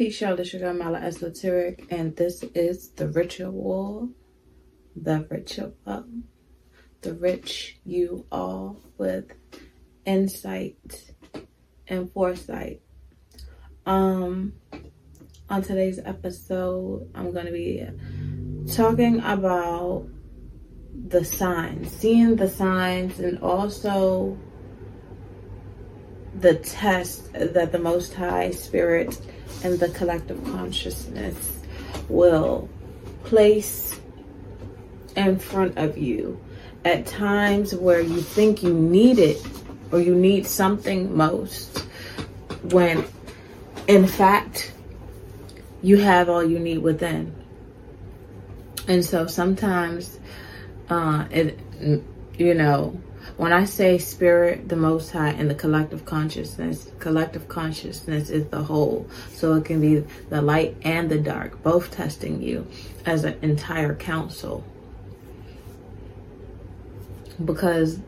Peace, 0.00 0.18
y'all. 0.18 0.30
Charlotte 0.30 0.46
Sugar 0.46 0.72
Mala 0.72 0.98
Esoteric, 0.98 1.84
and 1.90 2.16
this 2.16 2.42
is 2.54 2.88
the 2.92 3.06
ritual, 3.10 4.08
the 4.96 5.26
ritual, 5.28 5.74
the 7.02 7.12
rich 7.12 7.78
you 7.84 8.24
all 8.32 8.80
with 8.96 9.30
insight 10.06 11.12
and 11.86 12.10
foresight. 12.12 12.80
Um, 13.84 14.54
on 15.50 15.60
today's 15.60 15.98
episode, 15.98 17.10
I'm 17.14 17.34
going 17.34 17.44
to 17.44 17.52
be 17.52 17.86
talking 18.72 19.20
about 19.20 20.08
the 21.08 21.26
signs, 21.26 21.92
seeing 21.92 22.36
the 22.36 22.48
signs, 22.48 23.18
and 23.18 23.38
also 23.40 24.38
the 26.38 26.54
test 26.54 27.30
that 27.34 27.70
the 27.70 27.78
Most 27.78 28.14
High 28.14 28.50
Spirit 28.50 29.20
and 29.62 29.78
the 29.78 29.88
collective 29.90 30.42
consciousness 30.44 31.60
will 32.08 32.68
place 33.24 33.98
in 35.16 35.38
front 35.38 35.76
of 35.78 35.98
you 35.98 36.40
at 36.84 37.06
times 37.06 37.74
where 37.74 38.00
you 38.00 38.20
think 38.20 38.62
you 38.62 38.72
need 38.72 39.18
it 39.18 39.40
or 39.92 40.00
you 40.00 40.14
need 40.14 40.46
something 40.46 41.14
most 41.16 41.78
when 42.64 43.04
in 43.86 44.06
fact 44.06 44.72
you 45.82 45.96
have 45.96 46.28
all 46.28 46.44
you 46.44 46.58
need 46.58 46.78
within. 46.78 47.34
And 48.88 49.04
so 49.04 49.26
sometimes 49.26 50.18
uh 50.88 51.26
it 51.30 51.58
you 52.38 52.54
know 52.54 53.00
when 53.40 53.54
I 53.54 53.64
say 53.64 53.96
spirit, 53.96 54.68
the 54.68 54.76
most 54.76 55.12
high, 55.12 55.30
and 55.30 55.48
the 55.48 55.54
collective 55.54 56.04
consciousness, 56.04 56.90
collective 56.98 57.48
consciousness 57.48 58.28
is 58.28 58.46
the 58.48 58.62
whole. 58.62 59.08
So 59.32 59.54
it 59.54 59.64
can 59.64 59.80
be 59.80 60.04
the 60.28 60.42
light 60.42 60.76
and 60.82 61.10
the 61.10 61.16
dark, 61.16 61.62
both 61.62 61.90
testing 61.90 62.42
you 62.42 62.66
as 63.06 63.24
an 63.24 63.38
entire 63.40 63.94
council. 63.94 64.62
Because, 67.42 67.98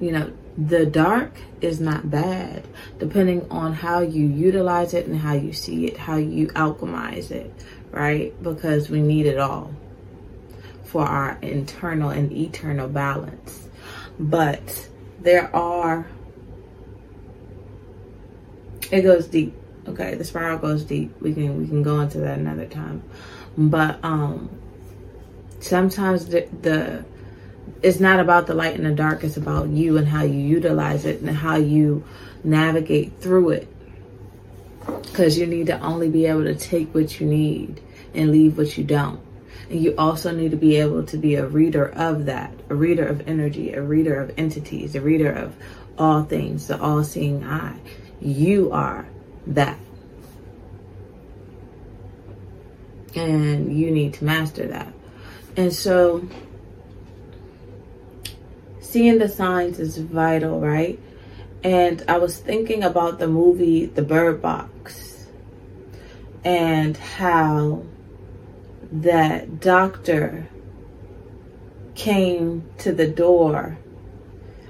you 0.00 0.10
know, 0.10 0.32
the 0.58 0.84
dark 0.84 1.30
is 1.60 1.80
not 1.80 2.10
bad, 2.10 2.66
depending 2.98 3.48
on 3.52 3.72
how 3.72 4.00
you 4.00 4.26
utilize 4.26 4.94
it 4.94 5.06
and 5.06 5.16
how 5.16 5.34
you 5.34 5.52
see 5.52 5.86
it, 5.86 5.96
how 5.96 6.16
you 6.16 6.48
alchemize 6.48 7.30
it, 7.30 7.54
right? 7.92 8.34
Because 8.42 8.90
we 8.90 9.00
need 9.00 9.26
it 9.26 9.38
all 9.38 9.72
for 10.82 11.06
our 11.06 11.38
internal 11.40 12.10
and 12.10 12.32
eternal 12.32 12.88
balance 12.88 13.68
but 14.20 14.88
there 15.20 15.54
are 15.56 16.06
it 18.92 19.02
goes 19.02 19.26
deep 19.26 19.54
okay? 19.88 20.14
The 20.14 20.24
spiral 20.24 20.58
goes 20.58 20.84
deep. 20.84 21.20
We 21.20 21.34
can 21.34 21.58
we 21.58 21.66
can 21.66 21.82
go 21.82 22.00
into 22.00 22.18
that 22.18 22.38
another 22.38 22.66
time. 22.66 23.02
But 23.56 24.02
um 24.04 24.50
sometimes 25.60 26.26
the, 26.26 26.48
the 26.62 27.04
it's 27.82 28.00
not 28.00 28.20
about 28.20 28.46
the 28.46 28.54
light 28.54 28.76
and 28.76 28.86
the 28.86 28.94
dark. 28.94 29.24
It's 29.24 29.36
about 29.36 29.68
you 29.68 29.96
and 29.96 30.06
how 30.06 30.22
you 30.22 30.38
utilize 30.38 31.04
it 31.04 31.20
and 31.20 31.30
how 31.30 31.56
you 31.56 32.04
navigate 32.44 33.20
through 33.20 33.50
it. 33.50 33.68
Because 35.02 35.38
you 35.38 35.46
need 35.46 35.66
to 35.66 35.80
only 35.80 36.08
be 36.08 36.26
able 36.26 36.44
to 36.44 36.54
take 36.54 36.94
what 36.94 37.20
you 37.20 37.26
need 37.26 37.80
and 38.14 38.30
leave 38.30 38.58
what 38.58 38.76
you 38.76 38.84
don't 38.84 39.20
you 39.70 39.94
also 39.96 40.32
need 40.32 40.50
to 40.50 40.56
be 40.56 40.76
able 40.76 41.04
to 41.04 41.16
be 41.16 41.36
a 41.36 41.46
reader 41.46 41.86
of 41.90 42.26
that, 42.26 42.52
a 42.68 42.74
reader 42.74 43.06
of 43.06 43.26
energy, 43.28 43.72
a 43.72 43.80
reader 43.80 44.20
of 44.20 44.32
entities, 44.36 44.96
a 44.96 45.00
reader 45.00 45.30
of 45.30 45.54
all 45.96 46.24
things, 46.24 46.66
the 46.66 46.80
all 46.80 47.04
seeing 47.04 47.44
eye. 47.44 47.78
You 48.20 48.72
are 48.72 49.06
that. 49.46 49.78
And 53.14 53.76
you 53.76 53.90
need 53.90 54.14
to 54.14 54.24
master 54.24 54.66
that. 54.68 54.92
And 55.56 55.72
so, 55.72 56.28
seeing 58.80 59.18
the 59.18 59.28
signs 59.28 59.78
is 59.78 59.98
vital, 59.98 60.60
right? 60.60 60.98
And 61.62 62.02
I 62.08 62.18
was 62.18 62.38
thinking 62.38 62.82
about 62.82 63.18
the 63.18 63.28
movie 63.28 63.86
The 63.86 64.02
Bird 64.02 64.40
Box 64.40 65.26
and 66.44 66.96
how 66.96 67.82
that 68.92 69.60
doctor 69.60 70.48
came 71.94 72.64
to 72.78 72.92
the 72.92 73.08
door. 73.08 73.78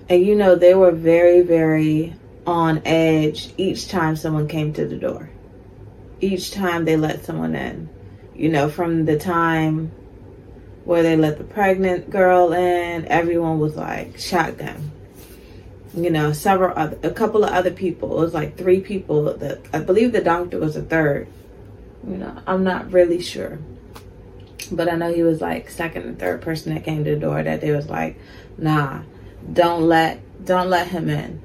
And 0.09 0.25
you 0.25 0.35
know, 0.35 0.57
they 0.57 0.75
were 0.75 0.91
very, 0.91 1.43
very 1.43 2.15
on 2.47 2.83
edge 2.85 3.53
each 3.57 3.89
time 3.89 4.17
someone 4.17 4.49
came 4.49 4.73
to 4.75 4.87
the 4.87 4.97
door. 4.97 5.31
Each 6.21 6.51
time 6.51 6.85
they 6.85 6.97
let 6.97 7.25
someone 7.25 7.55
in. 7.55 7.89
You 8.35 8.49
know, 8.49 8.69
from 8.69 9.05
the 9.05 9.19
time 9.19 9.93
where 10.85 11.03
they 11.03 11.17
let 11.17 11.39
the 11.39 11.45
pregnant 11.45 12.11
girl 12.11 12.53
in, 12.53 13.07
everyone 13.07 13.59
was 13.59 13.77
like 13.77 14.19
shotgun. 14.19 14.91
You 15.95 16.11
know, 16.11 16.33
several 16.33 16.77
other, 16.77 16.99
a 17.03 17.11
couple 17.11 17.45
of 17.45 17.53
other 17.53 17.71
people. 17.71 18.19
It 18.19 18.25
was 18.25 18.35
like 18.35 18.57
three 18.57 18.81
people. 18.81 19.35
That 19.35 19.61
I 19.73 19.81
believe 19.81 20.13
the 20.13 20.21
doctor 20.21 20.59
was 20.59 20.77
a 20.77 20.83
third. 20.83 21.29
You 22.07 22.17
know, 22.17 22.43
I'm 22.47 22.65
not 22.65 22.93
really 22.93 23.21
sure. 23.21 23.59
But 24.71 24.89
I 24.89 24.97
know 24.97 25.13
he 25.13 25.23
was 25.23 25.41
like 25.41 25.71
second 25.71 26.05
and 26.05 26.19
third 26.19 26.43
person 26.43 26.75
that 26.75 26.85
came 26.85 27.05
to 27.05 27.11
the 27.11 27.21
door 27.21 27.43
that 27.43 27.61
they 27.61 27.73
was 27.73 27.89
like, 27.89 28.19
nah, 28.57 29.03
don't 29.53 29.83
let 29.83 30.21
don't 30.45 30.71
let 30.71 30.89
him 30.89 31.09
in. 31.09 31.43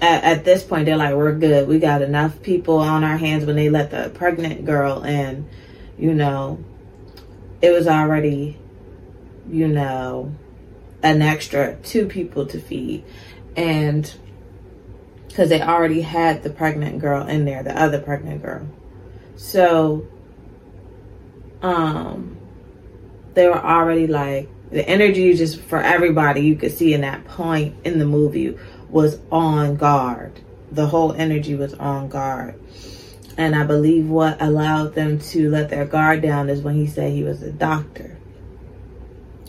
At, 0.00 0.24
at 0.24 0.44
this 0.44 0.62
point, 0.62 0.86
they're 0.86 0.96
like, 0.96 1.14
we're 1.14 1.34
good. 1.34 1.66
We 1.68 1.78
got 1.78 2.02
enough 2.02 2.42
people 2.42 2.78
on 2.78 3.02
our 3.04 3.16
hands 3.16 3.44
when 3.44 3.56
they 3.56 3.68
let 3.68 3.90
the 3.90 4.10
pregnant 4.14 4.64
girl 4.64 5.02
in. 5.02 5.48
You 5.98 6.14
know, 6.14 6.62
it 7.60 7.70
was 7.70 7.88
already, 7.88 8.56
you 9.50 9.66
know, 9.66 10.34
an 11.02 11.22
extra 11.22 11.76
two 11.82 12.06
people 12.06 12.46
to 12.46 12.60
feed. 12.60 13.04
And 13.56 14.12
because 15.26 15.48
they 15.48 15.60
already 15.60 16.02
had 16.02 16.42
the 16.42 16.50
pregnant 16.50 17.00
girl 17.00 17.26
in 17.26 17.44
there, 17.44 17.62
the 17.62 17.80
other 17.80 18.00
pregnant 18.00 18.42
girl. 18.42 18.66
So 19.36 20.06
um 21.62 22.36
they 23.34 23.46
were 23.46 23.64
already 23.64 24.06
like 24.06 24.48
the 24.70 24.86
energy 24.86 25.34
just 25.34 25.60
for 25.60 25.80
everybody 25.80 26.40
you 26.40 26.56
could 26.56 26.72
see 26.72 26.92
in 26.92 27.00
that 27.02 27.24
point 27.24 27.74
in 27.84 27.98
the 27.98 28.04
movie 28.04 28.58
was 28.90 29.18
on 29.30 29.76
guard. 29.76 30.40
The 30.72 30.86
whole 30.86 31.12
energy 31.12 31.54
was 31.54 31.72
on 31.74 32.08
guard. 32.08 32.60
And 33.36 33.54
i 33.54 33.62
believe 33.64 34.08
what 34.08 34.42
allowed 34.42 34.94
them 34.94 35.20
to 35.20 35.48
let 35.50 35.70
their 35.70 35.84
guard 35.84 36.22
down 36.22 36.48
is 36.48 36.60
when 36.60 36.74
he 36.74 36.86
said 36.86 37.12
he 37.12 37.22
was 37.22 37.42
a 37.42 37.52
doctor. 37.52 38.18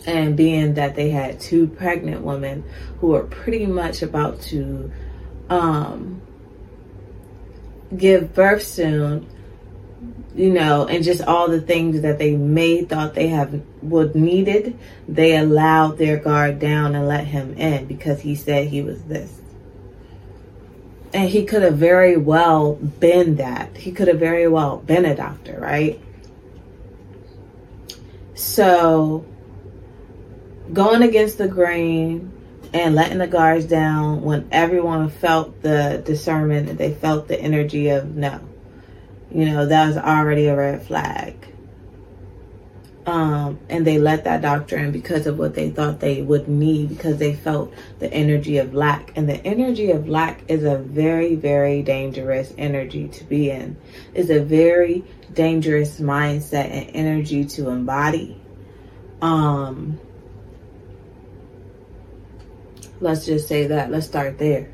And 0.05 0.37
being 0.37 0.75
that 0.75 0.95
they 0.95 1.09
had 1.09 1.39
two 1.39 1.67
pregnant 1.67 2.21
women 2.21 2.63
who 2.99 3.07
were 3.07 3.23
pretty 3.23 3.65
much 3.65 4.01
about 4.01 4.41
to 4.43 4.91
um, 5.49 6.21
give 7.95 8.33
birth 8.33 8.63
soon 8.63 9.27
you 10.35 10.51
know, 10.51 10.87
and 10.87 11.03
just 11.03 11.21
all 11.21 11.49
the 11.49 11.61
things 11.61 12.01
that 12.01 12.19
they 12.19 12.35
may 12.35 12.83
thought 12.83 13.15
they 13.15 13.27
have 13.27 13.61
would 13.81 14.15
needed, 14.15 14.77
they 15.07 15.35
allowed 15.35 15.97
their 15.97 16.17
guard 16.17 16.59
down 16.59 16.95
and 16.95 17.07
let 17.07 17.25
him 17.25 17.53
in 17.55 17.85
because 17.85 18.21
he 18.21 18.35
said 18.35 18.67
he 18.67 18.81
was 18.81 19.03
this. 19.03 19.35
And 21.11 21.27
he 21.27 21.45
could 21.45 21.63
have 21.63 21.77
very 21.77 22.15
well 22.17 22.75
been 22.75 23.37
that. 23.37 23.75
He 23.75 23.91
could 23.91 24.07
have 24.07 24.19
very 24.19 24.47
well 24.47 24.77
been 24.77 25.05
a 25.05 25.15
doctor, 25.15 25.59
right? 25.59 25.99
So 28.35 29.25
going 30.71 31.01
against 31.01 31.39
the 31.39 31.47
grain 31.47 32.31
and 32.71 32.93
letting 32.93 33.17
the 33.17 33.27
guards 33.27 33.65
down 33.65 34.21
when 34.21 34.47
everyone 34.51 35.09
felt 35.09 35.63
the 35.63 36.03
discernment 36.05 36.69
and 36.69 36.77
they 36.77 36.93
felt 36.93 37.27
the 37.27 37.39
energy 37.41 37.89
of 37.89 38.15
no 38.15 38.39
you 39.31 39.45
know, 39.45 39.65
that 39.65 39.87
was 39.87 39.97
already 39.97 40.47
a 40.47 40.55
red 40.55 40.83
flag. 40.83 41.35
Um, 43.05 43.59
and 43.69 43.87
they 43.87 43.97
let 43.97 44.25
that 44.25 44.41
doctor 44.41 44.77
in 44.77 44.91
because 44.91 45.25
of 45.25 45.39
what 45.39 45.55
they 45.55 45.71
thought 45.71 45.99
they 45.99 46.21
would 46.21 46.47
need 46.47 46.89
because 46.89 47.17
they 47.17 47.33
felt 47.33 47.73
the 47.97 48.11
energy 48.13 48.57
of 48.57 48.75
lack. 48.75 49.17
And 49.17 49.27
the 49.27 49.43
energy 49.45 49.89
of 49.91 50.07
lack 50.07 50.43
is 50.47 50.63
a 50.63 50.77
very, 50.77 51.35
very 51.35 51.81
dangerous 51.81 52.53
energy 52.57 53.07
to 53.07 53.23
be 53.23 53.49
in. 53.49 53.77
It's 54.13 54.29
a 54.29 54.43
very 54.43 55.03
dangerous 55.33 55.99
mindset 55.99 56.69
and 56.69 56.91
energy 56.93 57.45
to 57.45 57.69
embody. 57.69 58.39
Um, 59.21 59.99
let's 62.99 63.25
just 63.25 63.47
say 63.47 63.67
that. 63.67 63.89
Let's 63.89 64.05
start 64.05 64.37
there. 64.37 64.69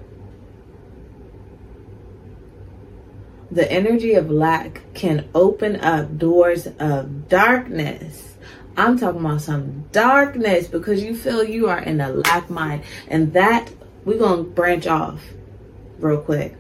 The 3.52 3.72
energy 3.72 4.14
of 4.14 4.30
lack 4.30 4.82
can 4.94 5.28
open 5.36 5.78
up 5.78 6.18
doors 6.18 6.68
of 6.80 7.30
darkness. 7.30 8.36
I'm 8.78 9.00
talking 9.00 9.22
about 9.22 9.42
some 9.42 9.86
darkness 9.92 10.68
because 10.68 11.04
you 11.04 11.16
feel 11.16 11.44
you 11.44 11.70
are 11.70 11.80
in 11.80 12.02
a 12.02 12.10
lack 12.10 12.50
mind. 12.50 12.84
And 13.08 13.34
that, 13.34 13.72
we're 14.04 14.18
going 14.18 14.46
to 14.46 14.52
branch 14.52 14.88
off 14.88 15.22
real 16.00 16.20
quick. 16.20 16.56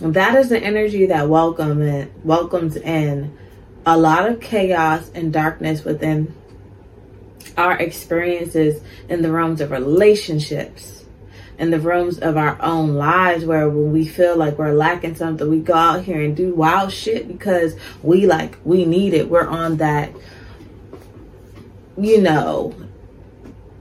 That 0.00 0.34
is 0.34 0.48
the 0.48 0.58
energy 0.58 1.06
that 1.06 1.28
welcome 1.28 1.80
it, 1.82 2.12
welcomes 2.24 2.76
in 2.76 3.36
a 3.86 3.96
lot 3.96 4.28
of 4.28 4.40
chaos 4.40 5.10
and 5.14 5.32
darkness 5.32 5.84
within 5.84 6.34
our 7.56 7.78
experiences 7.78 8.82
in 9.08 9.22
the 9.22 9.30
realms 9.30 9.60
of 9.60 9.70
relationships, 9.70 11.03
in 11.58 11.70
the 11.70 11.80
realms 11.80 12.18
of 12.18 12.36
our 12.36 12.60
own 12.60 12.94
lives, 12.94 13.44
where 13.44 13.68
when 13.68 13.92
we 13.92 14.06
feel 14.06 14.36
like 14.36 14.58
we're 14.58 14.72
lacking 14.72 15.14
something, 15.14 15.48
we 15.48 15.60
go 15.60 15.74
out 15.74 16.04
here 16.04 16.20
and 16.20 16.36
do 16.36 16.54
wild 16.54 16.92
shit 16.92 17.28
because 17.28 17.76
we 18.02 18.26
like, 18.26 18.58
we 18.64 18.84
need 18.84 19.14
it. 19.14 19.28
We're 19.28 19.46
on 19.46 19.76
that, 19.76 20.12
you 21.96 22.20
know, 22.20 22.74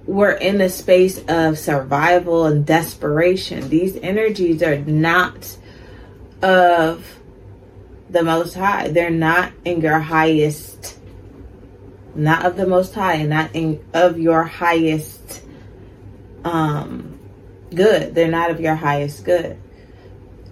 we're 0.05 0.33
in 0.33 0.59
a 0.61 0.69
space 0.69 1.23
of 1.27 1.57
survival 1.57 2.45
and 2.45 2.65
desperation. 2.65 3.69
These 3.69 3.97
energies 3.97 4.61
are 4.61 4.77
not 4.77 5.57
of 6.41 7.19
the 8.09 8.23
Most 8.23 8.53
High. 8.53 8.89
They're 8.89 9.09
not 9.09 9.53
in 9.65 9.81
your 9.81 9.99
highest, 9.99 10.99
not 12.15 12.45
of 12.45 12.57
the 12.57 12.67
Most 12.67 12.93
High, 12.93 13.15
and 13.15 13.29
not 13.29 13.55
in 13.55 13.83
of 13.93 14.19
your 14.19 14.43
highest 14.43 15.41
um, 16.43 17.12
good. 17.75 18.15
They're 18.15 18.27
not 18.27 18.51
of 18.51 18.59
your 18.59 18.75
highest 18.75 19.25
good. 19.25 19.57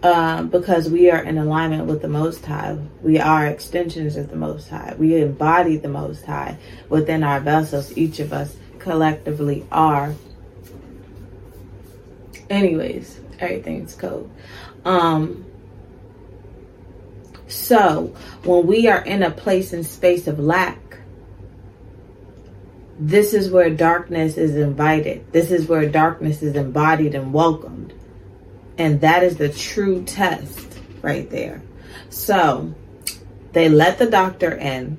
Um, 0.03 0.49
because 0.49 0.89
we 0.89 1.11
are 1.11 1.21
in 1.21 1.37
alignment 1.37 1.85
with 1.85 2.01
the 2.01 2.07
Most 2.07 2.43
High. 2.43 2.77
We 3.03 3.19
are 3.19 3.45
extensions 3.45 4.15
of 4.15 4.29
the 4.29 4.35
Most 4.35 4.67
High. 4.69 4.95
We 4.97 5.21
embody 5.21 5.77
the 5.77 5.89
Most 5.89 6.25
High 6.25 6.57
within 6.89 7.23
our 7.23 7.39
vessels. 7.39 7.95
Each 7.95 8.19
of 8.19 8.33
us 8.33 8.55
collectively 8.79 9.65
are. 9.71 10.15
Anyways, 12.49 13.19
everything's 13.39 13.93
cool. 13.93 14.29
Um, 14.85 15.45
so 17.47 18.15
when 18.43 18.65
we 18.65 18.87
are 18.87 19.03
in 19.03 19.21
a 19.21 19.29
place 19.29 19.71
and 19.71 19.85
space 19.85 20.25
of 20.27 20.39
lack, 20.39 20.79
this 23.01 23.33
is 23.33 23.49
where 23.49 23.69
darkness 23.69 24.37
is 24.37 24.55
invited. 24.55 25.31
This 25.31 25.51
is 25.51 25.67
where 25.67 25.89
darkness 25.89 26.41
is 26.41 26.55
embodied 26.55 27.15
and 27.15 27.33
welcomed. 27.33 27.93
And 28.77 29.01
that 29.01 29.23
is 29.23 29.37
the 29.37 29.49
true 29.49 30.03
test 30.03 30.79
right 31.01 31.29
there. 31.29 31.61
So 32.09 32.73
they 33.53 33.69
let 33.69 33.97
the 33.97 34.09
doctor 34.09 34.51
in 34.51 34.97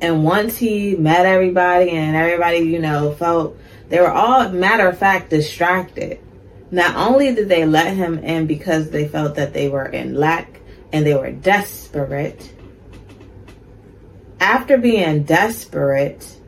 and 0.00 0.24
once 0.24 0.56
he 0.56 0.94
met 0.94 1.24
everybody 1.24 1.90
and 1.90 2.14
everybody, 2.14 2.58
you 2.58 2.78
know, 2.78 3.12
felt 3.12 3.56
they 3.88 4.00
were 4.00 4.10
all, 4.10 4.48
matter 4.50 4.88
of 4.88 4.98
fact, 4.98 5.30
distracted. 5.30 6.20
Not 6.70 6.96
only 6.96 7.34
did 7.34 7.48
they 7.48 7.64
let 7.64 7.94
him 7.94 8.18
in 8.18 8.46
because 8.46 8.90
they 8.90 9.08
felt 9.08 9.36
that 9.36 9.54
they 9.54 9.68
were 9.68 9.86
in 9.86 10.14
lack 10.14 10.60
and 10.92 11.06
they 11.06 11.14
were 11.14 11.30
desperate, 11.30 12.52
after 14.40 14.78
being 14.78 15.24
desperate 15.24 16.38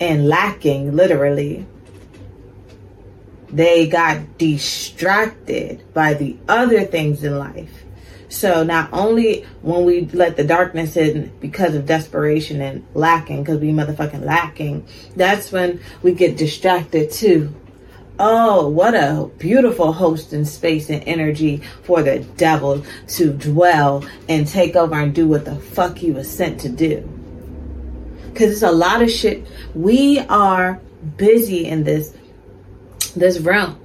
and 0.00 0.28
lacking, 0.28 0.94
literally, 0.94 1.66
they 3.50 3.86
got 3.86 4.38
distracted 4.38 5.82
by 5.94 6.14
the 6.14 6.36
other 6.48 6.84
things 6.84 7.22
in 7.22 7.38
life 7.38 7.84
so 8.34 8.64
not 8.64 8.92
only 8.92 9.42
when 9.62 9.84
we 9.84 10.06
let 10.06 10.36
the 10.36 10.42
darkness 10.42 10.96
in 10.96 11.32
because 11.40 11.74
of 11.76 11.86
desperation 11.86 12.60
and 12.60 12.84
lacking, 12.92 13.44
because 13.44 13.60
we 13.60 13.70
motherfucking 13.70 14.24
lacking, 14.24 14.86
that's 15.14 15.52
when 15.52 15.80
we 16.02 16.12
get 16.12 16.36
distracted 16.36 17.12
too. 17.12 17.54
Oh, 18.18 18.68
what 18.68 18.94
a 18.94 19.28
beautiful 19.38 19.92
host 19.92 20.32
and 20.32 20.46
space 20.46 20.88
and 20.88 21.02
energy 21.06 21.62
for 21.82 22.02
the 22.02 22.20
devil 22.36 22.84
to 23.08 23.32
dwell 23.32 24.04
and 24.28 24.46
take 24.46 24.76
over 24.76 24.94
and 24.94 25.14
do 25.14 25.26
what 25.26 25.44
the 25.44 25.56
fuck 25.56 25.98
he 25.98 26.12
was 26.12 26.30
sent 26.30 26.60
to 26.60 26.68
do. 26.68 27.08
Cause 28.34 28.50
it's 28.50 28.62
a 28.62 28.70
lot 28.70 29.02
of 29.02 29.10
shit. 29.10 29.46
We 29.74 30.20
are 30.20 30.80
busy 31.16 31.66
in 31.66 31.84
this 31.84 32.14
this 33.16 33.38
realm 33.38 33.80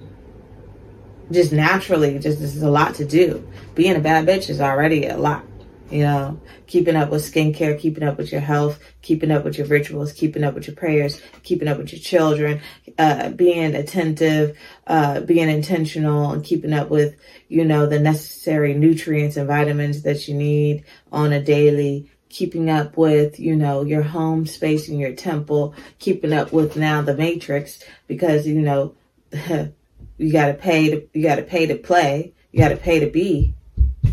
just 1.31 1.51
naturally, 1.51 2.17
just 2.19 2.39
this 2.39 2.55
is 2.55 2.63
a 2.63 2.69
lot 2.69 2.95
to 2.95 3.05
do. 3.05 3.47
Being 3.75 3.95
a 3.95 3.99
bad 3.99 4.27
bitch 4.27 4.49
is 4.49 4.61
already 4.61 5.05
a 5.05 5.17
lot. 5.17 5.43
You 5.89 6.03
know, 6.03 6.41
keeping 6.67 6.95
up 6.95 7.09
with 7.09 7.23
skincare, 7.23 7.79
keeping 7.79 8.03
up 8.03 8.17
with 8.17 8.31
your 8.31 8.41
health, 8.41 8.79
keeping 9.01 9.31
up 9.31 9.43
with 9.43 9.57
your 9.57 9.67
rituals, 9.67 10.13
keeping 10.13 10.43
up 10.43 10.53
with 10.53 10.67
your 10.67 10.75
prayers, 10.75 11.21
keeping 11.43 11.67
up 11.67 11.77
with 11.77 11.91
your 11.91 12.01
children, 12.01 12.61
uh, 12.97 13.29
being 13.29 13.75
attentive, 13.75 14.57
uh, 14.87 15.21
being 15.21 15.49
intentional 15.49 16.31
and 16.31 16.43
keeping 16.43 16.73
up 16.73 16.89
with, 16.89 17.15
you 17.47 17.65
know, 17.65 17.85
the 17.85 17.99
necessary 17.99 18.73
nutrients 18.73 19.37
and 19.37 19.47
vitamins 19.47 20.03
that 20.03 20.27
you 20.27 20.35
need 20.35 20.83
on 21.11 21.33
a 21.33 21.41
daily, 21.41 22.09
keeping 22.29 22.69
up 22.69 22.97
with, 22.97 23.39
you 23.39 23.55
know, 23.55 23.83
your 23.83 24.03
home 24.03 24.45
space 24.45 24.89
and 24.89 24.99
your 24.99 25.13
temple, 25.13 25.73
keeping 25.97 26.33
up 26.33 26.51
with 26.51 26.77
now 26.77 27.01
the 27.01 27.15
matrix 27.15 27.83
because, 28.07 28.45
you 28.45 28.61
know, 28.61 28.95
You 30.19 30.33
got 30.33 30.47
to 30.47 30.53
pay 30.53 30.89
to 30.89 31.07
you 31.13 31.23
got 31.23 31.37
to 31.37 31.43
pay 31.43 31.65
to 31.65 31.75
play. 31.75 32.33
You 32.51 32.59
got 32.59 32.69
to 32.69 32.77
pay 32.77 32.99
to 32.99 33.09
be 33.09 33.53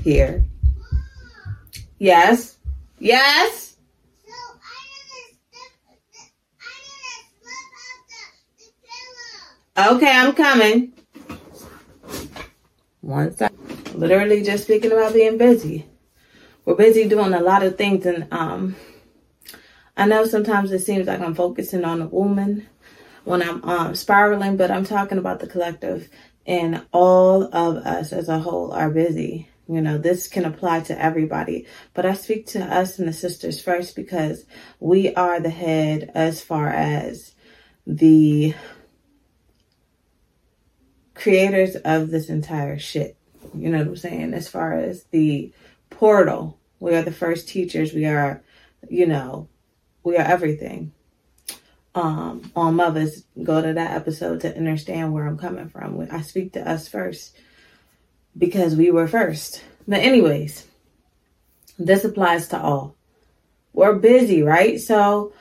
here. 0.03 0.45
Yes. 1.99 2.59
Yes. 2.99 3.77
Okay, 9.79 10.11
I'm 10.11 10.33
coming. 10.35 10.93
One 13.03 13.37
second. 13.37 13.59
Literally 13.95 14.43
just 14.43 14.65
speaking 14.65 14.93
about 14.93 15.13
being 15.13 15.39
busy. 15.39 15.87
We're 16.65 16.75
busy 16.75 17.09
doing 17.09 17.35
a 17.35 17.41
lot 17.41 17.63
of 17.63 17.77
things 17.77 18.07
and 18.07 18.27
um 18.33 18.77
I 19.97 20.07
know 20.07 20.27
sometimes 20.27 20.73
it 20.73 20.81
seems 20.81 21.07
like 21.07 21.21
I'm 21.21 21.35
focusing 21.35 21.85
on 21.85 22.03
a 22.03 22.07
woman 22.07 22.69
when 23.25 23.43
I'm 23.43 23.65
um, 23.65 23.95
spiraling, 23.95 24.57
but 24.59 24.71
I'm 24.71 24.85
talking 24.85 25.17
about 25.17 25.41
the 25.41 25.47
collective 25.47 26.11
and 26.47 26.85
all 26.93 27.45
of 27.45 27.77
us 27.79 28.13
as 28.13 28.29
a 28.29 28.39
whole 28.39 28.73
are 28.73 28.91
busy. 28.91 29.49
You 29.69 29.81
know, 29.81 29.99
this 29.99 30.29
can 30.29 30.45
apply 30.45 30.81
to 30.83 31.01
everybody, 31.03 31.67
but 31.93 32.07
I 32.07 32.15
speak 32.15 32.47
to 32.49 32.63
us 32.63 32.99
and 32.99 33.09
the 33.09 33.13
sisters 33.13 33.61
first 33.61 33.97
because 33.97 34.45
we 34.79 35.13
are 35.15 35.41
the 35.41 35.51
head 35.51 36.11
as 36.15 36.41
far 36.41 36.69
as 36.69 37.35
the 37.87 38.55
creators 41.15 41.75
of 41.77 42.11
this 42.11 42.29
entire 42.29 42.79
shit. 42.79 43.17
You 43.55 43.71
know 43.71 43.79
what 43.79 43.89
I'm 43.89 43.97
saying? 43.97 44.35
As 44.35 44.49
far 44.49 44.75
as 44.75 45.05
the 45.11 45.53
portal, 45.91 46.59
we 46.79 46.95
are 46.95 47.03
the 47.03 47.13
first 47.13 47.49
teachers. 47.49 47.93
We 47.93 48.07
are, 48.07 48.43
you 48.89 49.07
know, 49.07 49.49
we 50.05 50.17
are 50.17 50.25
everything 50.25 50.93
um, 51.97 52.53
on 52.55 52.77
mothers, 52.77 53.25
go 53.43 53.63
to 53.63 53.73
that 53.73 53.97
episode 53.97 54.43
to 54.43 54.57
understand 54.57 55.13
where 55.13 55.27
I'm 55.27 55.39
coming 55.39 55.71
from. 55.71 56.07
I 56.13 56.21
speak 56.21 56.53
to 56.53 56.71
us 56.71 56.89
first 56.89 57.35
because 58.37 58.77
we 58.77 58.91
were 58.91 59.09
first. 59.09 59.63
But, 59.87 60.01
anyways, 60.01 60.67
this 61.79 62.05
applies 62.05 62.49
to 62.49 62.61
all. 62.61 62.97
We're 63.73 63.95
busy, 63.95 64.43
right? 64.43 64.81
So, 64.81 65.33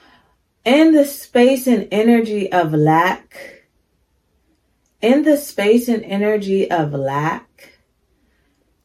in 0.63 0.93
the 0.93 1.05
space 1.05 1.67
and 1.67 1.87
energy 1.91 2.51
of 2.51 2.73
lack, 2.73 3.63
in 5.01 5.23
the 5.23 5.37
space 5.37 5.87
and 5.87 6.03
energy 6.03 6.69
of 6.69 6.93
lack 6.93 7.73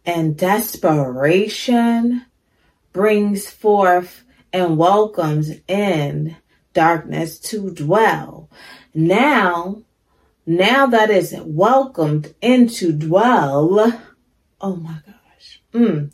and 0.04 0.36
desperation 0.36 2.26
brings 2.92 3.48
forth 3.48 4.24
and 4.52 4.76
welcomes 4.76 5.50
in 5.68 6.36
darkness 6.72 7.38
to 7.38 7.70
dwell. 7.70 8.50
Now, 8.94 9.82
now 10.46 10.86
that 10.86 11.10
is 11.10 11.34
welcomed 11.38 12.34
into 12.40 12.92
dwell. 12.92 14.00
Oh 14.60 14.76
my 14.76 14.98
gosh. 15.06 15.62
Mm. 15.72 16.12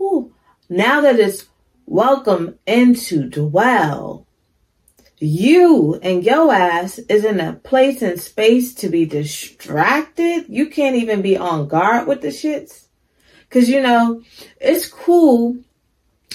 Ooh. 0.00 0.32
Now 0.68 1.00
that 1.00 1.18
it's 1.18 1.46
welcome 1.86 2.58
into 2.66 3.28
dwell, 3.28 4.26
you 5.18 5.98
and 6.02 6.24
your 6.24 6.52
ass 6.52 6.98
is 6.98 7.24
in 7.24 7.40
a 7.40 7.52
place 7.52 8.02
and 8.02 8.20
space 8.20 8.74
to 8.74 8.88
be 8.88 9.04
distracted. 9.04 10.46
You 10.48 10.68
can't 10.68 10.96
even 10.96 11.22
be 11.22 11.36
on 11.36 11.68
guard 11.68 12.06
with 12.08 12.22
the 12.22 12.28
shits. 12.28 12.86
Cause 13.50 13.68
you 13.68 13.80
know, 13.80 14.22
it's 14.60 14.86
cool 14.86 15.58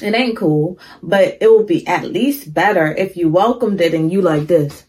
it 0.02 0.14
ain't 0.14 0.38
cool, 0.38 0.78
but 1.02 1.38
it 1.40 1.50
will 1.50 1.64
be 1.64 1.88
at 1.88 2.12
least 2.12 2.54
better 2.54 2.94
if 2.94 3.16
you 3.16 3.30
welcomed 3.30 3.80
it 3.80 3.94
and 3.94 4.12
you 4.12 4.22
like 4.22 4.48
this. 4.48 4.84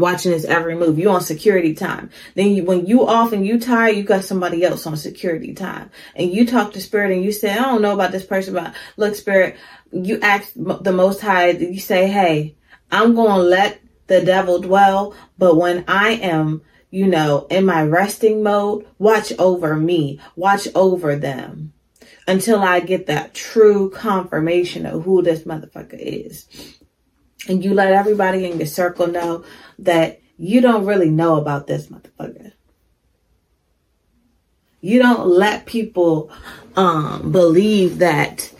Watching 0.00 0.32
this 0.32 0.44
every 0.44 0.74
move. 0.74 0.98
You 0.98 1.10
on 1.10 1.20
security 1.20 1.74
time. 1.74 2.10
Then 2.34 2.50
you, 2.50 2.64
when 2.64 2.86
you 2.86 3.06
off 3.06 3.32
and 3.32 3.46
you 3.46 3.60
tired, 3.60 3.96
you 3.96 4.02
got 4.02 4.24
somebody 4.24 4.64
else 4.64 4.86
on 4.86 4.96
security 4.96 5.54
time. 5.54 5.90
And 6.14 6.32
you 6.32 6.46
talk 6.46 6.72
to 6.72 6.80
spirit 6.80 7.12
and 7.12 7.22
you 7.22 7.32
say, 7.32 7.52
I 7.52 7.62
don't 7.62 7.82
know 7.82 7.94
about 7.94 8.12
this 8.12 8.24
person, 8.24 8.54
but 8.54 8.74
look, 8.96 9.14
spirit, 9.14 9.56
you 9.92 10.20
ask 10.20 10.52
the 10.54 10.92
most 10.92 11.20
high, 11.20 11.50
you 11.50 11.78
say, 11.80 12.08
Hey, 12.08 12.56
I'm 12.90 13.14
going 13.14 13.36
to 13.36 13.42
let 13.42 13.80
the 14.06 14.22
devil 14.24 14.58
dwell. 14.60 15.14
But 15.38 15.56
when 15.56 15.84
I 15.86 16.10
am 16.10 16.62
you 16.90 17.06
know, 17.06 17.46
in 17.50 17.64
my 17.64 17.84
resting 17.84 18.42
mode, 18.42 18.86
watch 18.98 19.32
over 19.38 19.76
me, 19.76 20.20
watch 20.34 20.66
over 20.74 21.16
them 21.16 21.72
until 22.26 22.60
I 22.60 22.80
get 22.80 23.06
that 23.06 23.34
true 23.34 23.90
confirmation 23.90 24.86
of 24.86 25.04
who 25.04 25.22
this 25.22 25.42
motherfucker 25.42 25.98
is. 25.98 26.46
And 27.48 27.64
you 27.64 27.74
let 27.74 27.92
everybody 27.92 28.44
in 28.44 28.58
your 28.58 28.66
circle 28.66 29.06
know 29.06 29.44
that 29.80 30.20
you 30.36 30.60
don't 30.60 30.86
really 30.86 31.10
know 31.10 31.36
about 31.36 31.66
this 31.66 31.88
motherfucker. 31.88 32.52
You 34.80 34.98
don't 35.00 35.26
let 35.26 35.66
people 35.66 36.30
um, 36.76 37.30
believe 37.30 37.98
that 37.98 38.52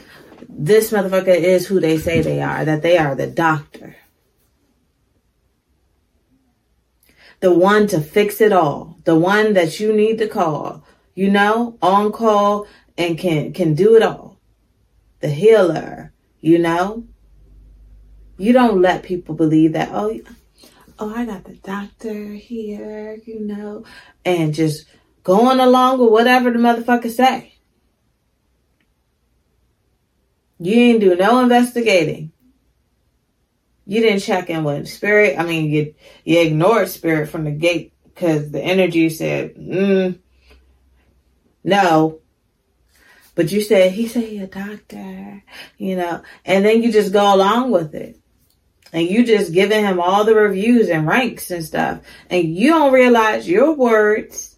this 0.49 0.91
motherfucker 0.91 1.29
is 1.29 1.67
who 1.67 1.81
they 1.81 1.99
say 1.99 2.21
they 2.21 2.43
are, 2.43 2.65
that 2.65 2.83
they 2.83 2.99
are 2.99 3.15
the 3.15 3.27
doctor. 3.27 3.97
The 7.41 7.55
one 7.55 7.87
to 7.89 8.01
fix 8.01 8.41
it 8.43 8.53
all, 8.53 8.99
the 9.05 9.19
one 9.19 9.55
that 9.55 9.81
you 9.81 9.95
need 9.97 10.19
to 10.19 10.29
call, 10.29 10.85
you 11.15 11.31
know, 11.31 11.79
on 11.81 12.13
call 12.13 12.67
and 12.99 13.19
can 13.19 13.55
can 13.55 13.75
do 13.75 13.97
it 13.97 14.03
all. 14.03 14.39
The 15.21 15.29
healer, 15.29 16.13
you 16.41 16.59
know? 16.59 17.05
You 18.37 18.53
don't 18.53 18.81
let 18.81 19.03
people 19.03 19.35
believe 19.35 19.73
that, 19.73 19.91
oh, 19.93 20.19
oh, 21.01 21.15
I 21.15 21.25
got 21.25 21.45
the 21.45 21.55
doctor 21.55 22.15
here, 22.35 23.19
you 23.25 23.41
know, 23.41 23.85
and 24.25 24.53
just 24.55 24.87
going 25.25 25.59
along 25.59 25.99
with 25.99 26.11
whatever 26.11 26.51
the 26.51 26.59
motherfucker 26.59 27.11
say. 27.11 27.55
You 30.59 30.75
didn't 30.75 31.01
do 31.01 31.17
no 31.17 31.41
investigating. 31.41 32.33
You 33.87 34.03
didn't 34.03 34.21
check 34.21 34.51
in 34.51 34.63
with 34.63 34.89
spirit. 34.89 35.39
I 35.39 35.45
mean, 35.45 35.71
you 35.71 35.95
you 36.25 36.41
ignored 36.41 36.89
spirit 36.91 37.31
from 37.31 37.45
the 37.45 37.51
gate 37.51 37.95
because 38.05 38.51
the 38.51 38.61
energy 38.61 39.09
said, 39.09 39.57
mm, 39.57 40.19
no. 41.65 42.21
But 43.35 43.51
you 43.51 43.63
said 43.63 43.93
he 43.93 44.07
said 44.07 44.25
he 44.25 44.39
a 44.39 44.47
doctor, 44.47 45.43
you 45.79 45.97
know, 45.97 46.23
and 46.45 46.65
then 46.65 46.83
you 46.83 46.93
just 46.93 47.13
go 47.13 47.35
along 47.35 47.71
with 47.71 47.95
it. 47.95 48.20
And 48.93 49.07
you 49.07 49.25
just 49.25 49.53
giving 49.53 49.85
him 49.85 50.01
all 50.01 50.25
the 50.25 50.35
reviews 50.35 50.89
and 50.89 51.07
ranks 51.07 51.51
and 51.51 51.65
stuff. 51.65 52.01
And 52.29 52.57
you 52.57 52.71
don't 52.71 52.93
realize 52.93 53.49
your 53.49 53.75
words 53.75 54.51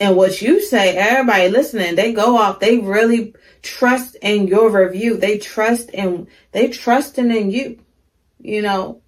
and 0.00 0.16
what 0.16 0.40
you 0.40 0.62
say, 0.62 0.96
everybody 0.96 1.48
listening, 1.48 1.96
they 1.96 2.12
go 2.12 2.36
off, 2.36 2.60
they 2.60 2.78
really 2.78 3.34
trust 3.62 4.16
in 4.22 4.46
your 4.46 4.70
review. 4.70 5.16
They 5.16 5.38
trust 5.38 5.90
in, 5.90 6.28
they 6.52 6.68
trusting 6.68 7.30
in 7.30 7.50
you. 7.50 7.80
You 8.38 8.62
know, 8.62 9.02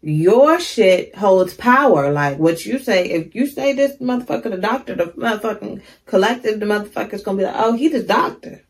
your 0.00 0.58
shit 0.60 1.14
holds 1.14 1.52
power. 1.52 2.10
Like 2.10 2.38
what 2.38 2.64
you 2.64 2.78
say, 2.78 3.10
if 3.10 3.34
you 3.34 3.46
say 3.46 3.74
this 3.74 3.96
motherfucker, 3.98 4.50
the 4.50 4.56
doctor, 4.56 4.94
the 4.94 5.06
motherfucking 5.06 5.82
collective, 6.06 6.58
the 6.58 6.66
motherfucker's 6.66 7.22
gonna 7.22 7.38
be 7.38 7.44
like, 7.44 7.56
oh, 7.56 7.74
he 7.74 7.88
the 7.88 8.02
doctor. 8.02 8.62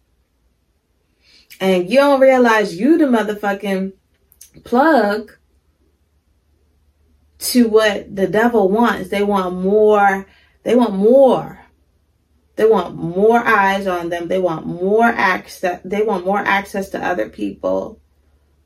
And 1.61 1.89
you 1.89 1.97
don't 1.97 2.21
realize 2.21 2.79
you 2.79 2.99
the 2.99 3.07
motherfucking 3.07 3.93
plug 4.65 5.33
to 7.39 7.69
what 7.69 8.15
the 8.15 8.27
devil 8.27 8.69
wants. 8.69 9.11
They 9.11 9.23
want 9.23 9.57
more 9.57 10.27
they 10.67 10.75
want 10.75 10.95
more. 10.95 11.61
They 12.57 12.65
want 12.65 12.97
more 12.97 13.39
eyes 13.39 13.87
on 13.87 14.09
them. 14.09 14.27
They 14.27 14.41
want 14.41 14.67
more 14.67 15.05
access. 15.05 15.81
They 15.85 16.03
want 16.03 16.27
more 16.27 16.41
access 16.41 16.89
to 16.89 16.99
other 16.99 17.29
people, 17.29 18.01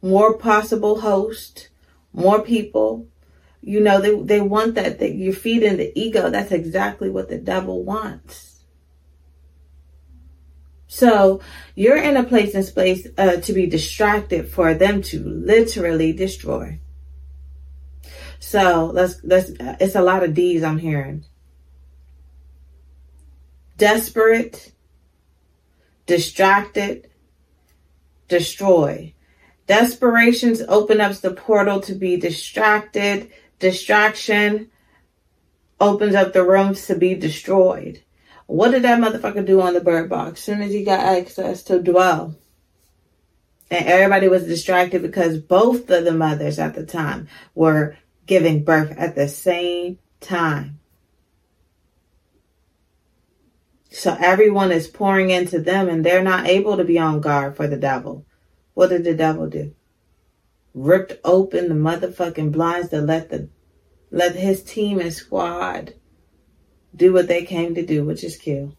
more 0.01 0.39
possible 0.39 1.01
hosts, 1.01 1.69
more 2.15 2.41
people. 2.41 3.07
You 3.61 3.81
know, 3.81 4.01
they, 4.01 4.19
they 4.19 4.41
want 4.41 4.77
that, 4.77 4.99
that 5.01 5.13
you're 5.13 5.35
feeding 5.35 5.77
the 5.77 5.93
ego. 5.95 6.31
That's 6.31 6.53
exactly 6.53 7.11
what 7.11 7.29
the 7.29 7.37
devil 7.37 7.85
wants. 7.85 8.50
So 10.93 11.41
you're 11.77 12.03
in 12.03 12.17
a 12.17 12.25
place 12.25 12.53
and 12.57 12.65
space 12.65 13.07
uh, 13.17 13.37
to 13.37 13.53
be 13.53 13.67
distracted 13.69 14.49
for 14.51 14.75
them 14.75 15.03
to 15.03 15.23
literally 15.23 16.13
destroy. 16.13 16.81
So 18.41 18.91
let's 18.93 19.23
let's. 19.23 19.53
It's 19.81 19.95
a 19.95 20.03
lot 20.03 20.25
of 20.25 20.35
D's 20.35 20.65
I'm 20.65 20.79
hearing 20.79 21.25
desperate, 23.77 24.73
distracted, 26.07 27.09
destroy. 28.27 29.15
Desperations 29.69 30.61
open 30.61 31.01
up 31.01 31.15
the 31.19 31.33
portal 31.33 31.81
to 31.83 31.95
be 31.95 32.17
distracted. 32.17 33.31
Distraction 33.61 34.73
opens 35.81 36.17
up 36.17 36.33
the 36.33 36.45
rooms 36.45 36.85
to 36.89 36.97
be 36.97 37.15
destroyed. 37.15 38.03
What 38.51 38.73
did 38.73 38.83
that 38.83 38.99
motherfucker 38.99 39.47
do 39.47 39.61
on 39.61 39.75
the 39.75 39.81
bird 39.81 40.11
box? 40.11 40.43
Soon 40.43 40.61
as 40.61 40.73
he 40.73 40.83
got 40.83 40.99
access 40.99 41.63
to 41.65 41.81
dwell. 41.81 42.35
And 43.71 43.87
everybody 43.87 44.27
was 44.27 44.43
distracted 44.45 45.03
because 45.03 45.39
both 45.39 45.89
of 45.89 46.05
the 46.05 46.13
mothers 46.13 46.59
at 46.59 46.75
the 46.75 46.85
time 46.85 47.29
were 47.55 47.97
giving 48.27 48.65
birth 48.65 48.93
at 48.99 49.15
the 49.15 49.29
same 49.29 50.01
time. 50.21 50.81
So 53.91 54.17
everyone 54.19 54.73
is 54.73 54.89
pouring 54.89 55.31
into 55.31 55.61
them 55.61 55.89
and 55.89 56.05
they're 56.05 56.25
not 56.25 56.49
able 56.49 56.77
to 56.77 56.85
be 56.85 56.99
on 56.99 57.21
guard 57.21 57.57
for 57.57 57.69
the 57.69 57.77
devil. 57.77 58.27
What 58.75 58.89
did 58.89 59.05
the 59.05 59.15
devil 59.15 59.49
do? 59.49 59.77
Ripped 60.75 61.21
open 61.25 61.69
the 61.69 61.77
motherfucking 61.77 62.51
blinds 62.51 62.89
to 62.89 63.01
let 63.01 63.31
the 63.31 63.49
let 64.11 64.35
his 64.35 64.65
team 64.65 64.99
and 64.99 65.13
squad 65.13 65.95
do 66.95 67.13
what 67.13 67.29
they 67.29 67.45
came 67.45 67.75
to 67.75 67.85
do, 67.85 68.05
which 68.05 68.25
is 68.25 68.37
kill. 68.37 68.75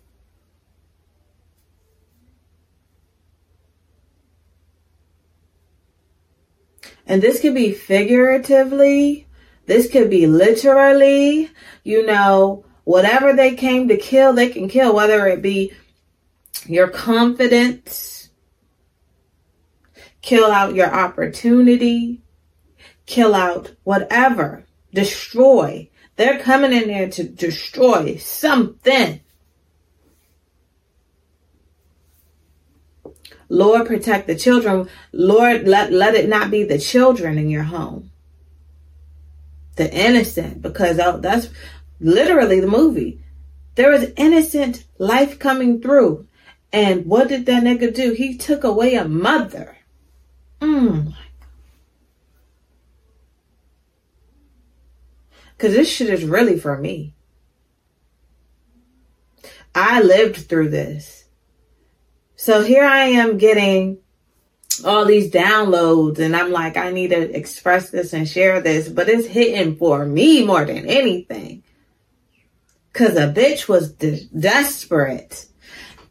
And 7.06 7.22
this 7.22 7.42
could 7.42 7.56
be 7.56 7.74
figuratively, 7.74 9.28
this 9.66 9.92
could 9.92 10.10
be 10.10 10.28
literally, 10.28 11.50
you 11.84 12.06
know, 12.06 12.64
Whatever 12.84 13.34
they 13.34 13.56
came 13.56 13.88
to 13.88 13.98
kill, 13.98 14.34
they 14.34 14.50
can 14.50 14.68
kill, 14.68 14.96
whether 14.96 15.28
it 15.28 15.42
be 15.42 15.72
your 16.66 16.88
confidence, 16.88 18.30
kill 20.22 20.52
out 20.52 20.76
your 20.76 20.92
opportunity, 20.92 22.22
kill 23.06 23.36
out 23.36 23.72
whatever, 23.84 24.66
destroy. 24.94 25.90
They're 26.16 26.40
coming 26.40 26.74
in 26.74 26.88
there 26.88 27.10
to 27.10 27.24
destroy 27.24 28.18
something. 28.18 29.22
Lord, 33.50 33.88
protect 33.88 34.28
the 34.28 34.36
children. 34.36 34.88
Lord, 35.12 35.68
let, 35.68 35.92
let 35.92 36.16
it 36.16 36.30
not 36.30 36.52
be 36.52 36.64
the 36.64 36.80
children 36.80 37.38
in 37.38 37.50
your 37.50 37.64
home. 37.64 38.12
The 39.76 39.94
innocent, 39.94 40.62
because 40.62 40.98
that's 40.98 41.50
literally 42.00 42.60
the 42.60 42.68
movie. 42.68 43.22
There 43.76 43.90
was 43.90 44.12
innocent 44.16 44.86
life 44.98 45.40
coming 45.40 45.82
through. 45.82 46.28
And 46.72 47.06
what 47.06 47.28
did 47.28 47.46
that 47.48 47.64
nigga 47.64 47.94
do? 47.94 48.14
He 48.14 48.38
took 48.38 48.64
away 48.64 48.96
a 48.96 49.08
mother. 49.08 49.78
Mm. 50.62 51.14
Cause 55.62 55.74
this 55.74 55.88
shit 55.88 56.10
is 56.10 56.24
really 56.24 56.58
for 56.58 56.76
me. 56.76 57.14
I 59.76 60.02
lived 60.02 60.50
through 60.50 60.70
this. 60.70 61.26
So 62.36 62.64
here 62.64 62.84
I 62.84 63.04
am 63.04 63.38
getting 63.38 64.00
all 64.84 65.06
these 65.06 65.30
downloads 65.30 66.18
and 66.18 66.36
I'm 66.36 66.52
like, 66.52 66.78
I 66.78 66.90
need 66.90 67.10
to 67.10 67.38
express 67.38 67.92
this 67.92 68.12
and 68.12 68.28
share 68.28 68.60
this, 68.60 68.90
but 68.90 69.08
it's 69.08 69.28
hitting 69.28 69.76
for 69.76 70.04
me 70.04 70.44
more 70.44 70.66
than 70.66 70.88
anything. 70.88 71.62
Cause 72.92 73.16
a 73.16 73.32
bitch 73.32 73.68
was 73.68 73.92
de- 73.92 74.26
desperate, 74.38 75.46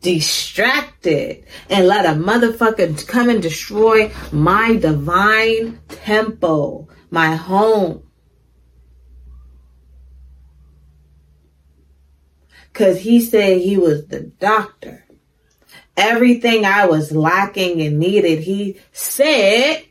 distracted, 0.01 1.45
and 1.69 1.89
let 1.89 2.07
a 2.07 2.11
motherfucker 2.11 3.05
come 3.09 3.29
and 3.29 3.43
destroy 3.43 4.13
my 4.31 4.77
divine 4.77 5.81
temple, 5.89 6.89
my 7.11 7.35
home. 7.35 8.05
Cause 12.73 13.01
he 13.01 13.21
said 13.21 13.59
he 13.59 13.77
was 13.77 14.07
the 14.07 14.21
doctor. 14.21 15.05
Everything 15.97 16.65
I 16.65 16.87
was 16.87 17.13
lacking 17.13 17.83
and 17.83 17.99
needed, 17.99 18.41
he 18.41 18.81
said. 18.93 19.85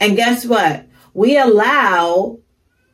And 0.00 0.16
guess 0.16 0.44
what? 0.44 0.86
We 1.14 1.38
allow 1.38 2.38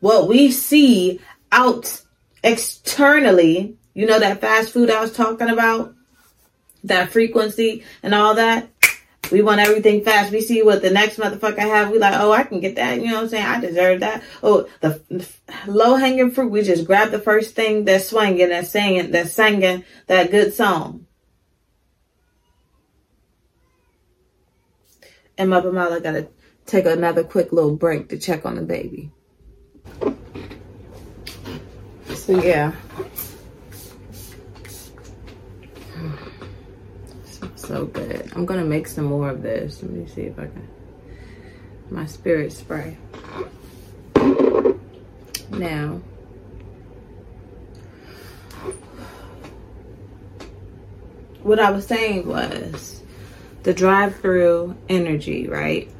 what 0.00 0.28
we 0.28 0.50
see 0.50 1.20
out 1.50 2.02
externally, 2.42 3.76
you 3.94 4.06
know, 4.06 4.18
that 4.18 4.40
fast 4.40 4.72
food 4.72 4.90
I 4.90 5.00
was 5.00 5.12
talking 5.12 5.48
about, 5.48 5.94
that 6.84 7.10
frequency 7.10 7.84
and 8.02 8.14
all 8.14 8.34
that. 8.34 8.68
We 9.30 9.42
want 9.42 9.60
everything 9.60 10.04
fast. 10.04 10.32
We 10.32 10.40
see 10.40 10.62
what 10.62 10.82
the 10.82 10.90
next 10.90 11.18
motherfucker 11.18 11.58
have. 11.58 11.90
We 11.90 11.98
like, 11.98 12.14
oh, 12.18 12.32
I 12.32 12.44
can 12.44 12.60
get 12.60 12.76
that. 12.76 13.00
You 13.00 13.08
know 13.08 13.14
what 13.14 13.22
I'm 13.24 13.28
saying? 13.28 13.44
I 13.44 13.60
deserve 13.60 14.00
that. 14.00 14.22
Oh, 14.42 14.68
the, 14.80 15.02
the 15.10 15.26
low 15.66 15.96
hanging 15.96 16.30
fruit. 16.30 16.50
We 16.50 16.62
just 16.62 16.86
grab 16.86 17.10
the 17.10 17.18
first 17.18 17.54
thing 17.54 17.84
that's 17.84 18.08
swinging, 18.08 18.50
that's 18.50 18.70
singing, 18.70 19.10
that's 19.10 19.32
singing 19.32 19.84
that 20.06 20.30
good 20.30 20.54
song. 20.54 21.06
And 25.36 25.50
Mother 25.50 25.72
Mala 25.72 26.00
got 26.00 26.12
to 26.12 26.28
take 26.66 26.86
another 26.86 27.24
quick 27.24 27.52
little 27.52 27.76
break 27.76 28.08
to 28.10 28.18
check 28.18 28.46
on 28.46 28.56
the 28.56 28.62
baby. 28.62 29.10
So 32.14 32.40
yeah. 32.40 32.72
So 37.66 37.86
good. 37.86 38.30
I'm 38.36 38.44
gonna 38.44 38.64
make 38.64 38.86
some 38.86 39.06
more 39.06 39.30
of 39.30 39.42
this. 39.42 39.82
Let 39.82 39.90
me 39.90 40.06
see 40.06 40.22
if 40.22 40.38
I 40.38 40.42
can. 40.42 40.68
My 41.90 42.04
spirit 42.04 42.52
spray. 42.52 42.98
Now, 45.50 46.00
what 51.42 51.58
I 51.58 51.70
was 51.70 51.86
saying 51.86 52.26
was 52.26 53.02
the 53.62 53.72
drive 53.72 54.16
through 54.16 54.76
energy, 54.88 55.48
right? 55.48 55.90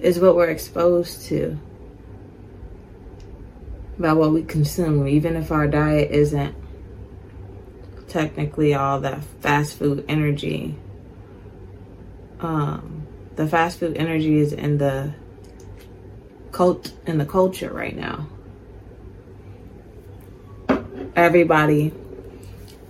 Is 0.00 0.18
what 0.18 0.34
we're 0.34 0.48
exposed 0.48 1.26
to 1.26 1.58
by 3.98 4.12
what 4.14 4.32
we 4.32 4.44
consume, 4.44 5.08
even 5.08 5.36
if 5.36 5.50
our 5.50 5.66
diet 5.66 6.10
isn't 6.10 6.54
technically 8.08 8.74
all 8.74 9.00
that 9.00 9.22
fast 9.40 9.78
food 9.78 10.04
energy. 10.08 10.76
Um, 12.40 13.06
the 13.36 13.46
fast 13.46 13.78
food 13.78 13.96
energy 13.96 14.38
is 14.38 14.52
in 14.52 14.78
the 14.78 15.14
cult 16.52 16.92
in 17.06 17.18
the 17.18 17.26
culture 17.26 17.72
right 17.72 17.96
now. 17.96 18.26
Everybody 21.14 21.92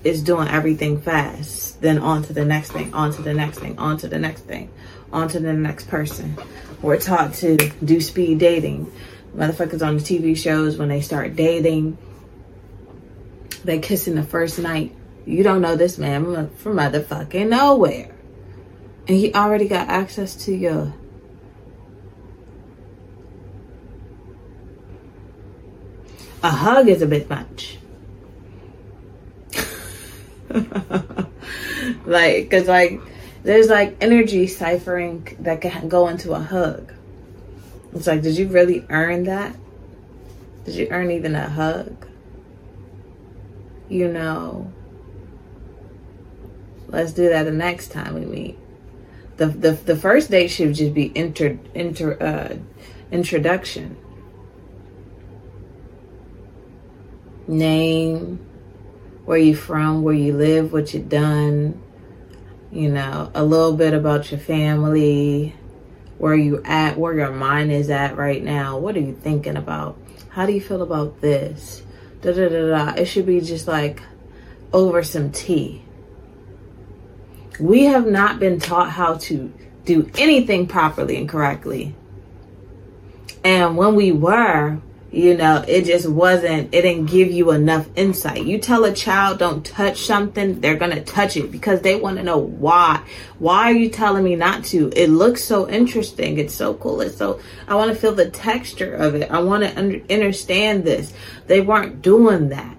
is 0.05 0.23
doing 0.23 0.49
everything 0.49 1.01
fast, 1.01 1.81
then 1.81 1.99
on 1.99 2.23
to 2.23 2.33
the 2.33 2.45
next 2.45 2.73
thing, 2.73 2.93
on 2.95 3.13
to 3.13 3.23
the 3.23 3.35
next 3.35 3.59
thing, 3.59 3.79
on 3.79 3.99
to 3.99 4.09
the 4.09 4.19
next 4.19 4.43
thing, 4.43 4.71
on 5.13 5.29
to 5.29 5.41
the 5.41 5.53
next 5.53 5.89
person. 5.89 6.37
We're 6.81 6.99
taught 6.99 7.35
to 7.35 7.57
do 7.85 8.01
speed 8.01 8.39
dating. 8.39 8.93
Motherfuckers 9.35 9.87
on 9.87 9.97
the 9.97 10.03
TV 10.03 10.37
shows 10.37 10.77
when 10.77 10.89
they 10.89 11.01
start 11.01 11.37
dating, 11.37 11.99
they 13.65 13.81
kissing 13.81 14.15
the 14.15 14.23
first 14.23 14.59
night. 14.59 14.95
You 15.29 15.43
don't 15.43 15.61
know 15.61 15.77
this 15.77 15.99
man 15.99 16.49
from 16.57 16.79
motherfucking 16.79 17.51
nowhere. 17.51 18.11
And 19.07 19.15
he 19.19 19.35
already 19.35 19.69
got 19.69 19.87
access 19.89 20.35
to 20.47 20.55
your 20.55 20.95
a 26.43 26.49
hug 26.49 26.89
is 26.89 27.03
a 27.03 27.07
bit 27.07 27.29
much. 27.29 27.77
like, 32.07 32.51
cause 32.51 32.67
like, 32.67 32.99
there's 33.43 33.69
like 33.69 33.99
energy 34.01 34.47
ciphering 34.47 35.37
that 35.41 35.61
can 35.61 35.91
go 35.91 36.09
into 36.09 36.33
a 36.33 36.41
hug. 36.41 36.95
It's 37.95 38.07
like, 38.07 38.23
did 38.23 38.39
you 38.39 38.49
really 38.49 38.87
earn 38.89 39.25
that? 39.25 39.55
Did 40.65 40.77
you 40.77 40.89
earn 40.91 41.11
even 41.11 41.35
a 41.35 41.51
hug? 41.51 42.07
You 43.91 44.09
know, 44.09 44.73
let's 46.89 47.13
do 47.13 47.29
that 47.29 47.45
the 47.45 47.53
next 47.53 47.93
time 47.93 48.15
we 48.15 48.25
meet. 48.25 48.59
The 49.37 49.47
the, 49.47 49.73
the 49.73 49.97
first 49.97 50.31
date 50.31 50.49
should 50.49 50.75
just 50.75 50.95
be 50.95 51.13
inter, 51.17 51.59
inter 51.75 52.17
uh, 52.21 52.57
introduction. 53.11 53.97
Name, 57.47 58.45
where 59.25 59.39
you 59.39 59.55
from, 59.55 60.03
where 60.03 60.15
you 60.15 60.37
live, 60.37 60.73
what 60.73 60.93
you 60.93 61.01
done, 61.01 61.81
you 62.71 62.91
know, 62.91 63.31
a 63.35 63.43
little 63.43 63.75
bit 63.75 63.95
about 63.95 64.31
your 64.31 64.41
family, 64.41 65.55
where 66.19 66.35
you 66.35 66.61
at, 66.65 66.99
where 66.99 67.15
your 67.15 67.33
mind 67.33 67.73
is 67.73 67.91
at 67.91 68.17
right 68.17 68.43
now. 68.43 68.79
What 68.79 68.97
are 68.97 69.01
you 69.01 69.15
thinking 69.15 69.57
about? 69.57 69.99
How 70.31 70.47
do 70.47 70.53
you 70.53 70.61
feel 70.61 70.83
about 70.83 71.21
this? 71.21 71.83
Da 72.21 72.33
da 72.33 72.49
da 72.49 72.69
da. 72.69 73.01
It 73.01 73.07
should 73.07 73.27
be 73.27 73.41
just 73.41 73.67
like 73.67 74.03
over 74.73 75.03
some 75.03 75.31
tea. 75.31 75.85
We 77.61 77.85
have 77.85 78.07
not 78.07 78.39
been 78.39 78.61
taught 78.61 78.91
how 78.91 79.15
to 79.15 79.53
do 79.85 80.11
anything 80.17 80.67
properly 80.67 81.17
and 81.17 81.29
correctly. 81.29 81.95
And 83.43 83.77
when 83.77 83.95
we 83.95 84.13
were, 84.13 84.79
you 85.11 85.37
know, 85.37 85.65
it 85.67 85.87
just 85.87 86.09
wasn't, 86.09 86.75
it 86.75 86.83
didn't 86.83 87.07
give 87.07 87.31
you 87.31 87.51
enough 87.51 87.89
insight. 87.97 88.45
You 88.45 88.59
tell 88.59 88.85
a 88.85 88.93
child 88.93 89.39
don't 89.39 89.65
touch 89.65 90.03
something, 90.03 90.61
they're 90.61 90.77
going 90.77 90.91
to 90.91 91.03
touch 91.03 91.37
it 91.37 91.51
because 91.51 91.81
they 91.81 91.97
want 91.97 92.19
to 92.19 92.23
know 92.23 92.39
why. 92.39 93.03
Why 93.39 93.71
are 93.71 93.73
you 93.73 93.89
telling 93.89 94.25
me 94.25 94.37
not 94.37 94.65
to? 94.67 94.93
It 94.95 95.09
looks 95.09 95.43
so 95.43 95.69
interesting. 95.69 96.39
It's 96.39 96.55
so 96.55 96.75
cool. 96.75 97.01
It's 97.01 97.17
so, 97.17 97.41
I 97.67 97.75
want 97.75 97.91
to 97.91 97.97
feel 97.97 98.15
the 98.15 98.31
texture 98.31 98.95
of 98.95 99.15
it. 99.15 99.31
I 99.31 99.41
want 99.41 99.65
to 99.65 99.79
under, 99.79 100.01
understand 100.11 100.85
this. 100.85 101.13
They 101.47 101.61
weren't 101.61 102.03
doing 102.03 102.51
that 102.51 102.78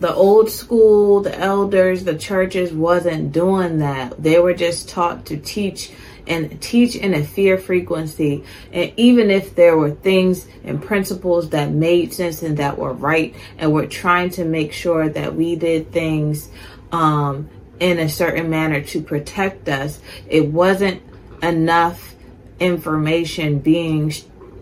the 0.00 0.14
old 0.14 0.50
school, 0.50 1.20
the 1.20 1.36
elders, 1.38 2.04
the 2.04 2.16
churches 2.16 2.72
wasn't 2.72 3.32
doing 3.32 3.78
that. 3.78 4.22
They 4.22 4.38
were 4.38 4.54
just 4.54 4.88
taught 4.88 5.26
to 5.26 5.36
teach 5.36 5.90
and 6.26 6.60
teach 6.60 6.94
in 6.94 7.14
a 7.14 7.24
fear 7.24 7.56
frequency. 7.56 8.44
And 8.72 8.92
even 8.96 9.30
if 9.30 9.54
there 9.54 9.76
were 9.76 9.90
things 9.90 10.46
and 10.62 10.80
principles 10.80 11.50
that 11.50 11.70
made 11.70 12.12
sense 12.12 12.42
and 12.42 12.58
that 12.58 12.78
were 12.78 12.92
right, 12.92 13.34
and 13.56 13.72
we're 13.72 13.86
trying 13.86 14.30
to 14.30 14.44
make 14.44 14.72
sure 14.72 15.08
that 15.08 15.34
we 15.34 15.56
did 15.56 15.90
things 15.90 16.48
um, 16.92 17.48
in 17.80 17.98
a 17.98 18.08
certain 18.08 18.50
manner 18.50 18.82
to 18.82 19.00
protect 19.00 19.68
us, 19.68 20.00
it 20.28 20.46
wasn't 20.46 21.02
enough 21.42 22.14
information 22.60 23.58
being 23.58 24.10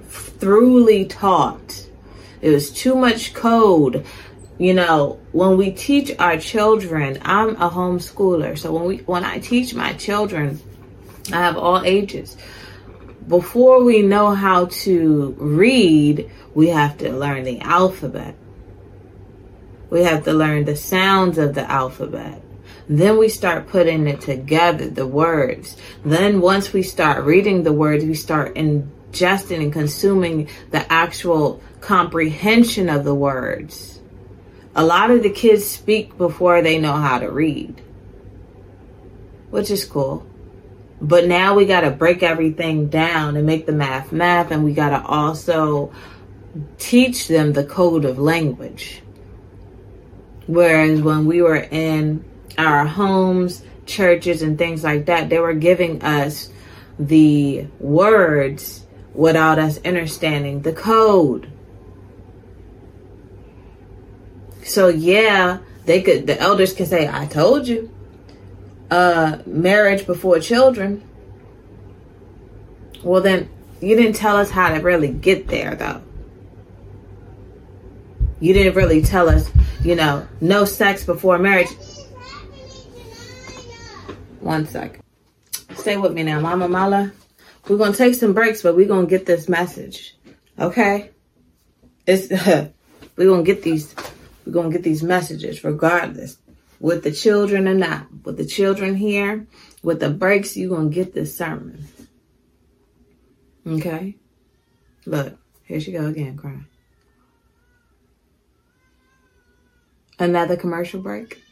thoroughly 0.08 1.04
taught. 1.04 1.86
It 2.40 2.50
was 2.50 2.70
too 2.70 2.94
much 2.94 3.34
code 3.34 4.06
you 4.58 4.72
know 4.72 5.18
when 5.32 5.56
we 5.56 5.70
teach 5.70 6.12
our 6.18 6.38
children 6.38 7.18
i'm 7.22 7.50
a 7.56 7.68
homeschooler. 7.70 8.58
So 8.58 8.72
when 8.72 8.84
we 8.84 8.96
when 8.98 9.24
i 9.24 9.38
teach 9.38 9.74
my 9.74 9.92
children 9.94 10.60
i 11.32 11.36
have 11.36 11.56
all 11.56 11.82
ages. 11.84 12.36
Before 13.28 13.82
we 13.82 14.02
know 14.02 14.34
how 14.34 14.66
to 14.66 15.34
read 15.38 16.30
we 16.54 16.68
have 16.68 16.96
to 16.98 17.12
learn 17.12 17.44
the 17.44 17.60
alphabet. 17.60 18.34
We 19.90 20.04
have 20.04 20.24
to 20.24 20.32
learn 20.32 20.64
the 20.64 20.76
sounds 20.76 21.36
of 21.38 21.54
the 21.54 21.70
alphabet. 21.70 22.40
Then 22.88 23.18
we 23.18 23.28
start 23.28 23.68
putting 23.68 24.06
it 24.06 24.20
together 24.20 24.88
the 24.88 25.06
words. 25.06 25.76
Then 26.04 26.40
once 26.40 26.72
we 26.72 26.82
start 26.82 27.24
reading 27.24 27.62
the 27.62 27.72
words 27.72 28.04
we 28.04 28.14
start 28.14 28.54
ingesting 28.54 29.62
and 29.62 29.72
consuming 29.72 30.48
the 30.70 30.90
actual 30.90 31.60
comprehension 31.80 32.88
of 32.88 33.04
the 33.04 33.14
words 33.14 33.95
a 34.76 34.84
lot 34.84 35.10
of 35.10 35.22
the 35.22 35.30
kids 35.30 35.64
speak 35.64 36.18
before 36.18 36.60
they 36.60 36.78
know 36.78 36.92
how 36.92 37.18
to 37.18 37.30
read, 37.30 37.80
which 39.50 39.70
is 39.70 39.86
cool. 39.86 40.26
But 41.00 41.26
now 41.26 41.54
we 41.54 41.64
got 41.64 41.80
to 41.80 41.90
break 41.90 42.22
everything 42.22 42.88
down 42.88 43.36
and 43.36 43.46
make 43.46 43.64
the 43.64 43.72
math 43.72 44.12
math, 44.12 44.50
and 44.50 44.62
we 44.64 44.74
got 44.74 44.90
to 44.90 45.02
also 45.06 45.92
teach 46.78 47.26
them 47.26 47.54
the 47.54 47.64
code 47.64 48.04
of 48.04 48.18
language. 48.18 49.02
Whereas 50.46 51.00
when 51.00 51.24
we 51.24 51.40
were 51.40 51.56
in 51.56 52.24
our 52.58 52.84
homes, 52.84 53.62
churches, 53.86 54.42
and 54.42 54.58
things 54.58 54.84
like 54.84 55.06
that, 55.06 55.30
they 55.30 55.38
were 55.38 55.54
giving 55.54 56.02
us 56.02 56.50
the 56.98 57.66
words 57.78 58.86
without 59.14 59.58
us 59.58 59.80
understanding 59.84 60.60
the 60.60 60.72
code. 60.72 61.50
So 64.66 64.88
yeah, 64.88 65.58
they 65.84 66.02
could 66.02 66.26
the 66.26 66.38
elders 66.38 66.74
can 66.74 66.86
say, 66.86 67.08
I 67.08 67.26
told 67.26 67.66
you. 67.68 67.90
Uh 68.90 69.38
marriage 69.46 70.06
before 70.06 70.38
children. 70.40 71.02
Well 73.02 73.22
then 73.22 73.48
you 73.80 73.96
didn't 73.96 74.16
tell 74.16 74.36
us 74.36 74.50
how 74.50 74.74
to 74.74 74.80
really 74.80 75.08
get 75.08 75.48
there 75.48 75.74
though. 75.74 76.02
You 78.40 78.52
didn't 78.52 78.74
really 78.74 79.02
tell 79.02 79.28
us, 79.28 79.50
you 79.82 79.94
know, 79.94 80.26
no 80.40 80.64
sex 80.64 81.04
before 81.04 81.38
marriage. 81.38 81.70
One 84.40 84.66
sec. 84.66 85.00
Stay 85.74 85.96
with 85.96 86.12
me 86.12 86.22
now, 86.22 86.40
Mama 86.40 86.68
Mala. 86.68 87.12
We're 87.68 87.78
gonna 87.78 87.94
take 87.94 88.14
some 88.14 88.32
breaks, 88.32 88.62
but 88.62 88.76
we're 88.76 88.88
gonna 88.88 89.06
get 89.06 89.26
this 89.26 89.48
message. 89.48 90.16
Okay? 90.58 91.10
It's 92.06 92.30
we're 93.16 93.26
gonna 93.26 93.42
get 93.42 93.62
these 93.62 93.94
we're 94.46 94.52
going 94.52 94.70
to 94.70 94.76
get 94.76 94.84
these 94.84 95.02
messages 95.02 95.64
regardless. 95.64 96.38
with 96.78 97.02
the 97.02 97.12
children 97.12 97.66
or 97.68 97.74
not, 97.74 98.06
with 98.24 98.36
the 98.36 98.44
children 98.44 98.94
here, 98.94 99.46
with 99.82 100.00
the 100.00 100.10
breaks, 100.10 100.56
you're 100.56 100.68
going 100.68 100.90
to 100.90 100.94
get 100.94 101.14
this 101.14 101.36
sermon. 101.36 101.86
Okay? 103.66 104.16
Look, 105.06 105.38
here 105.64 105.80
she 105.80 105.92
go 105.92 106.06
again 106.06 106.36
crying. 106.36 106.66
Another 110.18 110.56
commercial 110.56 111.00
break. 111.00 111.42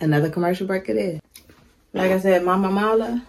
Another 0.00 0.30
commercial 0.30 0.66
break 0.66 0.88
it 0.88 0.96
is. 0.96 1.20
Like 1.92 2.12
I 2.12 2.20
said, 2.20 2.44
Mama 2.44 2.70
Mala, 2.70 3.26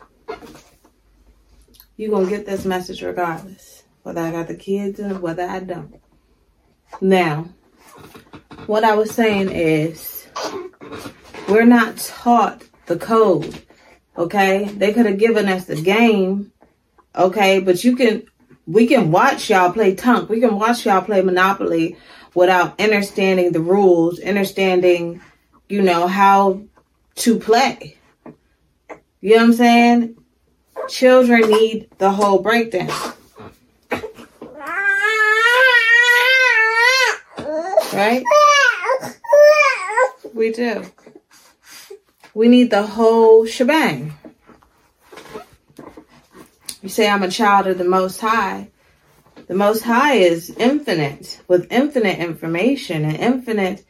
you 1.97 2.11
to 2.11 2.29
get 2.29 2.45
this 2.45 2.65
message 2.65 3.01
regardless. 3.01 3.83
Whether 4.03 4.21
I 4.21 4.31
got 4.31 4.47
the 4.47 4.55
kids 4.55 4.99
and 4.99 5.21
whether 5.21 5.43
I 5.43 5.59
don't. 5.59 5.99
Now, 7.01 7.49
what 8.69 8.83
I 8.83 8.93
was 8.93 9.09
saying 9.09 9.49
is, 9.49 10.27
we're 11.49 11.65
not 11.65 11.97
taught 11.97 12.61
the 12.85 12.97
code. 12.97 13.63
Okay? 14.15 14.65
They 14.65 14.93
could 14.93 15.07
have 15.07 15.17
given 15.17 15.49
us 15.49 15.65
the 15.65 15.81
game. 15.81 16.51
Okay? 17.15 17.61
But 17.61 17.83
you 17.83 17.95
can, 17.95 18.27
we 18.67 18.85
can 18.85 19.11
watch 19.11 19.49
y'all 19.49 19.73
play 19.73 19.95
Tunk. 19.95 20.29
We 20.29 20.39
can 20.39 20.53
watch 20.53 20.85
y'all 20.85 21.01
play 21.01 21.23
Monopoly 21.23 21.97
without 22.35 22.79
understanding 22.79 23.53
the 23.53 23.59
rules, 23.59 24.19
understanding, 24.19 25.19
you 25.67 25.81
know, 25.81 26.05
how 26.05 26.61
to 27.15 27.39
play. 27.39 27.97
You 29.19 29.31
know 29.31 29.35
what 29.37 29.43
I'm 29.45 29.53
saying? 29.53 30.15
Children 30.89 31.49
need 31.49 31.89
the 31.97 32.11
whole 32.11 32.43
breakdown. 32.43 32.91
Right? 37.91 38.23
We 40.39 40.53
do. 40.53 40.85
We 42.33 42.47
need 42.47 42.71
the 42.71 42.83
whole 42.83 43.45
shebang. 43.45 44.13
You 46.81 46.87
say 46.87 47.09
I'm 47.09 47.23
a 47.23 47.29
child 47.29 47.67
of 47.67 47.77
the 47.77 47.83
Most 47.83 48.21
High. 48.21 48.69
The 49.47 49.53
Most 49.53 49.83
High 49.83 50.13
is 50.13 50.49
infinite 50.51 51.41
with 51.49 51.69
infinite 51.69 52.19
information 52.19 53.03
and 53.03 53.17
infinite, 53.17 53.83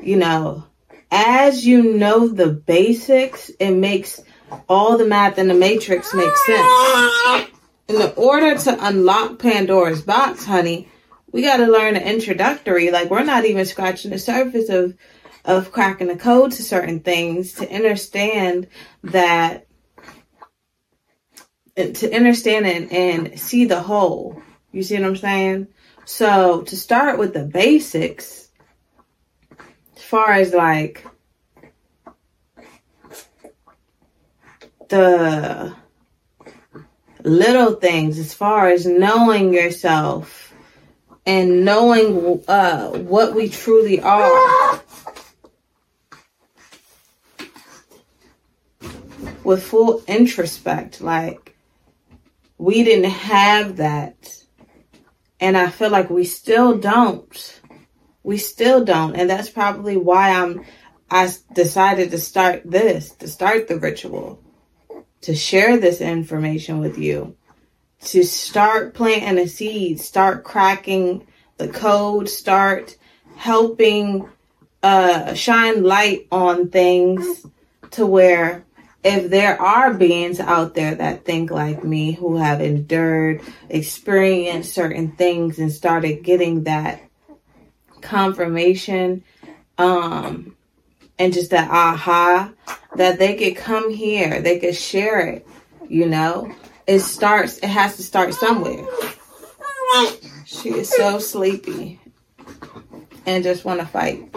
you 0.00 0.16
know, 0.16 0.66
as 1.10 1.66
you 1.66 1.82
know 1.82 2.28
the 2.28 2.46
basics, 2.46 3.50
it 3.58 3.72
makes 3.72 4.20
all 4.68 4.98
the 4.98 5.04
math 5.04 5.36
in 5.36 5.48
the 5.48 5.54
matrix 5.54 6.14
make 6.14 6.36
sense. 6.46 7.48
In 7.88 7.96
the 7.96 8.14
order 8.14 8.56
to 8.56 8.86
unlock 8.86 9.40
Pandora's 9.40 10.02
box, 10.02 10.44
honey, 10.44 10.88
we 11.32 11.42
got 11.42 11.56
to 11.56 11.66
learn 11.66 11.96
an 11.96 12.04
introductory. 12.04 12.92
Like 12.92 13.10
we're 13.10 13.24
not 13.24 13.46
even 13.46 13.66
scratching 13.66 14.12
the 14.12 14.18
surface 14.20 14.68
of 14.68 14.94
of 15.48 15.72
cracking 15.72 16.08
the 16.08 16.16
code 16.16 16.52
to 16.52 16.62
certain 16.62 17.00
things 17.00 17.54
to 17.54 17.74
understand 17.74 18.68
that 19.02 19.66
to 21.74 22.14
understand 22.14 22.66
and, 22.66 22.92
and 22.92 23.40
see 23.40 23.64
the 23.64 23.80
whole. 23.80 24.42
You 24.72 24.82
see 24.82 24.96
what 24.96 25.04
I'm 25.04 25.16
saying? 25.16 25.68
So 26.04 26.62
to 26.62 26.76
start 26.76 27.18
with 27.18 27.32
the 27.32 27.44
basics, 27.44 28.50
as 29.96 30.02
far 30.02 30.32
as 30.32 30.52
like 30.52 31.06
the 34.88 35.74
little 37.22 37.74
things, 37.76 38.18
as 38.18 38.34
far 38.34 38.68
as 38.68 38.84
knowing 38.84 39.54
yourself 39.54 40.52
and 41.24 41.64
knowing 41.64 42.42
uh, 42.48 42.90
what 42.90 43.34
we 43.34 43.48
truly 43.48 44.00
are. 44.00 44.80
With 49.48 49.62
full 49.62 50.02
introspect, 50.06 51.00
like 51.00 51.56
we 52.58 52.84
didn't 52.84 53.10
have 53.10 53.78
that 53.78 54.44
and 55.40 55.56
I 55.56 55.70
feel 55.70 55.88
like 55.88 56.10
we 56.10 56.24
still 56.24 56.76
don't. 56.76 57.60
We 58.22 58.36
still 58.36 58.84
don't. 58.84 59.16
And 59.16 59.30
that's 59.30 59.48
probably 59.48 59.96
why 59.96 60.32
I'm, 60.32 60.66
I 61.10 61.32
decided 61.54 62.10
to 62.10 62.18
start 62.18 62.60
this, 62.66 63.12
to 63.12 63.26
start 63.26 63.68
the 63.68 63.78
ritual, 63.78 64.38
to 65.22 65.34
share 65.34 65.78
this 65.78 66.02
information 66.02 66.80
with 66.80 66.98
you, 66.98 67.34
to 68.02 68.24
start 68.24 68.92
planting 68.92 69.42
a 69.42 69.48
seed, 69.48 69.98
start 69.98 70.44
cracking 70.44 71.26
the 71.56 71.68
code, 71.68 72.28
start 72.28 72.98
helping, 73.36 74.28
uh, 74.82 75.32
shine 75.32 75.84
light 75.84 76.26
on 76.30 76.68
things 76.68 77.46
to 77.92 78.04
where 78.04 78.66
if 79.04 79.30
there 79.30 79.60
are 79.60 79.94
beings 79.94 80.40
out 80.40 80.74
there 80.74 80.94
that 80.94 81.24
think 81.24 81.50
like 81.50 81.84
me 81.84 82.12
who 82.12 82.36
have 82.36 82.60
endured, 82.60 83.40
experienced 83.68 84.74
certain 84.74 85.12
things 85.12 85.58
and 85.58 85.72
started 85.72 86.24
getting 86.24 86.64
that 86.64 87.00
confirmation, 88.00 89.22
um, 89.78 90.56
and 91.18 91.32
just 91.32 91.50
that 91.50 91.70
aha, 91.70 92.52
that 92.96 93.18
they 93.18 93.36
could 93.36 93.56
come 93.56 93.90
here, 93.90 94.40
they 94.40 94.58
could 94.58 94.74
share 94.74 95.20
it, 95.20 95.46
you 95.88 96.06
know? 96.06 96.52
It 96.86 97.00
starts, 97.00 97.58
it 97.58 97.68
has 97.68 97.96
to 97.96 98.02
start 98.02 98.34
somewhere. 98.34 98.84
She 100.44 100.70
is 100.70 100.88
so 100.90 101.18
sleepy 101.18 102.00
and 103.26 103.44
just 103.44 103.64
want 103.64 103.80
to 103.80 103.86
fight. 103.86 104.34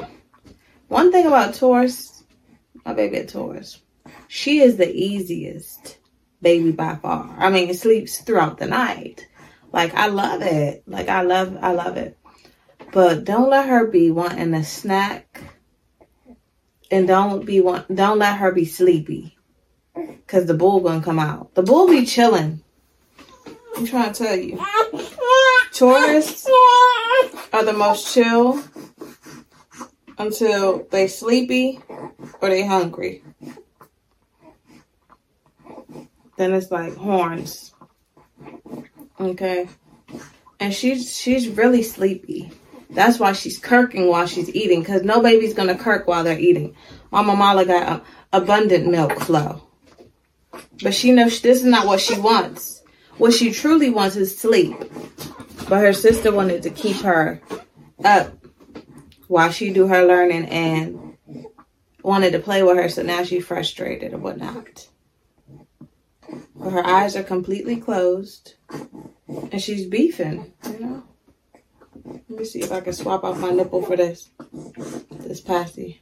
One 0.88 1.12
thing 1.12 1.26
about 1.26 1.56
Taurus, 1.56 2.24
my 2.86 2.94
baby 2.94 3.18
at 3.18 3.30
Taurus, 3.30 3.81
she 4.34 4.62
is 4.62 4.78
the 4.78 4.90
easiest 4.90 5.98
baby 6.42 6.72
by 6.72 6.96
far. 6.96 7.36
I 7.38 7.50
mean, 7.50 7.74
sleeps 7.74 8.20
throughout 8.20 8.60
the 8.60 8.66
night. 8.66 9.28
Like 9.74 9.94
I 9.94 10.08
love 10.08 10.42
it. 10.42 10.84
Like 10.88 11.10
I 11.10 11.24
love 11.24 11.58
I 11.62 11.74
love 11.74 11.98
it. 11.98 12.18
But 12.94 13.26
don't 13.26 13.50
let 13.50 13.68
her 13.68 13.88
be 13.88 14.10
wanting 14.10 14.54
a 14.54 14.64
snack. 14.64 15.42
And 16.90 17.10
don't 17.10 17.46
be 17.46 17.60
want 17.60 17.94
don't 17.94 18.20
let 18.20 18.38
her 18.38 18.54
be 18.54 18.64
sleepy. 18.64 19.38
Cause 20.28 20.46
the 20.46 20.54
bull 20.54 20.80
gonna 20.80 21.04
come 21.04 21.20
out. 21.20 21.54
The 21.54 21.64
bull 21.64 21.90
be 21.90 22.06
chilling. 22.06 22.64
I'm 23.76 23.86
trying 23.86 24.14
to 24.14 24.24
tell 24.24 24.38
you. 24.38 24.58
Tauruses 25.74 26.48
are 27.52 27.66
the 27.66 27.74
most 27.74 28.14
chill 28.14 28.64
until 30.18 30.88
they 30.90 31.10
sleepy 31.10 31.82
or 32.40 32.48
they 32.48 32.66
hungry. 32.66 33.24
Then 36.42 36.54
it's 36.54 36.72
like 36.72 36.96
horns. 36.96 37.72
Okay. 39.20 39.70
And 40.60 40.74
she's 40.74 41.16
she's 41.16 41.48
really 41.48 41.84
sleepy. 41.84 42.52
That's 42.90 43.20
why 43.20 43.34
she's 43.34 43.62
kirking 43.62 44.10
while 44.10 44.26
she's 44.26 44.50
eating, 44.50 44.80
because 44.80 45.04
no 45.04 45.22
baby's 45.22 45.54
gonna 45.54 45.78
kirk 45.78 46.08
while 46.08 46.24
they're 46.24 46.40
eating. 46.40 46.76
Mama 47.12 47.36
Mala 47.36 47.64
got 47.64 48.04
abundant 48.34 48.90
milk 48.90 49.20
flow. 49.20 49.62
But 50.82 50.96
she 50.96 51.12
knows 51.12 51.40
this 51.42 51.60
is 51.60 51.66
not 51.66 51.86
what 51.86 52.02
she 52.02 52.20
wants. 52.20 52.82
What 53.20 53.34
she 53.34 53.52
truly 53.52 53.92
wants 53.92 54.16
is 54.16 54.36
sleep. 54.36 54.76
But 55.70 55.82
her 55.82 55.94
sister 55.94 56.32
wanted 56.32 56.64
to 56.64 56.72
keep 56.72 56.98
her 57.02 57.40
up 58.04 58.34
while 59.28 59.52
she 59.52 59.72
do 59.72 59.86
her 59.86 60.08
learning 60.08 60.48
and 60.48 61.18
wanted 62.02 62.32
to 62.32 62.40
play 62.40 62.64
with 62.64 62.78
her, 62.78 62.90
so 62.90 63.04
now 63.04 63.24
she's 63.24 63.46
frustrated 63.46 64.12
and 64.12 64.24
whatnot. 64.24 64.88
But 66.56 66.72
her 66.72 66.86
eyes 66.86 67.16
are 67.16 67.24
completely 67.24 67.78
closed. 67.78 68.56
And 69.52 69.62
she's 69.62 69.86
beefing, 69.86 70.54
you 70.66 70.80
know. 70.80 71.04
Let 72.06 72.30
me 72.30 72.46
see 72.46 72.62
if 72.62 72.72
I 72.72 72.82
can 72.82 72.94
swap 72.94 73.24
out 73.24 73.38
my 73.40 73.52
nipple 73.52 73.82
for 73.82 73.96
this. 73.96 74.30
This 75.12 75.42
passy. 75.42 76.02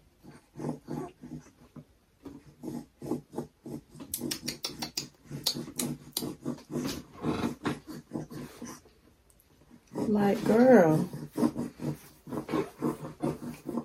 My 10.07 10.35
girl. 10.35 11.09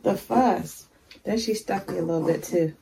The 0.03 0.17
fuss. 0.17 0.87
Then 1.25 1.39
she 1.39 1.55
stuck 1.55 1.89
me 1.89 1.99
a 1.99 2.03
little 2.03 2.27
bit 2.27 2.43
too. 2.43 2.75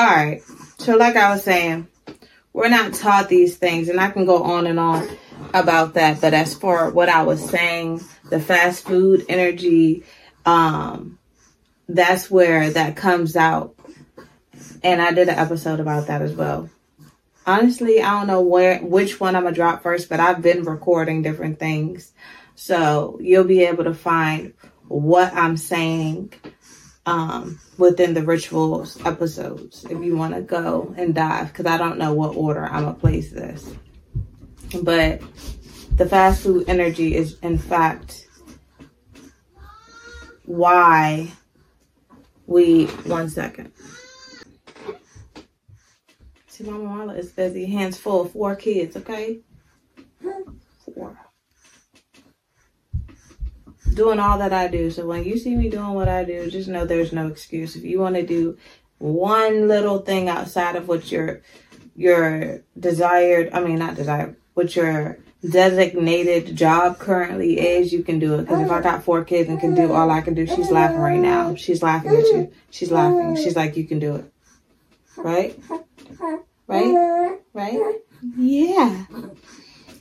All 0.00 0.06
right. 0.06 0.42
So, 0.78 0.96
like 0.96 1.14
I 1.14 1.30
was 1.30 1.44
saying, 1.44 1.86
we're 2.54 2.70
not 2.70 2.94
taught 2.94 3.28
these 3.28 3.58
things, 3.58 3.90
and 3.90 4.00
I 4.00 4.08
can 4.08 4.24
go 4.24 4.44
on 4.44 4.66
and 4.66 4.80
on 4.80 5.06
about 5.52 5.92
that. 5.92 6.22
But 6.22 6.32
as 6.32 6.54
for 6.54 6.88
what 6.88 7.10
I 7.10 7.24
was 7.24 7.46
saying, 7.46 8.00
the 8.30 8.40
fast 8.40 8.86
food 8.86 9.26
energy, 9.28 10.04
um, 10.46 11.18
that's 11.86 12.30
where 12.30 12.70
that 12.70 12.96
comes 12.96 13.36
out. 13.36 13.74
And 14.82 15.02
I 15.02 15.12
did 15.12 15.28
an 15.28 15.38
episode 15.38 15.80
about 15.80 16.06
that 16.06 16.22
as 16.22 16.32
well. 16.32 16.70
Honestly, 17.46 18.00
I 18.00 18.12
don't 18.12 18.26
know 18.26 18.40
where 18.40 18.78
which 18.78 19.20
one 19.20 19.36
I'm 19.36 19.42
gonna 19.42 19.54
drop 19.54 19.82
first, 19.82 20.08
but 20.08 20.18
I've 20.18 20.40
been 20.40 20.64
recording 20.64 21.20
different 21.20 21.58
things. 21.58 22.10
So 22.54 23.18
you'll 23.20 23.44
be 23.44 23.64
able 23.64 23.84
to 23.84 23.92
find 23.92 24.54
what 24.88 25.34
I'm 25.34 25.58
saying 25.58 26.32
um, 27.10 27.58
within 27.76 28.14
the 28.14 28.22
rituals 28.22 29.04
episodes 29.04 29.84
if 29.86 30.00
you 30.02 30.16
want 30.16 30.32
to 30.32 30.40
go 30.40 30.94
and 30.96 31.12
dive 31.12 31.48
because 31.48 31.66
I 31.66 31.76
don't 31.76 31.98
know 31.98 32.14
what 32.14 32.36
order 32.36 32.64
I'm 32.64 32.84
gonna 32.84 32.94
place 32.94 33.32
this. 33.32 33.74
But 34.82 35.20
the 35.96 36.06
fast 36.06 36.42
food 36.42 36.68
energy 36.68 37.16
is 37.16 37.36
in 37.40 37.58
fact 37.58 38.28
why 40.44 41.32
we 42.46 42.86
one 42.86 43.28
second. 43.28 43.72
See, 46.46 46.62
Mama 46.62 46.84
Mala 46.84 47.14
is 47.14 47.32
busy, 47.32 47.66
hands 47.66 47.98
full, 47.98 48.26
four 48.26 48.54
kids, 48.54 48.96
okay? 48.96 49.40
Four 50.94 51.18
doing 53.94 54.18
all 54.18 54.38
that 54.38 54.52
I 54.52 54.68
do. 54.68 54.90
So 54.90 55.06
when 55.06 55.24
you 55.24 55.38
see 55.38 55.56
me 55.56 55.68
doing 55.68 55.94
what 55.94 56.08
I 56.08 56.24
do, 56.24 56.50
just 56.50 56.68
know 56.68 56.84
there's 56.84 57.12
no 57.12 57.26
excuse. 57.26 57.76
If 57.76 57.84
you 57.84 58.00
want 58.00 58.16
to 58.16 58.26
do 58.26 58.58
one 58.98 59.68
little 59.68 59.98
thing 59.98 60.28
outside 60.28 60.76
of 60.76 60.88
what 60.88 61.10
your 61.10 61.40
your 61.96 62.62
desired, 62.78 63.50
I 63.52 63.60
mean 63.60 63.78
not 63.78 63.94
desired, 63.94 64.36
what 64.54 64.74
your 64.76 65.18
designated 65.48 66.54
job 66.54 66.98
currently 66.98 67.58
is, 67.58 67.92
you 67.92 68.02
can 68.02 68.18
do 68.18 68.34
it. 68.34 68.42
Because 68.42 68.60
if 68.60 68.70
I 68.70 68.80
got 68.80 69.04
four 69.04 69.24
kids 69.24 69.48
and 69.48 69.58
can 69.58 69.74
do 69.74 69.92
all 69.92 70.10
I 70.10 70.20
can 70.20 70.34
do, 70.34 70.46
she's 70.46 70.70
laughing 70.70 70.98
right 70.98 71.20
now. 71.20 71.54
She's 71.54 71.82
laughing 71.82 72.12
at 72.12 72.26
you. 72.26 72.52
She's 72.70 72.90
laughing. 72.90 73.36
She's 73.36 73.56
like, 73.56 73.76
you 73.76 73.84
can 73.84 73.98
do 73.98 74.16
it. 74.16 74.32
Right? 75.16 75.58
Right? 76.66 77.38
Right? 77.52 78.00
Yeah. 78.36 79.06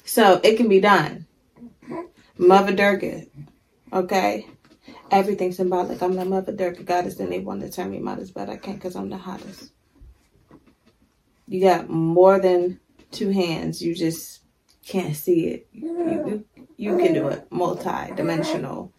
So 0.06 0.42
it 0.44 0.58
can 0.58 0.68
be 0.68 0.82
done. 0.82 1.26
Mother 2.38 2.74
Durga, 2.74 3.26
Okay? 3.92 4.48
Everything 5.12 5.52
symbolic. 5.52 6.02
I'm 6.02 6.16
the 6.16 6.26
mother 6.26 6.52
Durga 6.52 6.84
goddess, 6.84 7.20
and 7.20 7.32
they 7.32 7.40
want 7.40 7.62
to 7.62 7.70
turn 7.72 7.92
me 7.92 8.00
modest, 8.00 8.34
but 8.34 8.50
I 8.50 8.58
can't 8.58 8.78
because 8.78 8.96
I'm 8.96 9.10
the 9.10 9.18
hottest. 9.18 9.72
You 11.48 11.62
got 11.62 11.90
more 11.90 12.40
than 12.40 12.80
two 13.12 13.32
hands. 13.32 13.82
You 13.82 13.96
just 13.96 14.42
can't 14.86 15.16
see 15.16 15.48
it. 15.48 15.68
You, 15.72 16.46
you, 16.56 16.66
you 16.78 16.98
can 16.98 17.14
do 17.14 17.28
it. 17.30 17.48
Multi-dimensional. 17.52 18.94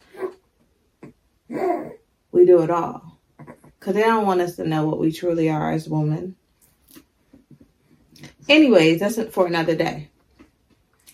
We 1.49 2.45
do 2.45 2.63
it 2.63 2.71
all. 2.71 3.19
Because 3.79 3.95
they 3.95 4.03
don't 4.03 4.27
want 4.27 4.41
us 4.41 4.57
to 4.57 4.67
know 4.67 4.87
what 4.87 4.99
we 4.99 5.13
truly 5.13 5.49
are 5.49 5.73
as 5.73 5.89
women. 5.89 6.37
Anyways, 8.49 9.01
that's 9.01 9.19
it 9.19 9.33
for 9.33 9.47
another 9.47 9.77
day. 9.77 10.11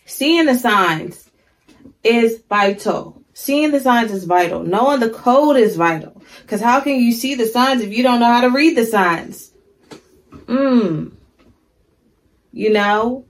Seeing 0.06 0.46
the 0.46 0.54
signs 0.56 1.30
is 2.02 2.42
vital. 2.48 3.22
Seeing 3.38 3.70
the 3.70 3.81
signs 3.81 4.12
is 4.12 4.25
vital. 4.25 4.62
Knowing 4.62 4.99
the 4.99 5.11
code 5.11 5.59
is 5.59 5.77
vital. 5.77 6.22
Because 6.40 6.62
how 6.62 6.81
can 6.81 6.99
you 6.99 7.12
see 7.12 7.35
the 7.35 7.44
signs 7.44 7.83
if 7.83 7.92
you 7.92 8.03
don't 8.03 8.18
know 8.18 8.33
how 8.33 8.40
to 8.40 8.49
read 8.49 8.79
the 8.79 8.87
signs? 8.87 9.53
Mmm. 10.46 11.12
You 12.51 12.72
know? 12.72 13.27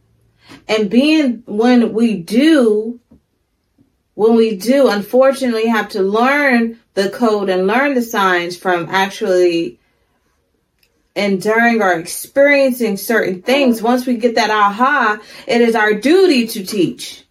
And 0.69 0.89
being 0.89 1.43
when 1.47 1.93
we 1.93 2.19
do, 2.19 3.01
when 4.15 4.37
we 4.37 4.55
do, 4.55 4.89
unfortunately, 4.89 5.67
have 5.67 5.89
to 5.91 6.03
learn 6.03 6.79
the 6.95 7.11
code 7.11 7.49
and 7.49 7.67
learn 7.67 7.95
the 7.95 8.03
signs 8.03 8.57
from 8.57 8.87
actually 8.89 9.81
enduring 11.17 11.83
or 11.83 11.95
experiencing 11.95 12.97
certain 12.97 13.43
things. 13.43 13.83
Once 13.83 14.07
we 14.07 14.19
get 14.19 14.37
that 14.37 14.51
aha, 14.51 15.21
it 15.49 15.61
is 15.61 15.75
our 15.75 15.95
duty 15.95 16.47
to 16.47 16.65
teach. 16.65 17.26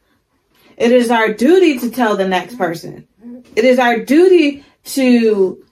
It 0.78 0.92
is 0.92 1.10
our 1.10 1.34
duty 1.34 1.80
to 1.80 1.90
tell 1.90 2.16
the 2.16 2.28
next 2.28 2.58
person. 2.58 3.08
It 3.56 3.66
is 3.66 3.80
our 3.80 4.00
duty 4.00 4.64
to 4.86 5.64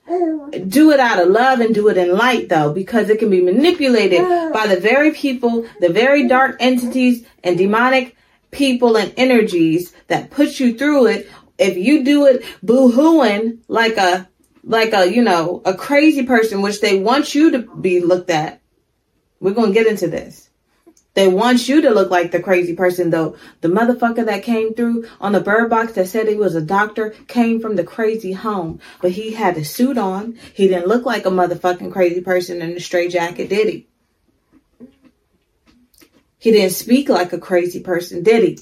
do 0.68 0.92
it 0.92 1.00
out 1.00 1.22
of 1.22 1.30
love 1.30 1.60
and 1.60 1.74
do 1.74 1.88
it 1.88 1.98
in 1.98 2.18
light 2.18 2.50
though, 2.50 2.74
because 2.74 3.10
it 3.10 3.20
can 3.20 3.30
be 3.30 3.42
manipulated 3.42 4.22
by 4.54 4.68
the 4.68 4.80
very 4.80 5.12
people, 5.12 5.66
the 5.80 5.90
very 5.90 6.28
dark 6.28 6.58
entities 6.60 7.26
and 7.44 7.58
demonic 7.58 8.16
people 8.52 8.98
and 8.98 9.14
energies 9.18 9.94
that 10.08 10.30
put 10.30 10.60
you 10.60 10.78
through 10.78 11.08
it. 11.08 11.30
If 11.58 11.78
you 11.78 12.04
do 12.04 12.26
it 12.26 12.44
boo-hooing 12.64 13.60
like 13.68 13.98
a, 13.98 14.28
like 14.64 14.94
a, 14.94 15.14
you 15.14 15.22
know, 15.22 15.62
a 15.66 15.74
crazy 15.74 16.26
person, 16.26 16.62
which 16.62 16.82
they 16.82 17.00
want 17.00 17.36
you 17.36 17.52
to 17.52 17.60
be 17.60 18.00
looked 18.00 18.30
at. 18.30 18.62
We're 19.40 19.54
going 19.54 19.74
to 19.74 19.74
get 19.74 19.88
into 19.88 20.08
this. 20.08 20.50
They 21.16 21.28
want 21.28 21.70
you 21.70 21.82
to 21.82 21.92
look 21.92 22.10
like 22.10 22.32
the 22.32 22.42
crazy 22.42 22.76
person 22.76 23.12
though. 23.12 23.38
The 23.62 23.68
motherfucker 23.68 24.26
that 24.26 24.44
came 24.44 24.74
through 24.74 25.08
on 25.22 25.34
the 25.34 25.40
bird 25.40 25.70
box 25.70 25.94
that 25.94 26.08
said 26.08 26.28
he 26.28 26.36
was 26.36 26.56
a 26.56 26.62
doctor 26.62 27.12
came 27.28 27.60
from 27.60 27.76
the 27.76 27.84
crazy 27.84 28.32
home, 28.32 28.80
but 29.02 29.12
he 29.12 29.34
had 29.34 29.58
a 29.58 29.64
suit 29.64 29.98
on. 29.98 30.40
He 30.54 30.68
didn't 30.68 30.88
look 30.88 31.06
like 31.06 31.26
a 31.26 31.30
motherfucking 31.30 31.92
crazy 31.92 32.22
person 32.22 32.62
in 32.62 32.72
a 32.72 32.80
straight 32.80 33.12
jacket, 33.12 33.50
did 33.50 33.70
he? 33.70 33.88
He 36.40 36.52
didn't 36.52 36.74
speak 36.74 37.10
like 37.10 37.32
a 37.32 37.40
crazy 37.40 37.80
person, 37.80 38.24
did 38.24 38.44
he? 38.44 38.60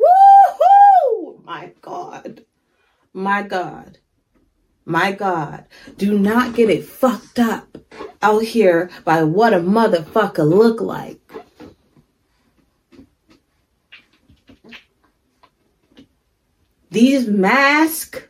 Woohoo! 0.00 1.44
My 1.44 1.72
God. 1.80 2.44
My 3.12 3.42
God. 3.42 3.98
My 4.88 5.12
God. 5.12 5.66
Do 5.98 6.18
not 6.18 6.54
get 6.54 6.70
it 6.70 6.82
fucked 6.82 7.38
up 7.38 7.76
out 8.22 8.42
here 8.42 8.88
by 9.04 9.22
what 9.22 9.52
a 9.52 9.58
motherfucker 9.58 10.48
look 10.48 10.80
like. 10.80 11.20
These 16.90 17.28
masks, 17.28 18.22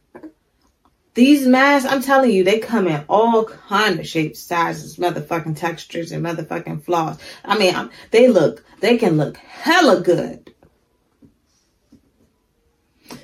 these 1.14 1.46
masks, 1.46 1.88
I'm 1.88 2.02
telling 2.02 2.32
you, 2.32 2.42
they 2.42 2.58
come 2.58 2.88
in 2.88 3.04
all 3.08 3.44
kind 3.44 4.00
of 4.00 4.08
shapes, 4.08 4.40
sizes, 4.40 4.96
motherfucking 4.96 5.56
textures, 5.56 6.10
and 6.10 6.24
motherfucking 6.24 6.82
flaws. 6.82 7.20
I 7.44 7.56
mean, 7.56 7.76
I'm, 7.76 7.90
they 8.10 8.26
look, 8.26 8.64
they 8.80 8.98
can 8.98 9.16
look 9.16 9.36
hella 9.36 10.00
good. 10.00 10.52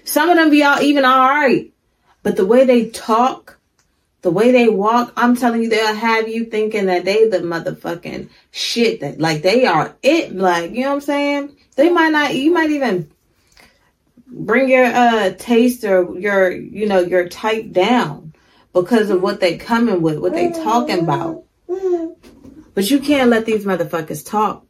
Some 0.04 0.30
of 0.30 0.36
them 0.36 0.50
be 0.50 0.62
all 0.62 0.80
even 0.80 1.04
all 1.04 1.28
right, 1.28 1.73
but 2.24 2.36
the 2.36 2.46
way 2.46 2.64
they 2.64 2.88
talk, 2.88 3.58
the 4.22 4.30
way 4.30 4.50
they 4.50 4.68
walk, 4.68 5.12
I'm 5.14 5.36
telling 5.36 5.62
you, 5.62 5.68
they'll 5.68 5.94
have 5.94 6.26
you 6.26 6.46
thinking 6.46 6.86
that 6.86 7.04
they 7.04 7.28
the 7.28 7.40
motherfucking 7.40 8.30
shit 8.50 9.00
that 9.00 9.20
like 9.20 9.42
they 9.42 9.66
are 9.66 9.94
it. 10.02 10.34
Like, 10.34 10.72
you 10.72 10.80
know 10.80 10.88
what 10.88 10.94
I'm 10.94 11.00
saying? 11.02 11.56
They 11.76 11.90
might 11.90 12.08
not, 12.08 12.34
you 12.34 12.50
might 12.50 12.70
even 12.70 13.12
bring 14.26 14.70
your 14.70 14.86
uh 14.86 15.34
taste 15.38 15.84
or 15.84 16.18
your, 16.18 16.50
you 16.50 16.86
know, 16.86 17.00
your 17.00 17.28
type 17.28 17.70
down 17.72 18.32
because 18.72 19.10
of 19.10 19.22
what 19.22 19.40
they 19.40 19.58
coming 19.58 20.00
with, 20.00 20.18
what 20.18 20.32
they 20.32 20.50
talking 20.50 21.00
about. 21.00 21.44
But 22.72 22.90
you 22.90 23.00
can't 23.00 23.28
let 23.28 23.44
these 23.44 23.66
motherfuckers 23.66 24.26
talk. 24.26 24.64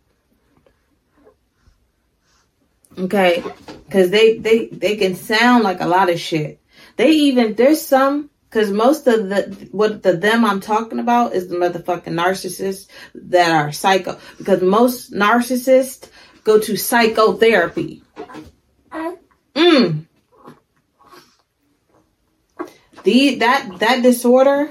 Okay? 2.99 3.45
Cause 3.91 4.11
they, 4.11 4.39
they, 4.39 4.67
they 4.67 4.97
can 4.97 5.15
sound 5.15 5.63
like 5.63 5.81
a 5.81 5.87
lot 5.87 6.11
of 6.11 6.19
shit. 6.19 6.61
They 6.97 7.11
even, 7.11 7.55
there's 7.55 7.83
some 7.83 8.31
because 8.55 8.71
most 8.71 9.09
of 9.09 9.29
the 9.29 9.69
what 9.73 10.05
the 10.05 10.13
them 10.13 10.45
I'm 10.45 10.61
talking 10.61 11.01
about 11.01 11.35
is 11.35 11.49
the 11.49 11.57
motherfucking 11.57 12.05
narcissists 12.05 12.87
that 13.15 13.51
are 13.51 13.73
psycho. 13.73 14.17
Because 14.39 14.63
most 14.63 15.13
narcissists 15.13 16.09
go 16.45 16.61
to 16.61 16.77
psychotherapy. 16.77 18.03
Mm. 19.57 20.07
The 23.03 23.35
that 23.37 23.79
that 23.81 24.03
disorder 24.03 24.71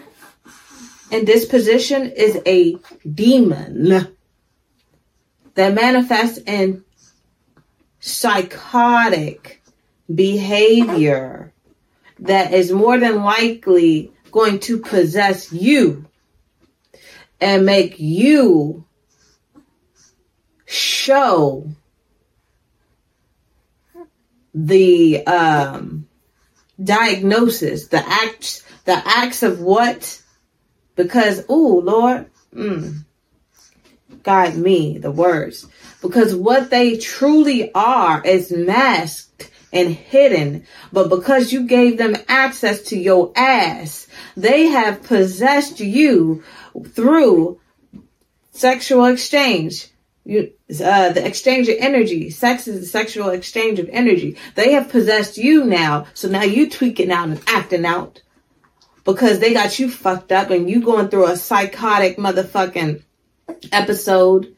and 1.11 1.27
disposition 1.27 2.09
is 2.11 2.41
a 2.45 2.77
demon 3.05 4.15
that 5.55 5.73
manifests 5.73 6.37
in 6.37 6.85
psychotic 7.99 9.61
behavior 10.13 11.52
that 12.19 12.53
is 12.53 12.71
more 12.71 12.99
than 12.99 13.23
likely 13.23 14.11
going 14.31 14.59
to 14.59 14.79
possess 14.79 15.51
you 15.51 16.05
and 17.39 17.65
make 17.65 17.99
you 17.99 18.85
show 20.65 21.67
the 24.53 25.25
um, 25.25 26.07
diagnosis, 26.81 27.87
the 27.87 28.03
acts, 28.05 28.63
the 28.85 29.01
acts 29.05 29.43
of 29.43 29.59
what, 29.61 30.21
because, 30.95 31.43
oh 31.49 31.81
Lord, 31.83 32.27
mm, 32.53 33.03
guide 34.23 34.57
me, 34.57 34.97
the 34.97 35.11
words, 35.11 35.67
because 36.01 36.35
what 36.35 36.69
they 36.69 36.97
truly 36.97 37.71
are 37.73 38.21
is 38.23 38.51
masked 38.51 39.49
and 39.73 39.89
hidden. 39.89 40.65
But 40.93 41.09
because 41.09 41.51
you 41.51 41.67
gave 41.67 41.97
them 41.97 42.15
access 42.27 42.81
to 42.83 42.97
your 42.97 43.33
ass, 43.35 44.07
they 44.37 44.67
have 44.67 45.03
possessed 45.03 45.79
you 45.79 46.43
through 46.91 47.59
sexual 48.51 49.05
exchange, 49.05 49.87
You, 50.25 50.53
uh, 50.69 51.11
the 51.11 51.25
exchange 51.25 51.67
of 51.67 51.75
energy. 51.79 52.29
Sex 52.29 52.67
is 52.67 52.79
the 52.79 52.85
sexual 52.85 53.29
exchange 53.29 53.79
of 53.79 53.89
energy. 53.91 54.37
They 54.55 54.71
have 54.73 54.89
possessed 54.89 55.37
you 55.37 55.65
now, 55.65 56.05
so 56.13 56.29
now 56.29 56.43
you 56.43 56.69
tweaking 56.69 57.11
out 57.11 57.29
and 57.29 57.41
acting 57.47 57.85
out 57.85 58.21
because 59.03 59.39
they 59.39 59.53
got 59.53 59.79
you 59.79 59.89
fucked 59.89 60.31
up 60.31 60.49
and 60.49 60.69
you 60.69 60.81
going 60.81 61.09
through 61.09 61.27
a 61.27 61.35
psychotic 61.35 62.17
motherfucking 62.17 63.03
episode. 63.71 64.55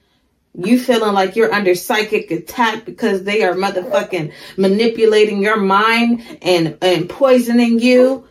You 0.57 0.79
feeling 0.79 1.13
like 1.13 1.35
you're 1.35 1.53
under 1.53 1.75
psychic 1.75 2.31
attack 2.31 2.85
because 2.85 3.23
they 3.23 3.43
are 3.43 3.53
motherfucking 3.53 4.31
manipulating 4.57 5.41
your 5.41 5.57
mind 5.57 6.23
and, 6.41 6.77
and 6.81 7.09
poisoning 7.09 7.79
you, 7.79 8.27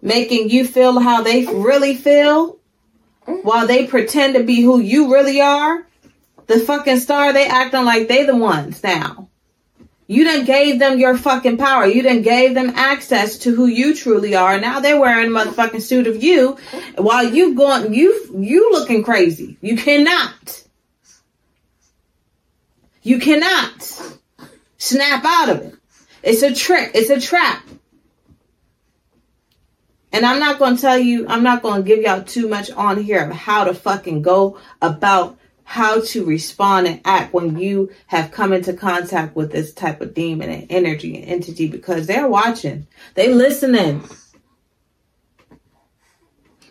making 0.00 0.50
you 0.50 0.66
feel 0.66 0.98
how 0.98 1.22
they 1.22 1.44
really 1.44 1.94
feel 1.94 2.58
while 3.42 3.66
they 3.66 3.86
pretend 3.86 4.34
to 4.34 4.44
be 4.44 4.62
who 4.62 4.80
you 4.80 5.12
really 5.12 5.40
are. 5.40 5.86
The 6.46 6.60
fucking 6.60 7.00
star, 7.00 7.34
they 7.34 7.46
acting 7.46 7.84
like 7.84 8.08
they 8.08 8.24
the 8.24 8.36
ones 8.36 8.82
now. 8.82 9.28
You 10.06 10.24
done 10.24 10.46
gave 10.46 10.78
them 10.78 10.98
your 10.98 11.18
fucking 11.18 11.58
power. 11.58 11.86
You 11.86 12.00
done 12.02 12.22
gave 12.22 12.54
them 12.54 12.70
access 12.70 13.36
to 13.40 13.54
who 13.54 13.66
you 13.66 13.94
truly 13.94 14.34
are. 14.34 14.58
Now 14.58 14.80
they're 14.80 14.98
wearing 14.98 15.26
a 15.26 15.30
motherfucking 15.30 15.82
suit 15.82 16.06
of 16.06 16.22
you 16.22 16.56
while 16.96 17.28
you 17.28 17.54
going, 17.54 17.92
you, 17.92 18.34
you 18.38 18.72
looking 18.72 19.02
crazy. 19.02 19.58
You 19.60 19.76
cannot. 19.76 20.64
You 23.08 23.18
cannot 23.18 23.82
snap 24.76 25.24
out 25.24 25.48
of 25.48 25.62
it. 25.62 25.74
It's 26.22 26.42
a 26.42 26.54
trick. 26.54 26.90
It's 26.94 27.08
a 27.08 27.18
trap. 27.18 27.64
And 30.12 30.26
I'm 30.26 30.38
not 30.38 30.58
going 30.58 30.76
to 30.76 30.82
tell 30.82 30.98
you, 30.98 31.26
I'm 31.26 31.42
not 31.42 31.62
going 31.62 31.82
to 31.82 31.88
give 31.88 32.02
y'all 32.02 32.22
too 32.22 32.48
much 32.48 32.70
on 32.70 33.02
here 33.02 33.24
of 33.24 33.34
how 33.34 33.64
to 33.64 33.72
fucking 33.72 34.20
go 34.20 34.58
about 34.82 35.38
how 35.64 36.02
to 36.02 36.26
respond 36.26 36.86
and 36.86 37.00
act 37.06 37.32
when 37.32 37.58
you 37.58 37.90
have 38.08 38.30
come 38.30 38.52
into 38.52 38.74
contact 38.74 39.34
with 39.34 39.52
this 39.52 39.72
type 39.72 40.02
of 40.02 40.12
demon 40.12 40.50
and 40.50 40.66
energy 40.68 41.16
and 41.16 41.30
entity 41.30 41.66
because 41.66 42.06
they're 42.06 42.28
watching. 42.28 42.86
They 43.14 43.32
listening. 43.32 44.06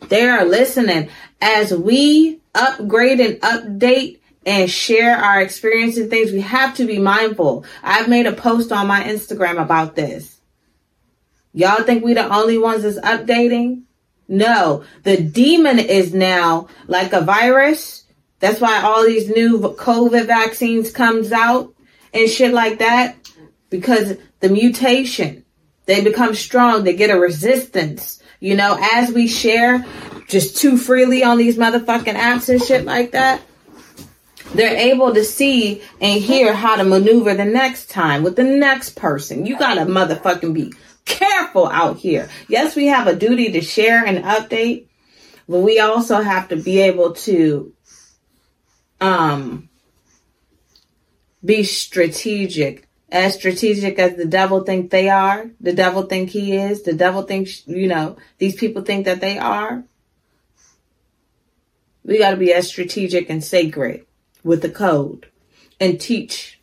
They 0.08 0.30
are 0.30 0.46
listening 0.46 1.10
as 1.42 1.74
we 1.74 2.42
upgrade 2.54 3.22
and 3.22 3.42
update 3.42 4.20
and 4.48 4.72
share 4.72 5.16
our 5.16 5.40
experience 5.42 5.98
and 5.98 6.10
things. 6.10 6.32
We 6.32 6.42
have 6.42 6.76
to 6.78 6.88
be 6.88 6.98
mindful. 6.98 7.66
I've 7.84 8.08
made 8.08 8.26
a 8.26 8.32
post 8.32 8.72
on 8.72 8.88
my 8.88 9.04
Instagram 9.04 9.62
about 9.62 9.96
this. 9.96 10.40
Y'all 11.54 11.84
think 11.84 12.04
we 12.04 12.16
the 12.16 12.34
only 12.34 12.58
ones 12.58 12.82
that's 12.82 13.00
updating? 13.00 13.84
No, 14.28 14.84
the 15.04 15.22
demon 15.22 15.78
is 15.78 16.14
now 16.14 16.68
like 16.88 17.14
a 17.14 17.22
virus 17.22 17.98
that's 18.40 18.62
why 18.62 18.82
all 18.82 19.06
these 19.06 19.30
new 19.30 19.60
COVID 19.60 20.28
vaccines 20.28 20.92
comes 20.92 21.32
out 21.32 21.74
and 22.14 22.30
shit 22.30 22.54
like 22.54 22.80
that 22.80 23.16
because 23.70 24.18
the 24.40 24.50
mutation, 24.50 25.44
they 25.86 26.04
become 26.04 26.36
strong. 26.36 26.84
They 26.84 26.96
get 26.96 27.10
a 27.10 27.20
resistance, 27.20 28.22
you 28.40 28.56
know, 28.56 28.78
as 28.80 29.12
we 29.12 29.28
share 29.28 29.84
just 30.28 30.58
too 30.58 30.78
freely 30.78 31.24
on 31.24 31.38
these 31.38 31.58
motherfucking 31.58 32.16
apps 32.16 32.50
and 32.50 32.62
shit 32.62 32.86
like 32.86 33.12
that. 33.12 33.42
They're 34.54 34.76
able 34.76 35.14
to 35.14 35.24
see 35.24 35.82
and 36.00 36.22
hear 36.22 36.54
how 36.54 36.78
to 36.78 36.84
maneuver 36.84 37.34
the 37.34 37.46
next 37.46 37.90
time 37.90 38.24
with 38.24 38.36
the 38.36 38.44
next 38.44 38.96
person. 38.96 39.46
You 39.46 39.58
gotta 39.58 39.82
motherfucking 39.82 40.54
be 40.54 40.74
careful 41.06 41.68
out 41.68 41.98
here. 41.98 42.30
Yes, 42.48 42.76
we 42.76 42.88
have 42.88 43.08
a 43.08 43.16
duty 43.16 43.52
to 43.54 43.62
share 43.62 44.06
and 44.06 44.24
update, 44.24 44.88
but 45.48 45.60
we 45.60 45.80
also 45.80 46.22
have 46.22 46.50
to 46.50 46.56
be 46.56 46.80
able 46.80 47.14
to 47.14 47.74
um 49.00 49.70
be 51.46 51.64
strategic 51.64 52.88
as 53.12 53.36
strategic 53.36 54.00
as 54.00 54.16
the 54.16 54.26
devil 54.26 54.64
think 54.64 54.90
they 54.90 55.08
are 55.08 55.52
the 55.62 55.72
devil 55.72 56.04
think 56.04 56.32
he 56.32 56.56
is 56.56 56.82
the 56.82 56.94
devil 56.94 57.22
thinks 57.22 57.66
you 57.68 57.88
know 57.88 58.18
these 58.40 58.56
people 58.56 58.82
think 58.82 59.06
that 59.06 59.22
they 59.22 59.38
are 59.38 59.84
we 62.04 62.18
got 62.18 62.32
to 62.32 62.38
be 62.38 62.52
as 62.52 62.68
strategic 62.68 63.30
and 63.30 63.44
sacred 63.44 64.07
with 64.48 64.62
the 64.62 64.70
code 64.70 65.28
and 65.80 66.02
teach 66.02 66.60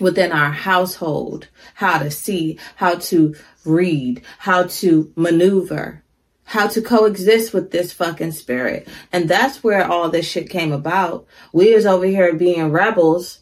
within 0.00 0.32
our 0.32 0.50
household 0.50 1.48
how 1.74 1.98
to 1.98 2.10
see 2.10 2.58
how 2.76 2.94
to 2.94 3.34
read 3.64 4.22
how 4.38 4.64
to 4.64 5.12
maneuver 5.14 6.02
how 6.50 6.66
to 6.66 6.82
coexist 6.82 7.54
with 7.54 7.70
this 7.70 7.92
fucking 7.92 8.32
spirit. 8.32 8.88
And 9.12 9.28
that's 9.28 9.62
where 9.62 9.86
all 9.86 10.10
this 10.10 10.26
shit 10.26 10.50
came 10.50 10.72
about. 10.72 11.24
We 11.52 11.68
is 11.68 11.86
over 11.86 12.06
here 12.06 12.34
being 12.34 12.72
rebels, 12.72 13.38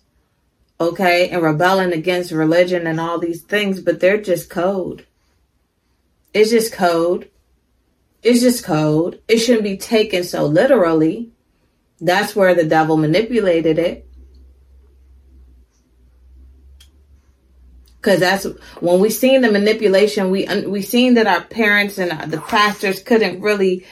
okay, 0.78 1.30
and 1.30 1.42
rebelling 1.42 1.94
against 1.94 2.32
religion 2.32 2.86
and 2.86 3.00
all 3.00 3.18
these 3.18 3.40
things, 3.40 3.80
but 3.80 4.00
they're 4.00 4.20
just 4.20 4.50
code. 4.50 5.06
It's 6.34 6.50
just 6.50 6.74
code. 6.74 7.30
It's 8.22 8.42
just 8.42 8.62
code. 8.62 9.22
It 9.26 9.38
shouldn't 9.38 9.64
be 9.64 9.78
taken 9.78 10.22
so 10.22 10.44
literally. 10.44 11.30
That's 12.00 12.36
where 12.36 12.54
the 12.54 12.64
devil 12.64 12.96
manipulated 12.96 13.78
it. 13.78 14.08
because 18.00 18.20
that's 18.20 18.46
when 18.80 19.00
we 19.00 19.10
seen 19.10 19.42
the 19.42 19.50
manipulation 19.50 20.30
we 20.30 20.46
we 20.66 20.82
seen 20.82 21.14
that 21.14 21.26
our 21.26 21.42
parents 21.42 21.98
and 21.98 22.30
the 22.30 22.40
pastors 22.40 23.02
couldn't 23.02 23.40
really 23.40 23.84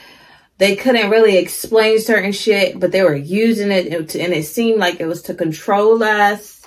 they 0.59 0.75
couldn't 0.75 1.11
really 1.11 1.37
explain 1.37 2.01
certain 2.01 2.33
shit 2.33 2.79
but 2.79 2.93
they 2.93 3.03
were 3.03 3.15
using 3.15 3.71
it 3.71 3.93
and 3.93 4.33
it 4.33 4.47
seemed 4.47 4.79
like 4.79 5.01
it 5.01 5.07
was 5.07 5.23
to 5.23 5.35
control 5.35 6.03
us 6.03 6.63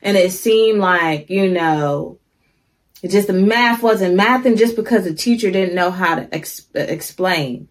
and 0.00 0.16
it 0.16 0.32
seemed 0.32 0.78
like 0.78 1.28
you 1.28 1.50
know 1.50 2.18
just 3.04 3.26
the 3.26 3.32
math 3.32 3.82
wasn't 3.82 4.18
mathing 4.18 4.56
just 4.56 4.74
because 4.74 5.04
the 5.04 5.14
teacher 5.14 5.50
didn't 5.50 5.74
know 5.74 5.90
how 5.90 6.14
to 6.14 6.34
ex- 6.34 6.66
explain 6.74 7.68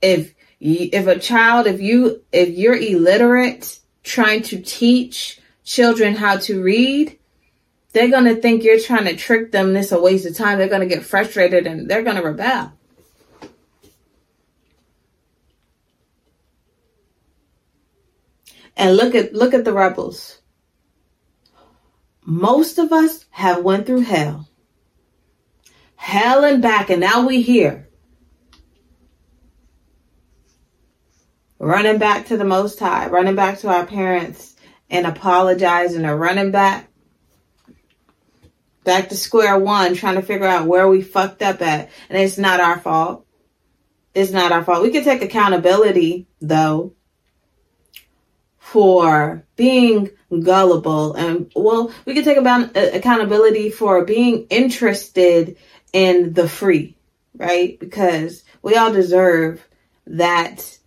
if 0.00 0.34
if 0.60 1.06
a 1.06 1.18
child 1.18 1.66
if 1.66 1.80
you 1.80 2.22
if 2.32 2.50
you're 2.50 2.76
illiterate 2.76 3.80
trying 4.02 4.42
to 4.42 4.60
teach 4.60 5.40
children 5.64 6.14
how 6.14 6.36
to 6.36 6.62
read 6.62 7.18
they're 7.96 8.10
going 8.10 8.24
to 8.24 8.36
think 8.36 8.62
you're 8.62 8.78
trying 8.78 9.06
to 9.06 9.16
trick 9.16 9.52
them. 9.52 9.72
This 9.72 9.86
is 9.86 9.92
a 9.92 9.98
waste 9.98 10.26
of 10.26 10.36
time. 10.36 10.58
They're 10.58 10.68
going 10.68 10.86
to 10.86 10.94
get 10.94 11.02
frustrated 11.02 11.66
and 11.66 11.88
they're 11.88 12.02
going 12.02 12.16
to 12.16 12.22
rebel. 12.22 12.74
And 18.76 18.98
look 18.98 19.14
at 19.14 19.32
look 19.32 19.54
at 19.54 19.64
the 19.64 19.72
rebels. 19.72 20.42
Most 22.22 22.76
of 22.76 22.92
us 22.92 23.24
have 23.30 23.64
went 23.64 23.86
through 23.86 24.02
hell. 24.02 24.46
Hell 25.94 26.44
and 26.44 26.60
back 26.60 26.90
and 26.90 27.00
now 27.00 27.26
we 27.26 27.40
here. 27.40 27.85
Running 31.58 31.98
back 31.98 32.26
to 32.26 32.36
the 32.36 32.44
most 32.44 32.78
high, 32.78 33.08
running 33.08 33.34
back 33.34 33.58
to 33.60 33.68
our 33.68 33.86
parents 33.86 34.54
and 34.90 35.06
apologizing 35.06 36.04
or 36.04 36.16
running 36.16 36.50
back 36.50 36.88
back 38.86 39.08
to 39.10 39.16
square 39.16 39.58
one, 39.58 39.94
trying 39.94 40.14
to 40.14 40.22
figure 40.22 40.46
out 40.46 40.66
where 40.66 40.88
we 40.88 41.02
fucked 41.02 41.42
up 41.42 41.60
at. 41.60 41.90
And 42.08 42.18
it's 42.18 42.38
not 42.38 42.60
our 42.60 42.78
fault. 42.78 43.26
It's 44.14 44.30
not 44.30 44.52
our 44.52 44.64
fault. 44.64 44.82
We 44.82 44.92
can 44.92 45.04
take 45.04 45.20
accountability, 45.20 46.26
though, 46.40 46.94
for 48.58 49.44
being 49.56 50.10
gullible. 50.42 51.14
And, 51.14 51.52
well, 51.54 51.92
we 52.06 52.14
can 52.14 52.24
take 52.24 52.38
about 52.38 52.76
uh, 52.76 52.90
accountability 52.94 53.70
for 53.70 54.04
being 54.04 54.46
interested 54.48 55.58
in 55.92 56.32
the 56.32 56.48
free, 56.48 56.96
right? 57.34 57.78
Because 57.78 58.44
we 58.62 58.76
all 58.76 58.92
deserve 58.92 59.66
that. 60.06 60.78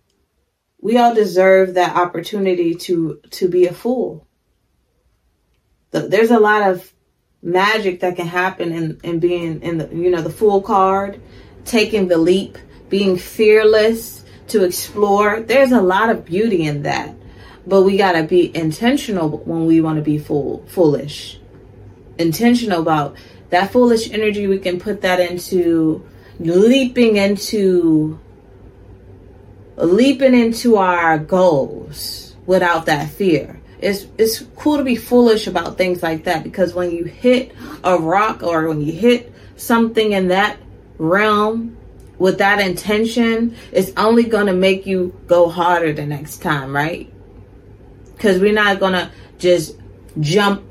We 0.80 0.96
all 0.96 1.14
deserve 1.14 1.74
that 1.74 1.96
opportunity 1.96 2.74
to, 2.74 3.20
to 3.30 3.48
be 3.48 3.66
a 3.66 3.72
fool. 3.72 4.26
There's 5.90 6.30
a 6.30 6.38
lot 6.38 6.70
of 6.70 6.92
magic 7.42 8.00
that 8.00 8.16
can 8.16 8.26
happen 8.26 8.72
in, 8.72 9.00
in 9.02 9.18
being 9.18 9.62
in 9.62 9.78
the 9.78 9.88
you 9.88 10.10
know 10.10 10.20
the 10.20 10.30
fool 10.30 10.60
card 10.60 11.20
taking 11.64 12.06
the 12.06 12.18
leap 12.18 12.58
being 12.90 13.16
fearless 13.16 14.24
to 14.48 14.64
explore. 14.64 15.40
There's 15.40 15.72
a 15.72 15.80
lot 15.80 16.10
of 16.10 16.24
beauty 16.24 16.64
in 16.64 16.82
that. 16.82 17.14
But 17.66 17.82
we 17.82 17.96
got 17.96 18.12
to 18.12 18.24
be 18.24 18.54
intentional 18.54 19.38
when 19.38 19.66
we 19.66 19.80
want 19.80 19.96
to 19.96 20.02
be 20.02 20.18
fool 20.18 20.64
foolish. 20.68 21.38
Intentional 22.18 22.80
about 22.80 23.16
that 23.50 23.72
foolish 23.72 24.10
energy 24.10 24.46
we 24.46 24.58
can 24.58 24.80
put 24.80 25.02
that 25.02 25.20
into 25.20 26.04
leaping 26.38 27.16
into 27.16 28.18
leaping 29.84 30.34
into 30.34 30.76
our 30.76 31.18
goals 31.18 32.36
without 32.46 32.86
that 32.86 33.08
fear 33.10 33.60
it's 33.80 34.06
it's 34.18 34.42
cool 34.56 34.76
to 34.76 34.84
be 34.84 34.96
foolish 34.96 35.46
about 35.46 35.78
things 35.78 36.02
like 36.02 36.24
that 36.24 36.42
because 36.42 36.74
when 36.74 36.90
you 36.90 37.04
hit 37.04 37.52
a 37.84 37.98
rock 37.98 38.42
or 38.42 38.68
when 38.68 38.80
you 38.80 38.92
hit 38.92 39.32
something 39.56 40.12
in 40.12 40.28
that 40.28 40.58
realm 40.98 41.76
with 42.18 42.36
that 42.36 42.60
intention, 42.60 43.56
it's 43.72 43.90
only 43.96 44.24
going 44.24 44.44
to 44.44 44.52
make 44.52 44.84
you 44.84 45.18
go 45.26 45.48
harder 45.48 45.94
the 45.94 46.04
next 46.04 46.42
time, 46.42 46.76
right? 46.76 47.10
because 48.20 48.38
we're 48.38 48.52
not 48.52 48.78
gonna 48.78 49.10
just 49.38 49.78
jump 50.20 50.62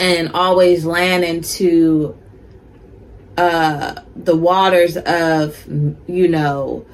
and 0.00 0.32
always 0.32 0.84
land 0.84 1.22
into 1.22 2.18
uh, 3.36 3.94
the 4.16 4.34
waters 4.34 4.96
of, 4.96 5.64
you 6.08 6.26
know, 6.26 6.84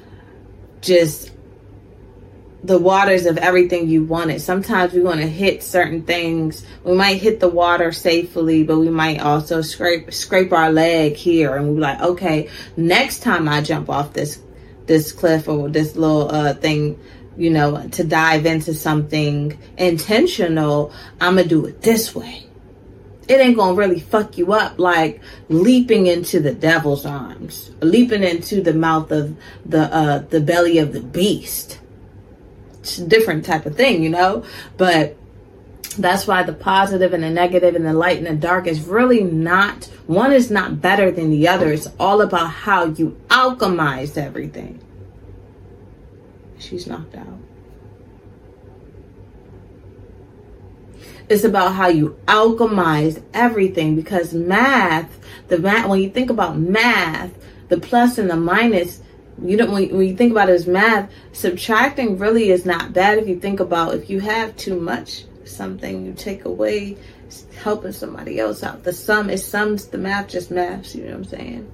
just 0.85 1.31
the 2.63 2.79
waters 2.79 3.25
of 3.25 3.37
everything 3.37 3.87
you 3.89 4.03
wanted. 4.03 4.41
Sometimes 4.41 4.93
we 4.93 5.01
want 5.01 5.21
to 5.21 5.27
hit 5.27 5.61
certain 5.61 6.03
things. 6.03 6.65
We 6.83 6.95
might 6.95 7.21
hit 7.21 7.39
the 7.39 7.47
water 7.47 7.91
safely, 7.91 8.63
but 8.63 8.79
we 8.79 8.89
might 8.89 9.19
also 9.19 9.61
scrape 9.61 10.13
scrape 10.13 10.51
our 10.51 10.71
leg 10.71 11.15
here, 11.15 11.55
and 11.55 11.75
we're 11.75 11.81
like, 11.81 12.01
okay, 12.01 12.49
next 12.75 13.19
time 13.19 13.47
I 13.47 13.61
jump 13.61 13.89
off 13.89 14.13
this 14.13 14.41
this 14.87 15.11
cliff 15.11 15.47
or 15.47 15.69
this 15.69 15.95
little 15.95 16.33
uh, 16.33 16.53
thing, 16.53 16.99
you 17.37 17.49
know, 17.49 17.87
to 17.89 18.03
dive 18.03 18.45
into 18.45 18.73
something 18.73 19.57
intentional, 19.77 20.91
I'm 21.19 21.35
gonna 21.35 21.47
do 21.47 21.65
it 21.65 21.81
this 21.81 22.15
way. 22.15 22.44
It 23.27 23.41
ain't 23.41 23.57
gonna 23.57 23.75
really 23.75 23.99
fuck 23.99 24.37
you 24.37 24.53
up 24.53 24.77
like 24.77 25.21
leaping 25.49 26.07
into 26.07 26.39
the 26.39 26.53
devil's 26.53 27.05
arms, 27.05 27.71
leaping 27.81 28.23
into 28.23 28.61
the 28.61 28.73
mouth 28.73 29.11
of 29.11 29.35
the 29.65 29.83
uh, 29.93 30.19
the 30.19 30.41
belly 30.41 30.77
of 30.77 30.93
the 30.93 31.01
beast 31.01 31.79
it's 32.85 32.99
a 32.99 33.07
different 33.07 33.45
type 33.45 33.65
of 33.65 33.75
thing, 33.75 34.03
you 34.03 34.09
know? 34.09 34.43
But 34.77 35.17
that's 35.97 36.27
why 36.27 36.43
the 36.43 36.53
positive 36.53 37.13
and 37.13 37.23
the 37.23 37.31
negative 37.31 37.75
and 37.75 37.83
the 37.83 37.93
light 37.93 38.19
and 38.19 38.27
the 38.27 38.35
dark 38.35 38.67
is 38.67 38.81
really 38.81 39.23
not, 39.23 39.85
one 40.05 40.31
is 40.31 40.51
not 40.51 40.81
better 40.81 41.09
than 41.09 41.31
the 41.31 41.47
other. 41.47 41.71
It's 41.71 41.87
all 41.99 42.21
about 42.21 42.51
how 42.51 42.85
you 42.85 43.19
alchemize 43.29 44.17
everything. 44.17 44.79
She's 46.59 46.85
knocked 46.85 47.15
out. 47.15 47.39
It's 51.27 51.43
about 51.43 51.73
how 51.73 51.87
you 51.87 52.19
alchemize 52.27 53.21
everything 53.33 53.95
because 53.95 54.33
math, 54.33 55.19
the 55.47 55.57
math, 55.57 55.87
when 55.87 56.01
you 56.01 56.09
think 56.09 56.29
about 56.29 56.57
math, 56.57 57.33
the 57.69 57.79
plus 57.79 58.17
and 58.17 58.29
the 58.29 58.35
minus 58.35 59.01
you 59.43 59.57
know 59.57 59.69
when, 59.69 59.89
when 59.95 60.07
you 60.07 60.15
think 60.15 60.31
about 60.31 60.49
it 60.49 60.53
as 60.53 60.67
math 60.67 61.11
subtracting 61.33 62.17
really 62.17 62.51
is 62.51 62.65
not 62.65 62.93
bad 62.93 63.17
if 63.17 63.27
you 63.27 63.37
think 63.37 63.59
about 63.59 63.93
if 63.93 64.09
you 64.09 64.21
have 64.21 64.55
too 64.55 64.79
much 64.79 65.25
something 65.43 66.05
you 66.05 66.13
take 66.13 66.45
away 66.45 66.97
helping 67.61 67.91
somebody 67.91 68.39
else 68.39 68.63
out. 68.63 68.83
The 68.83 68.93
sum 68.93 69.29
is 69.29 69.45
sums 69.45 69.87
the 69.87 69.97
math 69.97 70.29
just 70.29 70.51
maths 70.51 70.95
you 70.95 71.03
know 71.03 71.11
what 71.11 71.17
i'm 71.17 71.23
saying? 71.25 71.71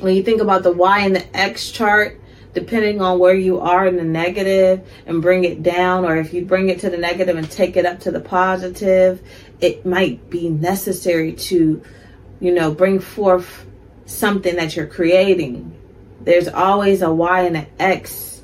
When 0.00 0.14
you 0.14 0.22
think 0.22 0.40
about 0.40 0.62
the 0.62 0.72
y 0.72 1.00
and 1.00 1.16
the 1.16 1.36
x 1.36 1.70
chart 1.70 2.20
depending 2.54 3.02
on 3.02 3.18
where 3.18 3.34
you 3.34 3.60
are 3.60 3.86
in 3.86 3.96
the 3.96 4.04
negative 4.04 4.86
and 5.06 5.20
bring 5.20 5.44
it 5.44 5.62
down 5.62 6.04
or 6.04 6.16
if 6.16 6.32
you 6.32 6.44
bring 6.44 6.70
it 6.70 6.80
to 6.80 6.88
the 6.88 6.96
negative 6.96 7.36
and 7.36 7.50
take 7.50 7.76
it 7.76 7.84
up 7.84 8.00
to 8.00 8.10
the 8.10 8.20
positive 8.20 9.20
it 9.60 9.84
might 9.84 10.30
be 10.30 10.48
necessary 10.48 11.32
to 11.32 11.82
you 12.44 12.52
know, 12.52 12.72
bring 12.74 13.00
forth 13.00 13.64
something 14.04 14.56
that 14.56 14.76
you're 14.76 14.86
creating. 14.86 15.74
There's 16.20 16.46
always 16.46 17.00
a 17.00 17.12
Y 17.12 17.40
and 17.40 17.56
an 17.56 17.66
X 17.78 18.42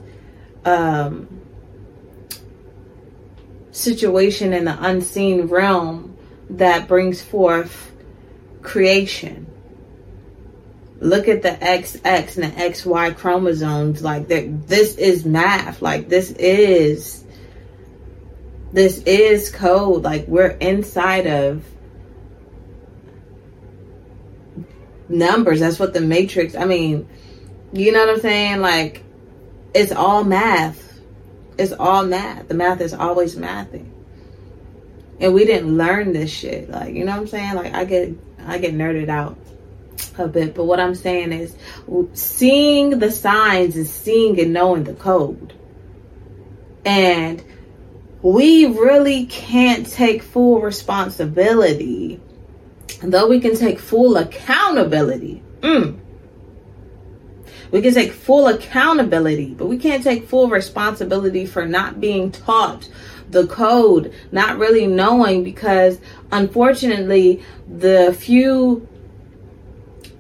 um, 0.65 1.41
situation 3.71 4.55
in 4.55 4.65
the 4.65 4.83
unseen 4.83 5.49
realm 5.49 6.17
that 6.49 6.89
brings 6.89 7.23
forth 7.23 7.93
creation. 8.63 9.50
Look 11.01 11.29
at 11.29 11.43
the 11.43 11.51
XX 11.51 12.37
and 12.37 12.53
the 12.53 12.61
XY 12.61 13.17
chromosomes. 13.17 14.03
Like 14.03 14.29
this 14.29 14.97
is 14.97 15.25
math. 15.25 15.81
Like 15.83 16.09
this 16.09 16.31
is 16.33 17.25
this 18.73 18.99
is 18.99 19.51
code. 19.51 20.03
Like 20.03 20.29
we're 20.29 20.49
inside 20.49 21.27
of 21.27 21.65
numbers. 25.11 25.61
That's 25.61 25.79
what 25.79 25.93
the 25.93 26.01
matrix, 26.01 26.55
I 26.55 26.65
mean, 26.65 27.09
you 27.73 27.93
know 27.93 28.01
what 28.01 28.11
I'm 28.11 28.21
saying? 28.21 28.61
Like, 28.61 29.03
it's 29.75 29.93
all 29.93 30.25
math. 30.25 31.01
It's 31.59 31.73
all 31.73 32.05
math. 32.05 32.49
The 32.49 32.55
math 32.55 32.81
is 32.81 32.95
always 32.95 33.37
mathing. 33.37 33.91
And 35.21 35.35
we 35.35 35.45
didn't 35.45 35.77
learn 35.77 36.13
this 36.13 36.31
shit. 36.31 36.71
Like, 36.71 36.95
you 36.95 37.05
know 37.05 37.13
what 37.13 37.21
I'm 37.21 37.27
saying? 37.27 37.55
Like, 37.55 37.75
I 37.75 37.85
get, 37.85 38.11
I 38.47 38.59
get 38.59 38.75
nerded 38.75 39.09
out 39.09 39.37
a 40.19 40.29
bit. 40.29 40.55
But 40.55 40.65
what 40.65 40.81
I'm 40.81 40.95
saying 40.95 41.33
is 41.33 41.55
seeing 42.15 42.99
the 42.99 43.11
signs 43.11 43.77
is 43.77 43.93
seeing 43.93 44.39
and 44.41 44.53
knowing 44.53 44.85
the 44.85 44.95
code. 44.95 45.55
And 46.85 47.43
we 48.23 48.67
really 48.67 49.27
can't 49.27 49.87
take 49.87 50.23
full 50.23 50.61
responsibility 50.61 52.21
though 53.03 53.29
we 53.29 53.41
can 53.41 53.57
take 53.57 53.79
full 53.79 54.17
accountability, 54.17 55.43
mm, 55.61 55.99
we 57.71 57.81
can 57.81 57.95
take 57.95 58.13
full 58.13 58.49
accountability, 58.49 59.55
but 59.55 59.67
we 59.67 59.79
can't 59.79 60.03
take 60.03 60.29
full 60.29 60.49
responsibility 60.49 61.47
for 61.47 61.67
not 61.67 62.01
being 62.01 62.31
taught 62.31 62.89
the 63.31 63.47
code, 63.47 64.13
not 64.33 64.59
really 64.59 64.87
knowing 64.87 65.45
because 65.45 66.01
unfortunately, 66.33 67.43
the 67.69 68.17
few 68.19 68.89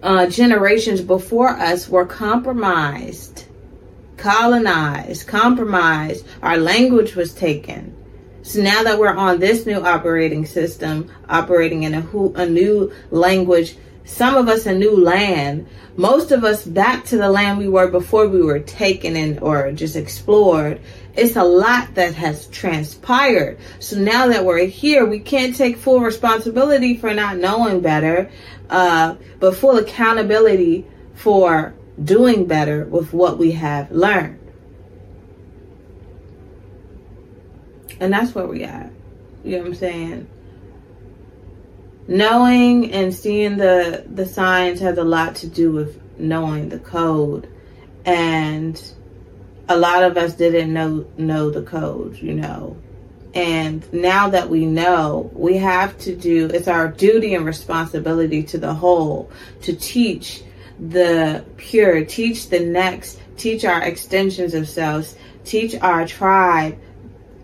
uh, 0.02 0.26
generations 0.26 1.00
before 1.00 1.50
us 1.50 1.88
were 1.88 2.06
compromised, 2.06 3.46
colonized, 4.16 5.26
compromised. 5.26 6.26
Our 6.42 6.56
language 6.56 7.14
was 7.14 7.34
taken. 7.34 7.96
So 8.42 8.62
now 8.62 8.82
that 8.84 8.98
we're 8.98 9.14
on 9.14 9.38
this 9.38 9.66
new 9.66 9.80
operating 9.80 10.46
system, 10.46 11.10
operating 11.28 11.82
in 11.82 11.94
a, 11.94 12.00
who, 12.00 12.34
a 12.34 12.46
new 12.46 12.92
language, 13.10 13.76
some 14.04 14.34
of 14.34 14.48
us 14.48 14.66
a 14.66 14.74
new 14.74 14.96
land, 14.96 15.68
most 15.96 16.32
of 16.32 16.42
us 16.44 16.64
back 16.64 17.04
to 17.06 17.18
the 17.18 17.30
land 17.30 17.58
we 17.58 17.68
were 17.68 17.88
before 17.88 18.26
we 18.26 18.42
were 18.42 18.60
taken 18.60 19.14
in 19.14 19.38
or 19.40 19.70
just 19.72 19.94
explored. 19.94 20.80
It's 21.16 21.36
a 21.36 21.44
lot 21.44 21.94
that 21.94 22.14
has 22.14 22.46
transpired. 22.46 23.58
So 23.80 23.98
now 23.98 24.28
that 24.28 24.44
we're 24.44 24.66
here, 24.66 25.04
we 25.04 25.18
can't 25.18 25.54
take 25.56 25.76
full 25.76 26.00
responsibility 26.00 26.96
for 26.96 27.12
not 27.12 27.36
knowing 27.36 27.80
better, 27.80 28.30
uh, 28.68 29.16
but 29.40 29.56
full 29.56 29.76
accountability 29.78 30.86
for 31.14 31.74
doing 32.02 32.46
better 32.46 32.84
with 32.84 33.12
what 33.12 33.38
we 33.38 33.52
have 33.52 33.90
learned. 33.90 34.38
And 37.98 38.12
that's 38.12 38.34
where 38.34 38.46
we 38.46 38.62
at. 38.64 38.90
You 39.44 39.56
know 39.56 39.58
what 39.58 39.66
I'm 39.68 39.74
saying? 39.74 40.28
Knowing 42.08 42.92
and 42.92 43.14
seeing 43.14 43.56
the 43.56 44.04
the 44.08 44.26
signs 44.26 44.80
has 44.80 44.96
a 44.96 45.04
lot 45.04 45.36
to 45.36 45.46
do 45.46 45.70
with 45.70 46.00
knowing 46.18 46.70
the 46.70 46.78
code. 46.78 47.48
And 48.04 48.80
a 49.70 49.76
lot 49.76 50.02
of 50.02 50.16
us 50.16 50.34
didn't 50.34 50.74
know 50.74 51.06
know 51.16 51.48
the 51.48 51.62
code, 51.62 52.18
you 52.18 52.34
know. 52.34 52.76
And 53.32 53.90
now 53.92 54.28
that 54.30 54.50
we 54.50 54.66
know, 54.66 55.30
we 55.32 55.58
have 55.58 55.96
to 55.98 56.16
do 56.16 56.46
it's 56.46 56.66
our 56.66 56.88
duty 56.88 57.34
and 57.34 57.46
responsibility 57.46 58.42
to 58.42 58.58
the 58.58 58.74
whole 58.74 59.30
to 59.62 59.74
teach 59.74 60.42
the 60.80 61.44
pure, 61.56 62.04
teach 62.04 62.48
the 62.48 62.58
next, 62.58 63.20
teach 63.36 63.64
our 63.64 63.80
extensions 63.80 64.54
of 64.54 64.68
selves, 64.68 65.16
teach 65.44 65.76
our 65.76 66.04
tribe 66.04 66.76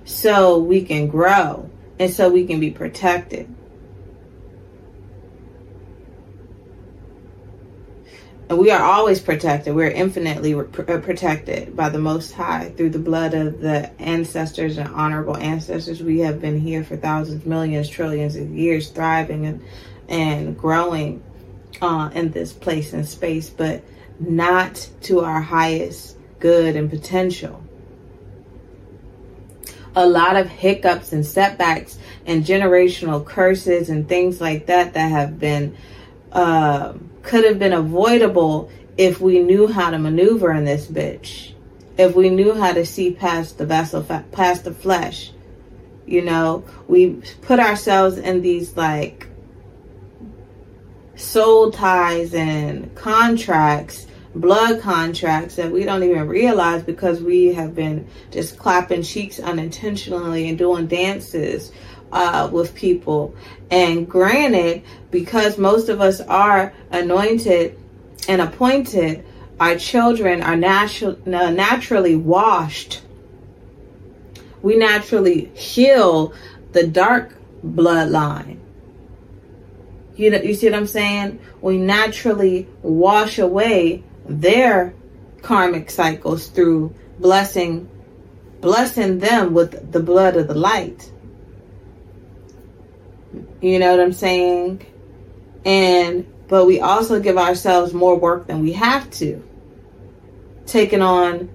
so 0.04 0.58
we 0.58 0.82
can 0.82 1.06
grow 1.06 1.70
and 2.00 2.12
so 2.12 2.28
we 2.28 2.44
can 2.44 2.58
be 2.58 2.72
protected. 2.72 3.48
We 8.48 8.70
are 8.70 8.82
always 8.82 9.20
protected. 9.20 9.74
We're 9.74 9.90
infinitely 9.90 10.54
uh, 10.54 10.62
protected 10.64 11.74
by 11.74 11.88
the 11.88 11.98
Most 11.98 12.32
High 12.32 12.72
through 12.76 12.90
the 12.90 12.98
blood 12.98 13.34
of 13.34 13.60
the 13.60 13.90
ancestors 14.00 14.78
and 14.78 14.88
honorable 14.88 15.36
ancestors. 15.36 16.02
We 16.02 16.20
have 16.20 16.40
been 16.40 16.60
here 16.60 16.84
for 16.84 16.96
thousands, 16.96 17.44
millions, 17.44 17.88
trillions 17.88 18.36
of 18.36 18.50
years, 18.50 18.90
thriving 18.90 19.46
and 19.46 19.64
and 20.08 20.56
growing 20.56 21.24
uh, 21.82 22.10
in 22.14 22.30
this 22.30 22.52
place 22.52 22.92
and 22.92 23.06
space, 23.06 23.50
but 23.50 23.82
not 24.20 24.88
to 25.02 25.20
our 25.20 25.40
highest 25.40 26.16
good 26.38 26.76
and 26.76 26.88
potential 26.88 27.62
a 29.96 30.06
lot 30.06 30.36
of 30.36 30.46
hiccups 30.46 31.12
and 31.12 31.24
setbacks 31.24 31.98
and 32.26 32.44
generational 32.44 33.24
curses 33.24 33.88
and 33.88 34.06
things 34.06 34.40
like 34.42 34.66
that 34.66 34.92
that 34.92 35.10
have 35.10 35.38
been 35.38 35.74
uh, 36.32 36.92
could 37.26 37.44
have 37.44 37.58
been 37.58 37.72
avoidable 37.72 38.70
if 38.96 39.20
we 39.20 39.40
knew 39.40 39.66
how 39.66 39.90
to 39.90 39.98
maneuver 39.98 40.52
in 40.52 40.64
this 40.64 40.86
bitch. 40.86 41.52
If 41.98 42.14
we 42.14 42.30
knew 42.30 42.54
how 42.54 42.72
to 42.72 42.86
see 42.86 43.10
past 43.10 43.58
the 43.58 43.66
vessel 43.66 44.02
past 44.32 44.64
the 44.64 44.72
flesh 44.72 45.32
you 46.06 46.22
know? 46.22 46.64
We 46.88 47.20
put 47.42 47.58
ourselves 47.58 48.16
in 48.16 48.40
these 48.40 48.76
like 48.76 49.26
soul 51.16 51.70
ties 51.70 52.34
and 52.34 52.94
contracts 52.94 54.06
blood 54.34 54.82
contracts 54.82 55.56
that 55.56 55.72
we 55.72 55.82
don't 55.82 56.02
even 56.02 56.28
realize 56.28 56.82
because 56.82 57.22
we 57.22 57.54
have 57.54 57.74
been 57.74 58.06
just 58.30 58.58
clapping 58.58 59.02
cheeks 59.02 59.40
unintentionally 59.40 60.46
and 60.50 60.58
doing 60.58 60.86
dances 60.86 61.72
uh, 62.12 62.48
with 62.52 62.74
people. 62.74 63.34
And 63.70 64.08
granted, 64.08 64.82
because 65.10 65.58
most 65.58 65.88
of 65.88 66.00
us 66.00 66.20
are 66.20 66.72
anointed 66.90 67.78
and 68.28 68.40
appointed, 68.40 69.24
our 69.58 69.76
children 69.76 70.42
are 70.42 70.54
natu- 70.54 71.24
naturally 71.26 72.16
washed. 72.16 73.02
We 74.62 74.76
naturally 74.76 75.46
heal 75.54 76.32
the 76.72 76.86
dark 76.86 77.34
bloodline. 77.64 78.58
You 80.16 80.30
know, 80.30 80.38
you 80.38 80.54
see 80.54 80.68
what 80.70 80.78
I'm 80.78 80.86
saying? 80.86 81.38
We 81.60 81.78
naturally 81.78 82.68
wash 82.82 83.38
away 83.38 84.02
their 84.26 84.94
karmic 85.42 85.90
cycles 85.90 86.48
through 86.48 86.94
blessing 87.18 87.88
blessing 88.60 89.18
them 89.18 89.54
with 89.54 89.92
the 89.92 90.00
blood 90.00 90.36
of 90.36 90.48
the 90.48 90.54
light. 90.54 91.12
You 93.60 93.78
know 93.78 93.90
what 93.90 94.00
I'm 94.00 94.12
saying? 94.12 94.84
And 95.64 96.32
but 96.48 96.66
we 96.66 96.80
also 96.80 97.20
give 97.20 97.38
ourselves 97.38 97.92
more 97.92 98.16
work 98.16 98.46
than 98.46 98.60
we 98.60 98.72
have 98.72 99.10
to. 99.12 99.42
Taking 100.66 101.02
on 101.02 101.50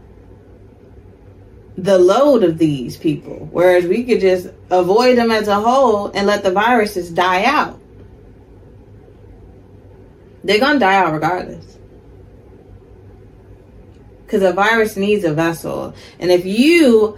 the 1.78 1.98
load 1.98 2.44
of 2.44 2.58
these 2.58 2.98
people. 2.98 3.48
Whereas 3.52 3.86
we 3.86 4.04
could 4.04 4.20
just 4.20 4.50
avoid 4.70 5.18
them 5.18 5.32
as 5.32 5.48
a 5.48 5.60
whole 5.60 6.08
and 6.08 6.28
let 6.28 6.44
the 6.44 6.52
viruses 6.52 7.10
die 7.10 7.46
out. 7.46 7.80
They're 10.44 10.60
going 10.60 10.74
to 10.74 10.80
die 10.80 10.96
out 10.96 11.14
regardless. 11.14 11.78
Because 14.26 14.44
a 14.44 14.54
virus 14.54 14.96
needs 14.96 15.24
a 15.24 15.34
vessel. 15.34 15.94
And 16.20 16.32
if 16.32 16.46
you, 16.46 17.18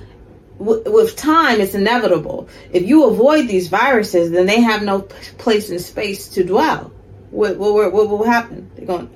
w- 0.58 0.84
with 0.86 1.16
time, 1.16 1.62
it's 1.62 1.76
inevitable. 1.76 2.48
If 2.72 2.84
you 2.84 3.06
avoid 3.06 3.48
these 3.48 3.68
viruses, 3.68 4.32
then 4.32 4.46
they 4.46 4.62
have 4.62 4.84
no 4.84 5.02
p- 5.02 5.16
place 5.38 5.70
in 5.70 5.80
space 5.80 6.30
to 6.30 6.44
dwell. 6.44 6.92
What, 7.32 7.58
what, 7.58 7.92
what, 7.94 8.10
will 8.10 8.24
happen? 8.24 8.70
They're 8.76 8.86
going, 8.86 9.10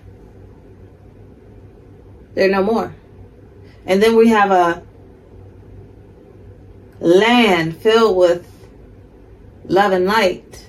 they're 2.33 2.49
no 2.49 2.63
more. 2.63 2.93
And 3.85 4.01
then 4.01 4.15
we 4.15 4.29
have 4.29 4.51
a 4.51 4.83
land 6.99 7.77
filled 7.77 8.17
with 8.17 8.47
love 9.65 9.91
and 9.91 10.05
light. 10.05 10.65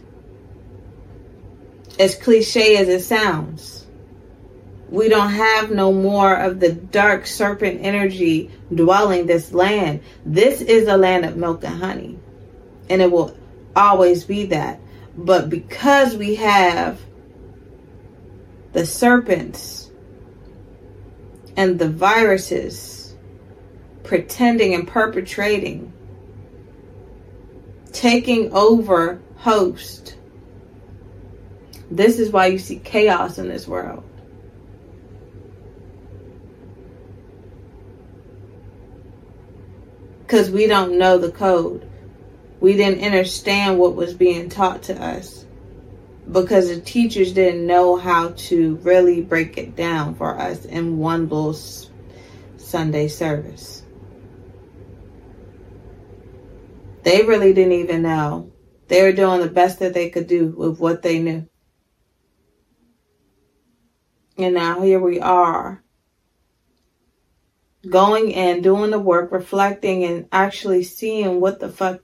As 1.99 2.15
cliche 2.15 2.77
as 2.77 2.89
it 2.89 3.03
sounds, 3.03 3.87
we 4.89 5.09
don't 5.09 5.31
have 5.31 5.71
no 5.71 5.93
more 5.93 6.35
of 6.35 6.61
the 6.61 6.73
dark 6.73 7.27
serpent 7.27 7.81
energy 7.83 8.51
dwelling 8.75 9.27
this 9.27 9.53
land. 9.53 10.01
This 10.25 10.61
is 10.61 10.89
a 10.89 10.97
land 10.97 11.25
of 11.25 11.37
milk 11.37 11.65
and 11.65 11.75
honey, 11.75 12.19
and 12.89 13.03
it 13.03 13.11
will 13.11 13.37
always 13.75 14.25
be 14.25 14.47
that. 14.47 14.81
But 15.17 15.51
because 15.51 16.17
we 16.17 16.37
have 16.37 17.01
the 18.73 18.87
serpents 18.87 19.91
and 21.57 21.79
the 21.79 21.89
viruses 21.89 23.17
pretending 24.05 24.75
and 24.75 24.87
perpetrating 24.87 25.93
taking 27.93 28.53
over 28.53 29.21
host. 29.37 30.17
This 31.91 32.19
is 32.19 32.31
why 32.31 32.47
you 32.47 32.59
see 32.59 32.79
chaos 32.79 33.39
in 33.39 33.49
this 33.49 33.67
world. 33.67 34.05
Because 40.29 40.51
we 40.51 40.67
don't 40.67 40.99
know 40.99 41.17
the 41.17 41.33
code. 41.33 41.91
We 42.61 42.77
didn't 42.77 43.03
understand 43.03 43.79
what 43.79 43.97
was 43.97 44.13
being 44.13 44.51
taught 44.51 44.83
to 44.83 45.03
us. 45.03 45.47
Because 46.31 46.69
the 46.69 46.83
teachers 46.83 47.33
didn't 47.33 47.67
know 47.67 47.97
how 47.97 48.35
to 48.37 48.77
really 48.83 49.23
break 49.23 49.57
it 49.57 49.75
down 49.75 50.17
for 50.17 50.39
us 50.39 50.67
in 50.67 50.99
one 50.99 51.31
little 51.31 51.59
Sunday 52.59 53.09
service. 53.09 53.83
They 57.05 57.23
really 57.23 57.55
didn't 57.55 57.73
even 57.73 58.03
know. 58.03 58.53
They 58.89 59.03
were 59.03 59.13
doing 59.13 59.41
the 59.41 59.49
best 59.49 59.79
that 59.79 59.95
they 59.95 60.11
could 60.11 60.27
do 60.27 60.49
with 60.49 60.79
what 60.79 61.01
they 61.01 61.21
knew. 61.21 61.49
And 64.37 64.55
now 64.55 64.83
here 64.83 65.01
we 65.01 65.21
are 65.21 65.83
going 67.91 68.35
and 68.35 68.63
doing 68.63 68.91
the 68.91 68.99
work, 68.99 69.33
reflecting 69.33 70.05
and 70.05 70.29
actually 70.33 70.85
seeing 70.85 71.41
what 71.41 71.61
the 71.61 71.69
fuck 71.69 72.01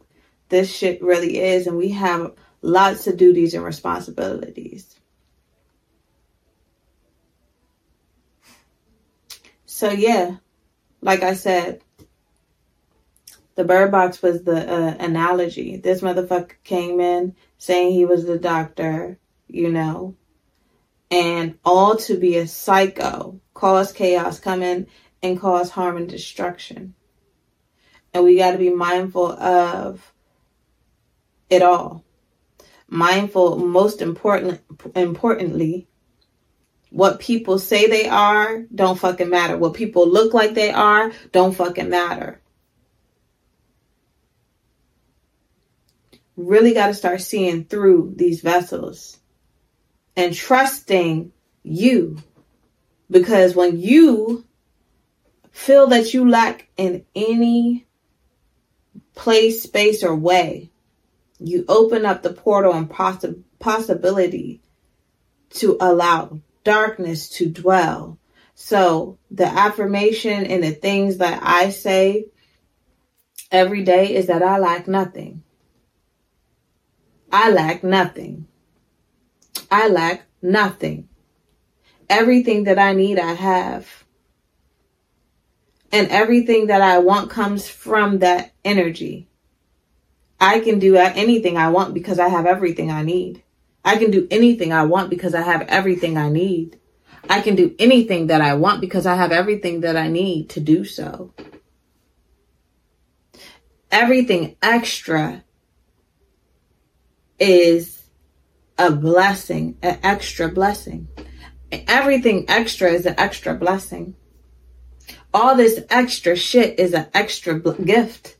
this 0.49 0.75
shit 0.75 1.03
really 1.03 1.39
is. 1.39 1.67
And 1.67 1.77
we 1.77 1.91
have 1.91 2.33
lots 2.63 3.07
of 3.07 3.17
duties 3.17 3.55
and 3.55 3.65
responsibilities. 3.65 4.99
So, 9.67 9.91
yeah, 9.91 10.37
like 11.01 11.23
I 11.23 11.35
said, 11.35 11.83
the 13.57 13.65
bird 13.65 13.91
box 13.91 14.23
was 14.23 14.43
the 14.43 14.73
uh, 14.73 14.97
analogy. 14.99 15.77
This 15.77 16.01
motherfucker 16.01 16.53
came 16.65 17.01
in 17.01 17.37
saying 17.59 17.93
he 17.93 18.05
was 18.05 18.25
the 18.25 18.39
doctor, 18.39 19.19
you 19.49 19.71
know, 19.71 20.17
and 21.11 21.59
all 21.65 21.97
to 21.97 22.17
be 22.17 22.37
a 22.37 22.47
psycho, 22.47 23.41
cause 23.53 23.93
chaos, 23.93 24.41
come 24.41 24.63
in 24.63 24.87
and 25.25 25.41
cause 25.41 25.71
harm 25.71 25.97
and 25.97 26.09
destruction. 26.09 26.95
And 28.13 28.23
we 28.23 28.37
got 28.37 28.53
to 28.53 28.59
be 28.59 28.71
mindful 28.71 29.33
of 29.33 30.13
it 31.51 31.63
all. 31.63 32.05
Mindful, 32.87 33.59
most 33.59 34.01
important, 34.01 34.61
importantly, 34.95 35.89
what 36.91 37.19
people 37.19 37.59
say 37.59 37.89
they 37.89 38.07
are 38.07 38.63
don't 38.73 38.99
fucking 38.99 39.31
matter. 39.31 39.57
What 39.57 39.75
people 39.75 40.09
look 40.09 40.33
like 40.33 40.55
they 40.55 40.71
are 40.71 41.11
don't 41.33 41.57
fucking 41.57 41.91
matter. 41.91 42.41
really 46.37 46.75
got 46.75 46.89
to 46.89 46.95
start 46.95 47.21
seeing 47.21 47.65
through 47.65 48.13
these 48.17 48.41
vessels 48.41 49.19
and 50.17 50.35
trusting 50.35 51.33
you. 51.63 52.19
Because 53.11 53.55
when 53.55 53.79
you 53.79 54.45
feel 55.55 55.87
that 55.87 56.13
you 56.13 56.29
lack 56.29 56.67
in 56.77 57.07
any 57.15 57.87
place, 59.15 59.63
space, 59.63 60.03
or 60.03 60.15
way, 60.15 60.73
you 61.39 61.65
open 61.69 62.05
up 62.05 62.23
the 62.23 62.33
portal 62.33 62.73
and 62.75 62.91
possi- 62.91 63.41
possibility 63.61 64.61
to 65.51 65.77
allow 65.81 66.41
darkness 66.65 67.29
to 67.29 67.49
dwell. 67.49 68.19
So 68.57 69.19
the 69.31 69.47
affirmation 69.47 70.45
and 70.45 70.63
the 70.65 70.73
things 70.73 71.19
that 71.19 71.41
I 71.43 71.71
say 71.71 72.27
every 73.53 73.85
day 73.85 74.13
is 74.17 74.27
that 74.27 74.43
I 74.43 74.59
lack 74.59 74.89
nothing. 74.89 75.45
I 77.31 77.51
lack 77.51 77.85
nothing. 77.85 78.49
I 79.71 79.89
lack 79.89 80.27
nothing. 80.43 81.09
Everything 82.11 82.65
that 82.65 82.79
I 82.79 82.93
need, 82.93 83.21
I 83.21 83.35
have. 83.35 84.04
And 85.95 86.09
everything 86.09 86.67
that 86.67 86.83
I 86.83 86.99
want 86.99 87.31
comes 87.31 87.69
from 87.69 88.19
that 88.19 88.53
energy. 88.65 89.29
I 90.41 90.59
can 90.59 90.81
do 90.81 90.97
anything 90.97 91.57
I 91.57 91.71
want 91.71 91.95
because 91.95 92.19
I 92.19 92.27
have 92.27 92.47
everything 92.47 92.91
I 92.91 93.05
need. 93.05 93.45
I 93.85 93.97
can 93.99 94.11
do 94.11 94.27
anything 94.29 94.73
I 94.73 94.87
want 94.87 95.09
because 95.09 95.37
I 95.37 95.43
have 95.43 95.63
everything 95.69 96.19
I 96.19 96.31
need. 96.31 96.81
I 97.31 97.41
can 97.43 97.55
do 97.55 97.77
anything 97.79 98.27
that 98.27 98.41
I 98.41 98.55
want 98.55 98.81
because 98.81 99.07
I 99.07 99.15
have 99.15 99.31
everything 99.31 99.83
that 99.83 99.97
I 99.97 100.09
need 100.09 100.51
to 100.51 100.61
do 100.61 100.85
so. 100.85 101.33
Everything 103.93 104.57
extra 104.61 105.45
is 107.39 108.03
a 108.77 108.91
blessing, 108.91 109.79
an 109.81 110.01
extra 110.03 110.49
blessing. 110.49 111.07
Everything 111.71 112.47
extra 112.49 112.91
is 112.91 113.07
an 113.07 113.15
extra 113.17 113.55
blessing. 113.55 114.17
All 115.35 115.57
this 115.57 115.81
extra 115.91 116.37
shit 116.37 116.79
is 116.79 116.95
an 116.95 117.09
extra 117.13 117.59
gift. 117.59 118.37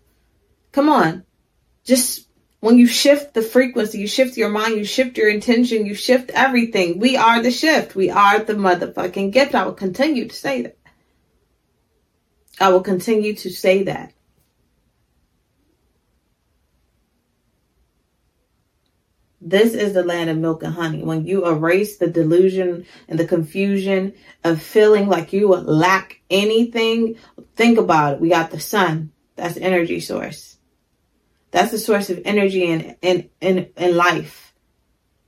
Come 0.71 0.89
on. 0.89 1.25
Just 1.85 2.29
when 2.61 2.79
you 2.79 2.87
shift 2.87 3.35
the 3.35 3.43
frequency, 3.43 3.99
you 3.99 4.07
shift 4.07 4.39
your 4.39 4.49
mind, 4.49 4.77
you 4.77 4.85
shift 4.87 5.19
your 5.19 5.29
intention, 5.29 5.85
you 5.85 5.95
shift 5.95 6.31
everything. 6.31 6.99
We 6.99 7.17
are 7.17 7.43
the 7.43 7.51
shift. 7.51 7.95
We 7.95 8.09
are 8.09 8.39
the 8.39 8.55
motherfucking 8.55 9.33
gift. 9.33 9.55
I 9.55 9.67
will 9.67 9.75
continue 9.75 10.29
to 10.29 10.35
say 10.35 10.63
that. 10.63 10.79
I 12.59 12.71
will 12.71 12.81
continue 12.81 13.35
to 13.35 13.51
say 13.51 13.83
that. 13.83 14.14
This 19.47 19.75
is 19.75 19.93
the 19.93 20.03
land 20.03 20.31
of 20.31 20.39
milk 20.39 20.63
and 20.63 20.73
honey. 20.73 21.03
When 21.03 21.27
you 21.27 21.47
erase 21.47 21.99
the 21.99 22.07
delusion 22.07 22.87
and 23.09 23.19
the 23.19 23.27
confusion 23.27 24.15
of 24.43 24.63
feeling 24.63 25.07
like 25.07 25.35
you 25.35 25.49
lack 25.49 26.23
anything, 26.31 27.17
think 27.55 27.77
about 27.77 28.15
it. 28.15 28.21
We 28.21 28.31
got 28.31 28.51
the 28.51 28.59
sun. 28.59 29.13
That's 29.37 29.59
energy 29.59 30.01
source. 30.01 30.57
That's 31.51 31.73
the 31.73 31.79
source 31.79 32.09
of 32.09 32.23
energy 32.25 32.65
in, 32.65 32.97
in, 33.03 33.29
in, 33.43 33.69
in 33.77 33.95
life. 33.95 34.55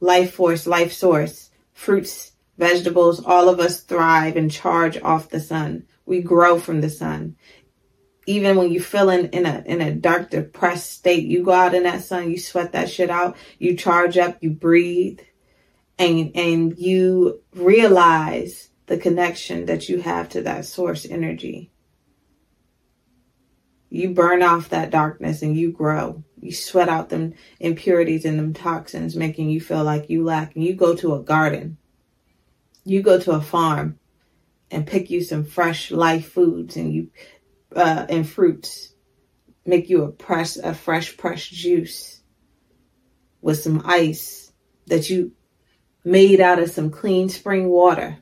Life 0.00 0.32
force, 0.32 0.66
life 0.66 0.94
source. 0.94 1.50
Fruits, 1.74 2.32
vegetables, 2.56 3.22
all 3.22 3.50
of 3.50 3.60
us 3.60 3.82
thrive 3.82 4.36
and 4.36 4.50
charge 4.50 4.96
off 5.02 5.28
the 5.28 5.40
sun. 5.40 5.84
We 6.06 6.22
grow 6.22 6.58
from 6.58 6.80
the 6.80 6.88
sun 6.88 7.36
even 8.26 8.56
when 8.56 8.72
you're 8.72 8.82
feeling 8.82 9.26
in 9.26 9.46
a 9.46 9.62
in 9.66 9.80
a 9.80 9.94
dark 9.94 10.30
depressed 10.30 10.92
state 10.92 11.26
you 11.26 11.44
go 11.44 11.52
out 11.52 11.74
in 11.74 11.84
that 11.84 12.02
sun 12.02 12.30
you 12.30 12.38
sweat 12.38 12.72
that 12.72 12.90
shit 12.90 13.10
out 13.10 13.36
you 13.58 13.76
charge 13.76 14.18
up 14.18 14.36
you 14.40 14.50
breathe 14.50 15.20
and 15.98 16.32
and 16.34 16.78
you 16.78 17.40
realize 17.54 18.68
the 18.86 18.96
connection 18.96 19.66
that 19.66 19.88
you 19.88 20.00
have 20.00 20.28
to 20.30 20.42
that 20.42 20.64
source 20.64 21.06
energy. 21.06 21.70
You 23.90 24.10
burn 24.10 24.42
off 24.42 24.70
that 24.70 24.90
darkness 24.90 25.42
and 25.42 25.56
you 25.56 25.72
grow. 25.72 26.24
You 26.40 26.52
sweat 26.52 26.88
out 26.88 27.08
them 27.08 27.34
impurities 27.60 28.24
and 28.24 28.38
them 28.38 28.52
toxins 28.52 29.16
making 29.16 29.50
you 29.50 29.60
feel 29.60 29.84
like 29.84 30.10
you 30.10 30.24
lack. 30.24 30.54
And 30.54 30.64
you 30.64 30.74
go 30.74 30.94
to 30.96 31.14
a 31.14 31.22
garden. 31.22 31.78
You 32.84 33.02
go 33.02 33.18
to 33.18 33.32
a 33.32 33.40
farm 33.40 33.98
and 34.70 34.86
pick 34.86 35.10
you 35.10 35.22
some 35.22 35.44
fresh 35.44 35.90
life 35.90 36.32
foods 36.32 36.76
and 36.76 36.92
you 36.92 37.10
uh, 37.76 38.06
and 38.08 38.28
fruits. 38.28 38.92
Make 39.64 39.88
you 39.88 40.04
a 40.04 40.12
press 40.12 40.56
a 40.56 40.74
fresh 40.74 41.16
pressed 41.16 41.52
juice 41.52 42.20
with 43.40 43.58
some 43.58 43.82
ice 43.84 44.52
that 44.86 45.10
you 45.10 45.32
made 46.04 46.40
out 46.40 46.58
of 46.58 46.70
some 46.70 46.90
clean 46.90 47.28
spring 47.28 47.68
water. 47.68 48.18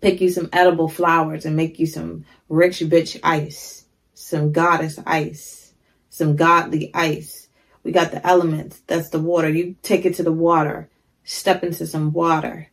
Pick 0.00 0.20
you 0.20 0.30
some 0.30 0.48
edible 0.52 0.88
flowers 0.88 1.44
and 1.44 1.56
make 1.56 1.78
you 1.78 1.86
some 1.86 2.24
rich 2.48 2.80
bitch 2.80 3.18
ice, 3.24 3.86
some 4.14 4.52
goddess 4.52 4.98
ice, 5.04 5.74
some 6.10 6.36
godly 6.36 6.92
ice. 6.94 7.48
We 7.82 7.92
got 7.92 8.12
the 8.12 8.24
elements. 8.24 8.80
That's 8.86 9.10
the 9.10 9.18
water. 9.18 9.48
You 9.48 9.76
take 9.82 10.04
it 10.04 10.14
to 10.16 10.22
the 10.22 10.32
water. 10.32 10.90
Step 11.24 11.64
into 11.64 11.86
some 11.86 12.12
water 12.12 12.70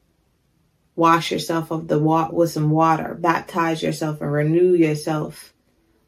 wash 0.95 1.31
yourself 1.31 1.71
of 1.71 1.87
the 1.87 1.99
wa- 1.99 2.29
with 2.31 2.51
some 2.51 2.69
water, 2.69 3.15
baptize 3.19 3.81
yourself 3.81 4.21
and 4.21 4.31
renew 4.31 4.73
yourself 4.73 5.53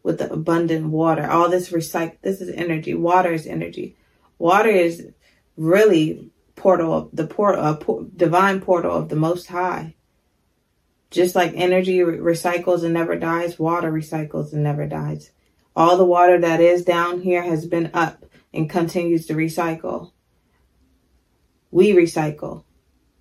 with 0.03 0.19
the 0.19 0.31
abundant 0.31 0.87
water. 0.87 1.25
All 1.29 1.49
this 1.49 1.69
recycle 1.71 2.17
this 2.21 2.41
is 2.41 2.49
energy. 2.49 2.93
Water 2.93 3.33
is 3.33 3.47
energy. 3.47 3.95
Water 4.37 4.69
is 4.69 5.07
really 5.57 6.29
portal 6.55 7.09
the 7.13 7.27
port 7.27 7.57
uh, 7.57 7.77
divine 8.15 8.61
portal 8.61 8.95
of 8.95 9.09
the 9.09 9.15
most 9.15 9.47
high. 9.47 9.95
Just 11.11 11.35
like 11.35 11.53
energy 11.55 12.03
re- 12.03 12.17
recycles 12.17 12.83
and 12.83 12.93
never 12.93 13.15
dies, 13.15 13.57
water 13.57 13.91
recycles 13.91 14.53
and 14.53 14.63
never 14.63 14.85
dies. 14.85 15.31
All 15.75 15.97
the 15.97 16.05
water 16.05 16.39
that 16.39 16.61
is 16.61 16.85
down 16.85 17.21
here 17.21 17.43
has 17.43 17.65
been 17.65 17.91
up 17.93 18.25
and 18.53 18.69
continues 18.69 19.25
to 19.27 19.33
recycle. 19.33 20.11
We 21.71 21.93
recycle. 21.93 22.63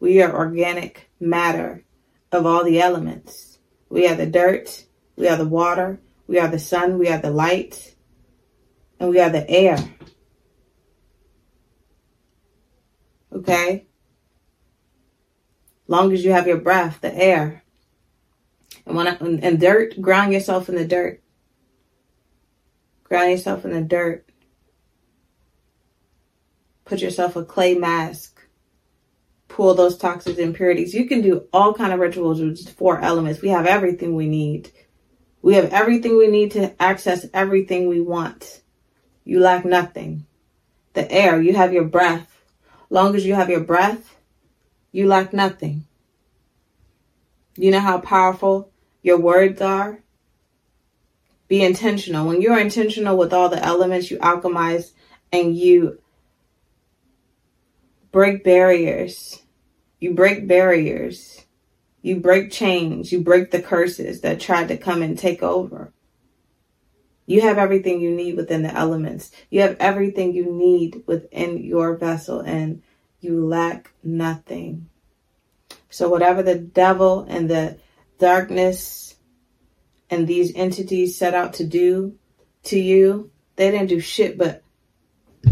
We 0.00 0.22
are 0.22 0.34
organic 0.34 1.10
matter 1.24 1.84
of 2.30 2.46
all 2.46 2.64
the 2.64 2.80
elements. 2.80 3.58
We 3.88 4.06
are 4.08 4.14
the 4.14 4.26
dirt, 4.26 4.84
we 5.16 5.28
are 5.28 5.36
the 5.36 5.48
water, 5.48 6.00
we 6.26 6.38
are 6.38 6.48
the 6.48 6.58
sun, 6.58 6.98
we 6.98 7.08
are 7.08 7.18
the 7.18 7.30
light, 7.30 7.94
and 8.98 9.10
we 9.10 9.20
are 9.20 9.30
the 9.30 9.48
air. 9.48 9.78
Okay? 13.32 13.86
Long 15.86 16.12
as 16.12 16.24
you 16.24 16.32
have 16.32 16.46
your 16.46 16.58
breath, 16.58 17.00
the 17.00 17.14
air. 17.14 17.62
And 18.86 18.96
when 18.96 19.08
I, 19.08 19.16
and 19.16 19.60
dirt, 19.60 20.00
ground 20.00 20.32
yourself 20.32 20.68
in 20.68 20.76
the 20.76 20.86
dirt. 20.86 21.22
Ground 23.04 23.30
yourself 23.30 23.64
in 23.64 23.72
the 23.72 23.82
dirt. 23.82 24.28
Put 26.84 27.00
yourself 27.00 27.36
a 27.36 27.44
clay 27.44 27.74
mask 27.74 28.33
pull 29.54 29.72
those 29.74 29.96
toxic 29.96 30.36
impurities. 30.38 30.92
You 30.92 31.06
can 31.06 31.20
do 31.20 31.46
all 31.52 31.74
kind 31.74 31.92
of 31.92 32.00
rituals 32.00 32.40
with 32.40 32.56
just 32.56 32.70
four 32.70 33.00
elements. 33.00 33.40
We 33.40 33.50
have 33.50 33.66
everything 33.66 34.16
we 34.16 34.26
need. 34.26 34.72
We 35.42 35.54
have 35.54 35.72
everything 35.72 36.18
we 36.18 36.26
need 36.26 36.52
to 36.52 36.74
access 36.82 37.26
everything 37.32 37.88
we 37.88 38.00
want. 38.00 38.62
You 39.24 39.38
lack 39.38 39.64
nothing. 39.64 40.26
The 40.94 41.10
air, 41.10 41.40
you 41.40 41.54
have 41.54 41.72
your 41.72 41.84
breath. 41.84 42.28
Long 42.90 43.14
as 43.14 43.24
you 43.24 43.34
have 43.34 43.48
your 43.48 43.60
breath, 43.60 44.16
you 44.90 45.06
lack 45.06 45.32
nothing. 45.32 45.86
You 47.56 47.70
know 47.70 47.80
how 47.80 47.98
powerful 47.98 48.72
your 49.02 49.20
words 49.20 49.60
are? 49.60 50.00
Be 51.46 51.62
intentional. 51.62 52.26
When 52.26 52.42
you're 52.42 52.58
intentional 52.58 53.16
with 53.16 53.32
all 53.32 53.48
the 53.48 53.64
elements, 53.64 54.10
you 54.10 54.18
alchemize 54.18 54.90
and 55.30 55.56
you 55.56 56.00
break 58.10 58.42
barriers. 58.42 59.43
You 60.04 60.12
break 60.12 60.46
barriers. 60.46 61.46
You 62.02 62.20
break 62.20 62.52
chains. 62.52 63.10
You 63.10 63.22
break 63.22 63.50
the 63.50 63.62
curses 63.62 64.20
that 64.20 64.38
tried 64.38 64.68
to 64.68 64.76
come 64.76 65.00
and 65.00 65.18
take 65.18 65.42
over. 65.42 65.94
You 67.24 67.40
have 67.40 67.56
everything 67.56 68.02
you 68.02 68.10
need 68.10 68.36
within 68.36 68.62
the 68.62 68.74
elements. 68.74 69.30
You 69.48 69.62
have 69.62 69.78
everything 69.80 70.34
you 70.34 70.52
need 70.52 71.04
within 71.06 71.64
your 71.64 71.96
vessel, 71.96 72.40
and 72.40 72.82
you 73.22 73.46
lack 73.46 73.92
nothing. 74.02 74.90
So, 75.88 76.10
whatever 76.10 76.42
the 76.42 76.58
devil 76.58 77.24
and 77.26 77.48
the 77.48 77.78
darkness 78.18 79.14
and 80.10 80.26
these 80.26 80.54
entities 80.54 81.16
set 81.16 81.32
out 81.32 81.54
to 81.54 81.64
do 81.64 82.18
to 82.64 82.78
you, 82.78 83.30
they 83.56 83.70
didn't 83.70 83.88
do 83.88 84.00
shit 84.00 84.36
but 84.36 84.62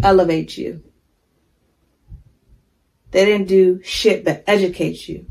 elevate 0.02 0.58
you. 0.58 0.82
They 3.12 3.26
didn't 3.26 3.46
do 3.46 3.80
shit 3.82 4.24
but 4.24 4.42
educate 4.46 5.06
you. 5.08 5.26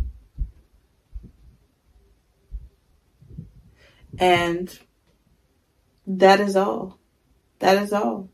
And 4.17 4.79
that 6.05 6.39
is 6.39 6.55
all. 6.55 6.99
That 7.59 7.81
is 7.81 7.91
all. 7.91 8.29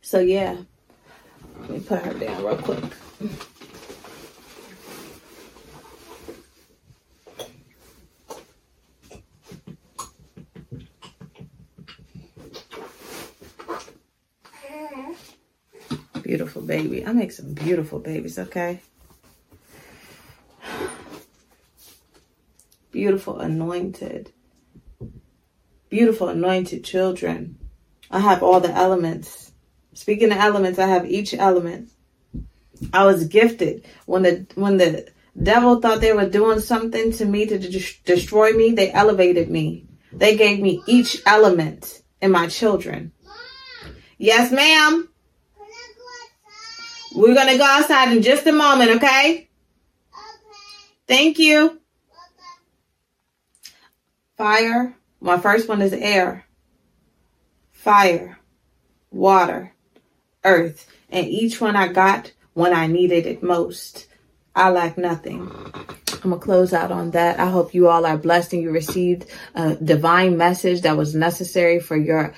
So 0.00 0.18
yeah. 0.18 0.56
Let 1.60 1.70
me 1.70 1.80
put 1.80 2.02
her 2.02 2.14
down 2.14 2.44
real 2.44 2.56
quick. 2.56 2.82
Beautiful 16.22 16.62
baby. 16.62 17.04
I 17.04 17.12
make 17.12 17.32
some 17.32 17.52
beautiful 17.52 17.98
babies, 17.98 18.38
okay? 18.38 18.80
Beautiful 22.90 23.38
anointed. 23.40 24.32
Beautiful 25.88 26.28
anointed 26.28 26.84
children. 26.84 27.58
I 28.10 28.20
have 28.20 28.42
all 28.42 28.60
the 28.60 28.72
elements. 28.72 29.52
Speaking 29.94 30.32
of 30.32 30.38
elements, 30.38 30.78
I 30.78 30.86
have 30.86 31.10
each 31.10 31.34
element. 31.34 31.90
I 32.92 33.04
was 33.04 33.28
gifted 33.28 33.84
when 34.06 34.22
the 34.22 34.46
when 34.54 34.76
the 34.76 35.08
devil 35.40 35.80
thought 35.80 36.00
they 36.00 36.12
were 36.12 36.28
doing 36.28 36.60
something 36.60 37.12
to 37.12 37.24
me 37.24 37.46
to 37.46 37.58
de- 37.58 37.98
destroy 38.04 38.52
me. 38.52 38.72
They 38.72 38.90
elevated 38.90 39.50
me. 39.50 39.86
They 40.12 40.36
gave 40.36 40.60
me 40.60 40.82
each 40.86 41.22
element 41.24 42.02
in 42.20 42.30
my 42.30 42.48
children. 42.48 43.12
Yes, 44.18 44.52
ma'am. 44.52 45.08
We're 47.14 47.34
going 47.34 47.48
to 47.48 47.58
go 47.58 47.64
outside 47.64 48.12
in 48.12 48.22
just 48.22 48.46
a 48.46 48.52
moment, 48.52 48.90
okay? 48.92 49.30
Okay. 49.30 49.48
Thank 51.06 51.38
you. 51.38 51.66
Okay. 51.66 51.78
Fire. 54.36 54.94
My 55.20 55.38
first 55.38 55.68
one 55.68 55.82
is 55.82 55.92
air. 55.92 56.46
Fire. 57.72 58.38
Water. 59.10 59.74
Earth. 60.44 60.88
And 61.10 61.26
each 61.26 61.60
one 61.60 61.76
I 61.76 61.88
got 61.88 62.32
when 62.54 62.72
I 62.72 62.86
needed 62.86 63.26
it 63.26 63.42
most. 63.42 64.06
I 64.54 64.70
lack 64.70 64.96
nothing. 64.96 65.40
I'm 65.42 66.30
going 66.30 66.40
to 66.40 66.44
close 66.44 66.72
out 66.72 66.92
on 66.92 67.10
that. 67.12 67.40
I 67.40 67.50
hope 67.50 67.74
you 67.74 67.88
all 67.88 68.06
are 68.06 68.18
blessed 68.18 68.52
and 68.52 68.62
you 68.62 68.70
received 68.70 69.26
a 69.54 69.74
divine 69.76 70.36
message 70.36 70.82
that 70.82 70.96
was 70.96 71.14
necessary 71.14 71.80
for 71.80 71.96
your 71.96 72.34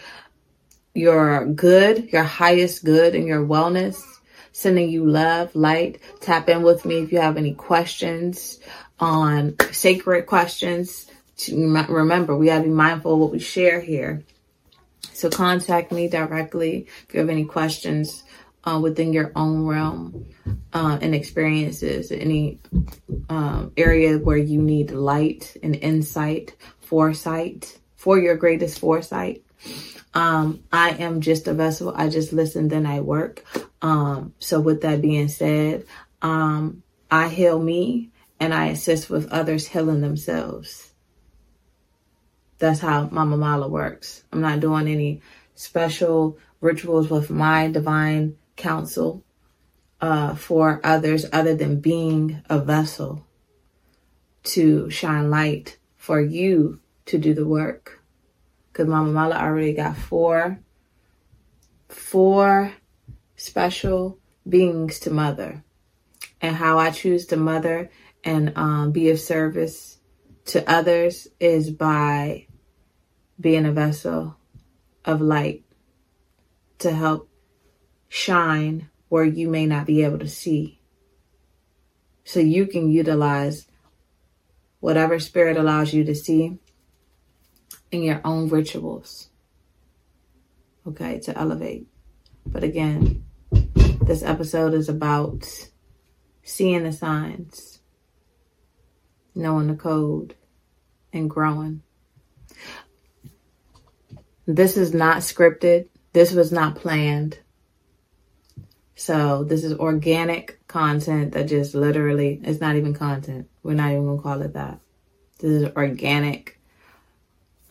your 0.96 1.44
good, 1.46 2.12
your 2.12 2.22
highest 2.22 2.84
good 2.84 3.16
and 3.16 3.26
your 3.26 3.44
wellness 3.44 4.00
sending 4.54 4.88
you 4.88 5.04
love, 5.04 5.54
light. 5.54 6.00
Tap 6.20 6.48
in 6.48 6.62
with 6.62 6.84
me 6.84 7.00
if 7.00 7.12
you 7.12 7.20
have 7.20 7.36
any 7.36 7.52
questions 7.54 8.60
on 9.00 9.56
sacred 9.72 10.26
questions. 10.26 11.10
Remember, 11.52 12.36
we 12.36 12.46
got 12.46 12.58
to 12.58 12.64
be 12.64 12.70
mindful 12.70 13.14
of 13.14 13.18
what 13.18 13.32
we 13.32 13.40
share 13.40 13.80
here. 13.80 14.22
So 15.12 15.28
contact 15.28 15.90
me 15.92 16.08
directly 16.08 16.86
if 17.06 17.12
you 17.12 17.20
have 17.20 17.28
any 17.28 17.44
questions 17.44 18.22
uh, 18.62 18.78
within 18.80 19.12
your 19.12 19.32
own 19.34 19.66
realm 19.66 20.26
uh, 20.72 20.98
and 21.02 21.14
experiences, 21.14 22.12
any 22.12 22.60
um, 23.28 23.72
area 23.76 24.18
where 24.18 24.36
you 24.36 24.62
need 24.62 24.92
light 24.92 25.56
and 25.62 25.74
insight, 25.74 26.54
foresight, 26.80 27.78
for 27.96 28.18
your 28.18 28.36
greatest 28.36 28.78
foresight. 28.78 29.42
Um, 30.14 30.62
I 30.72 30.90
am 30.90 31.20
just 31.20 31.48
a 31.48 31.54
vessel. 31.54 31.92
I 31.94 32.08
just 32.08 32.32
listen, 32.32 32.68
then 32.68 32.86
I 32.86 33.00
work. 33.00 33.44
Um, 33.82 34.34
so 34.38 34.60
with 34.60 34.82
that 34.82 35.02
being 35.02 35.28
said, 35.28 35.86
um, 36.22 36.82
I 37.10 37.28
heal 37.28 37.60
me 37.60 38.10
and 38.40 38.54
I 38.54 38.66
assist 38.66 39.10
with 39.10 39.30
others 39.32 39.68
healing 39.68 40.00
themselves. 40.00 40.92
That's 42.58 42.80
how 42.80 43.08
Mama 43.10 43.36
Mala 43.36 43.68
works. 43.68 44.22
I'm 44.32 44.40
not 44.40 44.60
doing 44.60 44.88
any 44.88 45.20
special 45.54 46.38
rituals 46.60 47.10
with 47.10 47.28
my 47.30 47.68
divine 47.68 48.36
counsel 48.56 49.24
uh, 50.00 50.34
for 50.34 50.80
others 50.84 51.26
other 51.32 51.54
than 51.54 51.80
being 51.80 52.42
a 52.48 52.58
vessel 52.58 53.26
to 54.44 54.88
shine 54.90 55.30
light 55.30 55.78
for 55.96 56.20
you 56.20 56.80
to 57.06 57.18
do 57.18 57.34
the 57.34 57.46
work. 57.46 58.03
Because 58.74 58.88
Mama 58.88 59.12
Mala 59.12 59.36
already 59.36 59.72
got 59.72 59.96
four, 59.96 60.58
four 61.88 62.72
special 63.36 64.18
beings 64.48 64.98
to 64.98 65.12
mother. 65.12 65.62
And 66.40 66.56
how 66.56 66.80
I 66.80 66.90
choose 66.90 67.26
to 67.26 67.36
mother 67.36 67.88
and 68.24 68.52
um, 68.56 68.90
be 68.90 69.10
of 69.10 69.20
service 69.20 69.98
to 70.46 70.68
others 70.68 71.28
is 71.38 71.70
by 71.70 72.48
being 73.38 73.64
a 73.64 73.70
vessel 73.70 74.36
of 75.04 75.20
light 75.20 75.62
to 76.80 76.90
help 76.90 77.30
shine 78.08 78.90
where 79.08 79.24
you 79.24 79.48
may 79.48 79.66
not 79.66 79.86
be 79.86 80.02
able 80.02 80.18
to 80.18 80.28
see. 80.28 80.80
So 82.24 82.40
you 82.40 82.66
can 82.66 82.90
utilize 82.90 83.68
whatever 84.80 85.20
spirit 85.20 85.56
allows 85.56 85.94
you 85.94 86.02
to 86.02 86.14
see 86.16 86.58
in 87.94 88.02
your 88.02 88.20
own 88.24 88.48
rituals. 88.48 89.28
Okay, 90.86 91.20
to 91.20 91.38
elevate. 91.38 91.86
But 92.44 92.64
again, 92.64 93.24
this 94.02 94.22
episode 94.22 94.74
is 94.74 94.88
about 94.88 95.46
seeing 96.42 96.82
the 96.82 96.92
signs, 96.92 97.78
knowing 99.34 99.68
the 99.68 99.76
code, 99.76 100.34
and 101.12 101.30
growing. 101.30 101.82
This 104.46 104.76
is 104.76 104.92
not 104.92 105.18
scripted. 105.18 105.86
This 106.12 106.32
was 106.32 106.52
not 106.52 106.76
planned. 106.76 107.38
So 108.96 109.44
this 109.44 109.64
is 109.64 109.72
organic 109.78 110.66
content 110.66 111.32
that 111.32 111.46
just 111.46 111.74
literally, 111.74 112.40
it's 112.42 112.60
not 112.60 112.76
even 112.76 112.92
content. 112.92 113.48
We're 113.62 113.74
not 113.74 113.92
even 113.92 114.16
to 114.16 114.22
call 114.22 114.42
it 114.42 114.52
that. 114.52 114.80
This 115.38 115.62
is 115.62 115.72
organic 115.76 116.60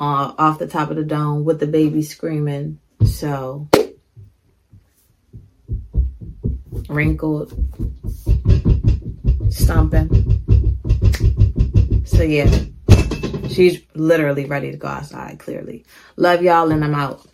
uh, 0.04 0.34
off 0.38 0.60
the 0.60 0.68
top 0.68 0.89
of 0.89 0.97
the 0.97 1.04
dome 1.04 1.45
with 1.45 1.60
the 1.60 1.68
baby 1.68 2.01
screaming. 2.04 2.80
So 3.06 3.70
wrinkled, 6.89 7.54
stomping. 9.49 10.10
So 12.06 12.24
yeah, 12.24 12.49
she's 13.47 13.82
literally 13.93 14.45
ready 14.45 14.72
to 14.72 14.78
go 14.78 14.88
outside, 14.88 15.39
clearly. 15.39 15.86
Love 16.18 16.41
y'all 16.43 16.72
and 16.72 16.84
I'm 16.84 16.95
out. 16.95 17.26